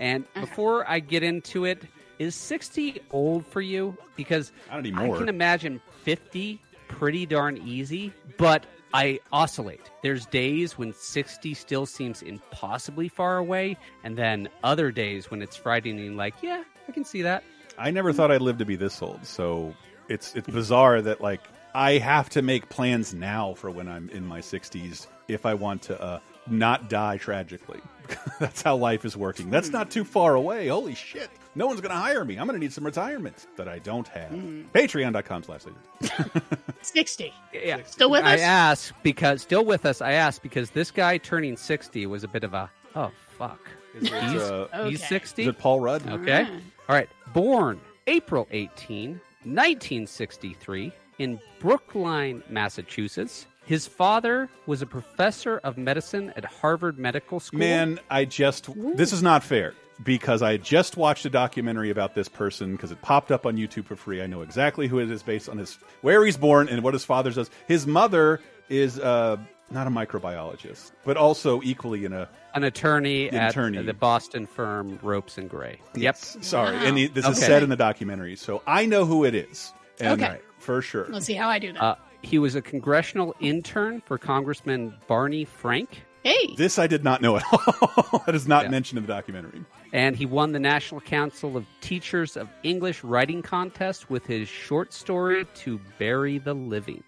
[0.00, 1.84] And before I get into it,
[2.22, 3.96] is 60 old for you?
[4.16, 4.52] Because.
[4.70, 9.90] I can imagine 50 pretty darn easy, but I oscillate.
[10.02, 15.56] There's days when 60 still seems impossibly far away, and then other days when it's
[15.56, 17.42] frightening, like, yeah, I can see that.
[17.78, 19.74] I never thought I'd live to be this old, so
[20.08, 21.40] it's it's bizarre that like
[21.74, 25.82] I have to make plans now for when I'm in my 60s if I want
[25.82, 27.80] to uh, not die tragically.
[28.40, 29.50] That's how life is working.
[29.50, 30.68] That's not too far away.
[30.68, 31.30] Holy shit!
[31.54, 32.36] No one's going to hire me.
[32.36, 34.30] I'm going to need some retirement that I don't have.
[34.30, 35.62] Patreon.com slash.
[36.82, 37.32] 60.
[37.52, 37.78] Yeah.
[37.84, 38.28] Still with us?
[38.28, 38.40] I us?
[38.40, 40.00] ask because still with us.
[40.00, 43.60] I ask because this guy turning 60 was a bit of a oh fuck.
[43.94, 45.08] Is it, he's, uh, he's Okay.
[45.08, 45.42] 60.
[45.42, 46.06] Is it Paul Rudd?
[46.08, 46.44] Okay.
[46.88, 47.08] All right.
[47.34, 49.10] Born April 18,
[49.44, 53.46] 1963, in Brookline, Massachusetts.
[53.64, 57.60] His father was a professor of medicine at Harvard Medical School.
[57.60, 62.28] Man, I just this is not fair because I just watched a documentary about this
[62.28, 64.20] person because it popped up on YouTube for free.
[64.20, 67.04] I know exactly who it is based on his where he's born and what his
[67.04, 67.50] father does.
[67.68, 69.36] His mother is uh,
[69.70, 73.78] not a microbiologist, but also equally in a an attorney, Attorney.
[73.78, 75.78] at the Boston firm Ropes and Gray.
[75.94, 76.16] Yep.
[76.16, 79.72] sorry, and he, this is said in the documentary, so I know who it is.
[80.00, 80.38] And Okay.
[80.58, 81.06] for sure.
[81.08, 81.82] Let's see how I do that.
[81.82, 86.02] Uh, he was a congressional intern for Congressman Barney Frank.
[86.22, 86.54] hey.
[86.56, 88.22] This I did not know at all.
[88.26, 89.64] that is not mentioned in the documentary.
[89.92, 94.92] and he won the National Council of Teachers of English Writing Contest with his short
[94.92, 97.02] story To Bury the Living.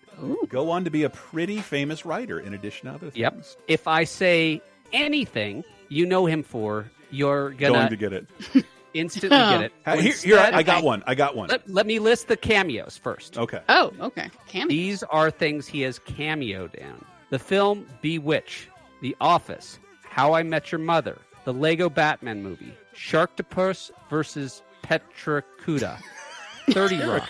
[0.49, 3.17] Go on to be a pretty famous writer in addition to other things.
[3.17, 3.45] Yep.
[3.69, 4.63] If I say
[4.93, 8.27] anything you know him for, you're gonna Going to get it.
[8.95, 9.73] instantly get it.
[9.85, 11.03] Hey, Here, here, I, I got one.
[11.07, 11.49] I got one.
[11.49, 13.37] Let, let me list the cameos first.
[13.37, 13.61] Okay.
[13.69, 14.31] Oh, okay.
[14.49, 14.69] Cameo.
[14.69, 16.95] These are things he has cameoed in.
[17.31, 18.69] The film Bewitch,
[19.03, 25.99] The Office, How I Met Your Mother, the Lego Batman movie, Sharktopus versus Pteracuda,
[26.71, 27.29] 30 Rock,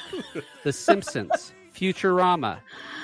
[0.62, 2.58] The Simpsons, Futurama,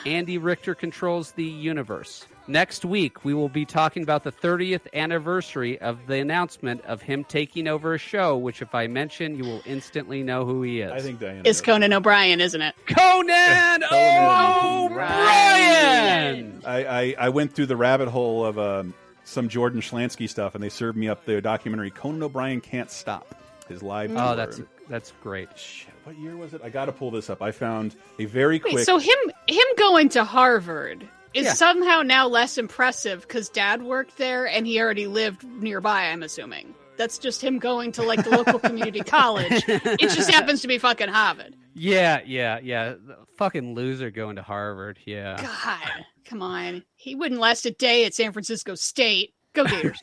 [0.07, 2.27] Andy Richter Controls the Universe.
[2.51, 7.23] Next week, we will be talking about the 30th anniversary of the announcement of him
[7.23, 10.91] taking over a show, which, if I mention, you will instantly know who he is.
[10.91, 11.43] I think Diana.
[11.45, 12.75] It's Conan O'Brien, isn't it?
[12.89, 13.85] Conan
[14.91, 16.61] O'Brien.
[16.67, 20.65] I, I, I went through the rabbit hole of um, some Jordan Schlansky stuff, and
[20.65, 23.37] they served me up the documentary Conan O'Brien Can't Stop.
[23.69, 24.37] His live Oh, tour.
[24.37, 25.57] that's that's great.
[25.57, 26.61] Shit, what year was it?
[26.65, 27.41] I got to pull this up.
[27.41, 28.85] I found a very Wait, quick.
[28.85, 31.55] so him him going to Harvard is Yeah.
[31.55, 36.05] somehow now less impressive because Dad worked there and he already lived nearby.
[36.05, 39.63] I'm assuming that's just him going to like the local community college.
[39.69, 41.57] It just happens to be fucking Harvard.
[41.75, 42.91] Yeah, yeah, yeah.
[42.91, 44.99] The fucking loser going to Harvard.
[45.07, 45.41] Yeah.
[45.41, 49.35] God, come on, he wouldn't last a day at San Francisco State.
[49.53, 50.03] Go Gators.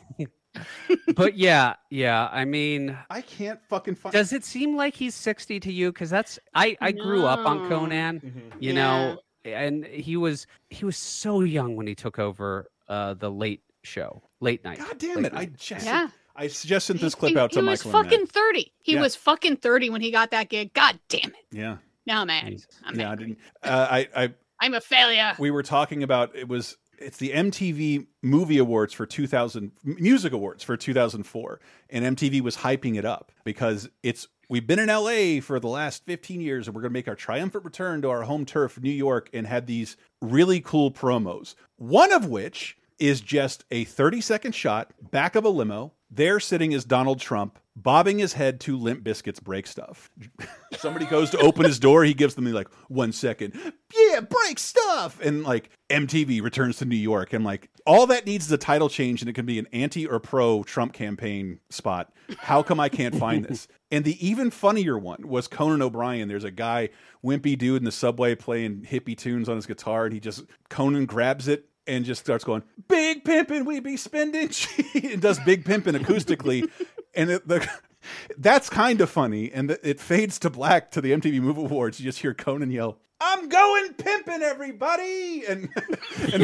[1.16, 2.28] but yeah, yeah.
[2.32, 4.12] I mean, I can't fucking find.
[4.14, 5.92] Does it seem like he's sixty to you?
[5.92, 8.20] Because that's I I grew up on Conan.
[8.22, 8.58] Mm-hmm.
[8.60, 9.20] You know,
[9.54, 14.22] and he was he was so young when he took over uh the late show,
[14.42, 14.80] late night.
[14.80, 15.34] God damn late it!
[15.34, 16.10] I just Yeah.
[16.36, 17.64] I just sent this clip he, out to Michael.
[17.64, 18.00] he was Michael.
[18.00, 18.32] and fucking Matt.
[18.32, 18.74] thirty.
[18.84, 19.02] He Yeah.
[19.02, 20.74] was fucking thirty when he got that gig.
[20.74, 21.46] God damn it!
[21.52, 21.78] Yeah.
[22.06, 22.56] Now I'm mad.
[22.86, 23.38] I'm yeah, I didn't.
[23.64, 25.34] Uh, I I I'm a failure.
[25.40, 30.64] we were talking about it was it's the MTV Movie Awards for 2000 Music Awards
[30.64, 31.60] for 2004
[31.92, 36.06] and MTV was hyping it up because it's We've been in LA for the last
[36.06, 38.90] 15 years, and we're going to make our triumphant return to our home turf, New
[38.90, 41.56] York, and had these really cool promos.
[41.76, 45.92] One of which is just a 30 second shot back of a limo.
[46.10, 50.10] There sitting is Donald Trump bobbing his head to Limp Bizkit's break stuff.
[50.78, 53.54] Somebody goes to open his door, he gives them the like one second,
[53.96, 58.46] yeah, break stuff, and like MTV returns to New York, and like all that needs
[58.46, 62.12] is a title change, and it can be an anti or pro Trump campaign spot.
[62.40, 63.68] How come I can't find this?
[63.90, 66.28] And the even funnier one was Conan O'Brien.
[66.28, 66.90] There's a guy,
[67.24, 71.06] wimpy dude in the subway playing hippie tunes on his guitar, and he just Conan
[71.06, 74.50] grabs it and just starts going big pimpin' we be spending
[74.94, 76.70] and does big pimpin' acoustically.
[77.16, 77.68] And it, the
[78.38, 82.00] that's kind of funny and it, it fades to black to the MTV Move Awards.
[82.00, 85.44] You just hear Conan yell I'm going pimping everybody!
[85.48, 85.70] And,
[86.34, 86.44] and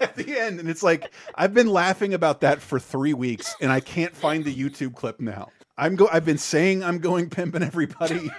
[0.00, 3.70] at the end and it's like I've been laughing about that for 3 weeks and
[3.70, 5.50] I can't find the YouTube clip now.
[5.76, 8.30] I'm go I've been saying I'm going pimping everybody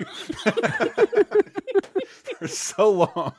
[2.38, 3.34] for so long.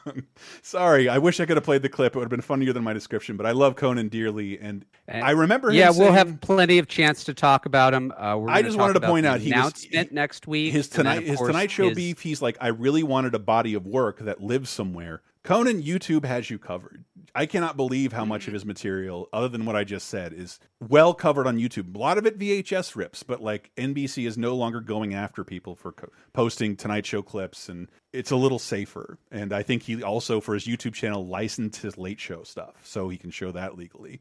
[0.62, 2.14] Sorry, I wish I could have played the clip.
[2.14, 3.36] It would have been funnier than my description.
[3.36, 5.70] But I love Conan dearly, and, I remember.
[5.70, 8.12] Him Yeah, saying, we'll have plenty of chance to talk about him.
[8.16, 10.72] Uh, we're I just wanted to point out he was- announcement next week.
[10.72, 12.20] his tonight his Tonight Show his- beef.
[12.20, 15.22] He's like, I really wanted a body of work that lives somewhere.
[15.42, 17.04] Conan YouTube has you covered.
[17.34, 18.48] I cannot believe how much mm.
[18.48, 21.94] of his material, other than what I just said, is well covered on YouTube.
[21.94, 25.74] A lot of it VHS rips, but like NBC is no longer going after people
[25.76, 29.18] for co posting Tonight Show clips, and it's a little safer.
[29.30, 33.08] And I think he also, for his YouTube channel, licensed his Late Show stuff, so
[33.08, 34.20] he can show that legally.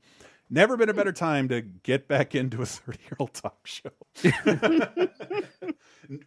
[0.50, 3.90] Never been a better time to get back into a 30 year old talk show.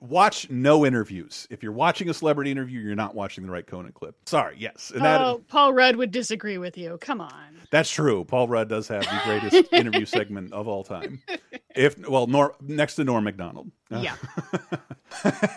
[0.01, 1.49] Watch no interviews.
[1.51, 4.15] If you're watching a celebrity interview, you're not watching the right Conan clip.
[4.27, 4.93] Sorry, yes.
[4.95, 6.99] And that, oh, Paul Rudd would disagree with you.
[7.01, 7.57] Come on.
[7.73, 8.25] that's true.
[8.25, 11.21] Paul Rudd does have the greatest interview segment of all time.
[11.75, 13.73] If well, Nor, next to Norm Macdonald.
[14.01, 14.17] Yeah.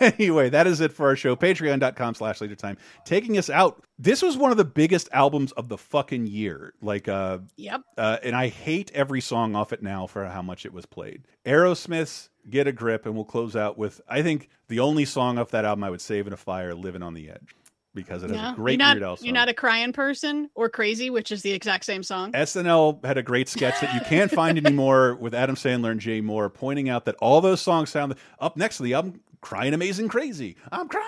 [0.00, 1.36] anyway, that is it for our show.
[1.36, 2.76] Patreon.com slash later time.
[3.04, 3.82] Taking us out.
[3.98, 6.74] This was one of the biggest albums of the fucking year.
[6.82, 7.82] Like uh Yep.
[7.96, 11.22] uh, and I hate every song off it now for how much it was played.
[11.44, 15.50] Aerosmith's Get a Grip, and we'll close out with I think the only song off
[15.50, 17.54] that album I would save in a fire, Living on the Edge.
[17.96, 18.52] Because it has Yeah.
[18.52, 19.24] a great you're not, Weird Al song.
[19.26, 22.30] You're not a crying person or crazy, which is the exact same song.
[22.32, 26.20] SNL had a great sketch that you can't find anymore with Adam Sandler and Jay
[26.20, 30.08] Mohr pointing out that all those songs sound up next to the album Crying Amazing
[30.08, 30.56] Crazy.
[30.72, 31.04] I'm crying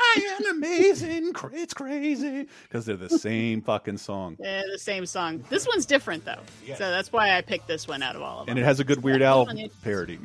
[0.50, 4.36] amazing, it's crazy because they're the same fucking song.
[4.42, 5.44] Eh, the same song.
[5.50, 6.40] This one's different though,
[6.76, 8.52] so that's why I picked this one out of all of them.
[8.52, 9.46] And it has a good Weird Al
[9.82, 10.18] parody.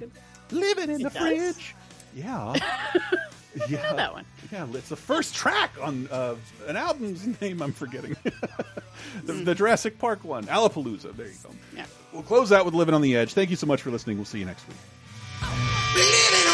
[0.52, 1.56] Living in It the does?
[1.56, 1.76] fridge.
[2.16, 2.54] Yeah.
[3.70, 3.82] yeah.
[3.84, 4.26] know that one.
[4.52, 6.36] Yeah, it's the first track on uh,
[6.68, 8.16] an album's name I'm forgetting.
[9.24, 11.16] the, the Jurassic Park one, Alapalooza.
[11.16, 11.50] There you go.
[11.76, 11.86] Yeah.
[12.12, 13.34] We'll close out with Living on the Edge.
[13.34, 14.18] Thank you so much for listening.
[14.18, 14.78] We'll see you next week.
[15.96, 16.53] Living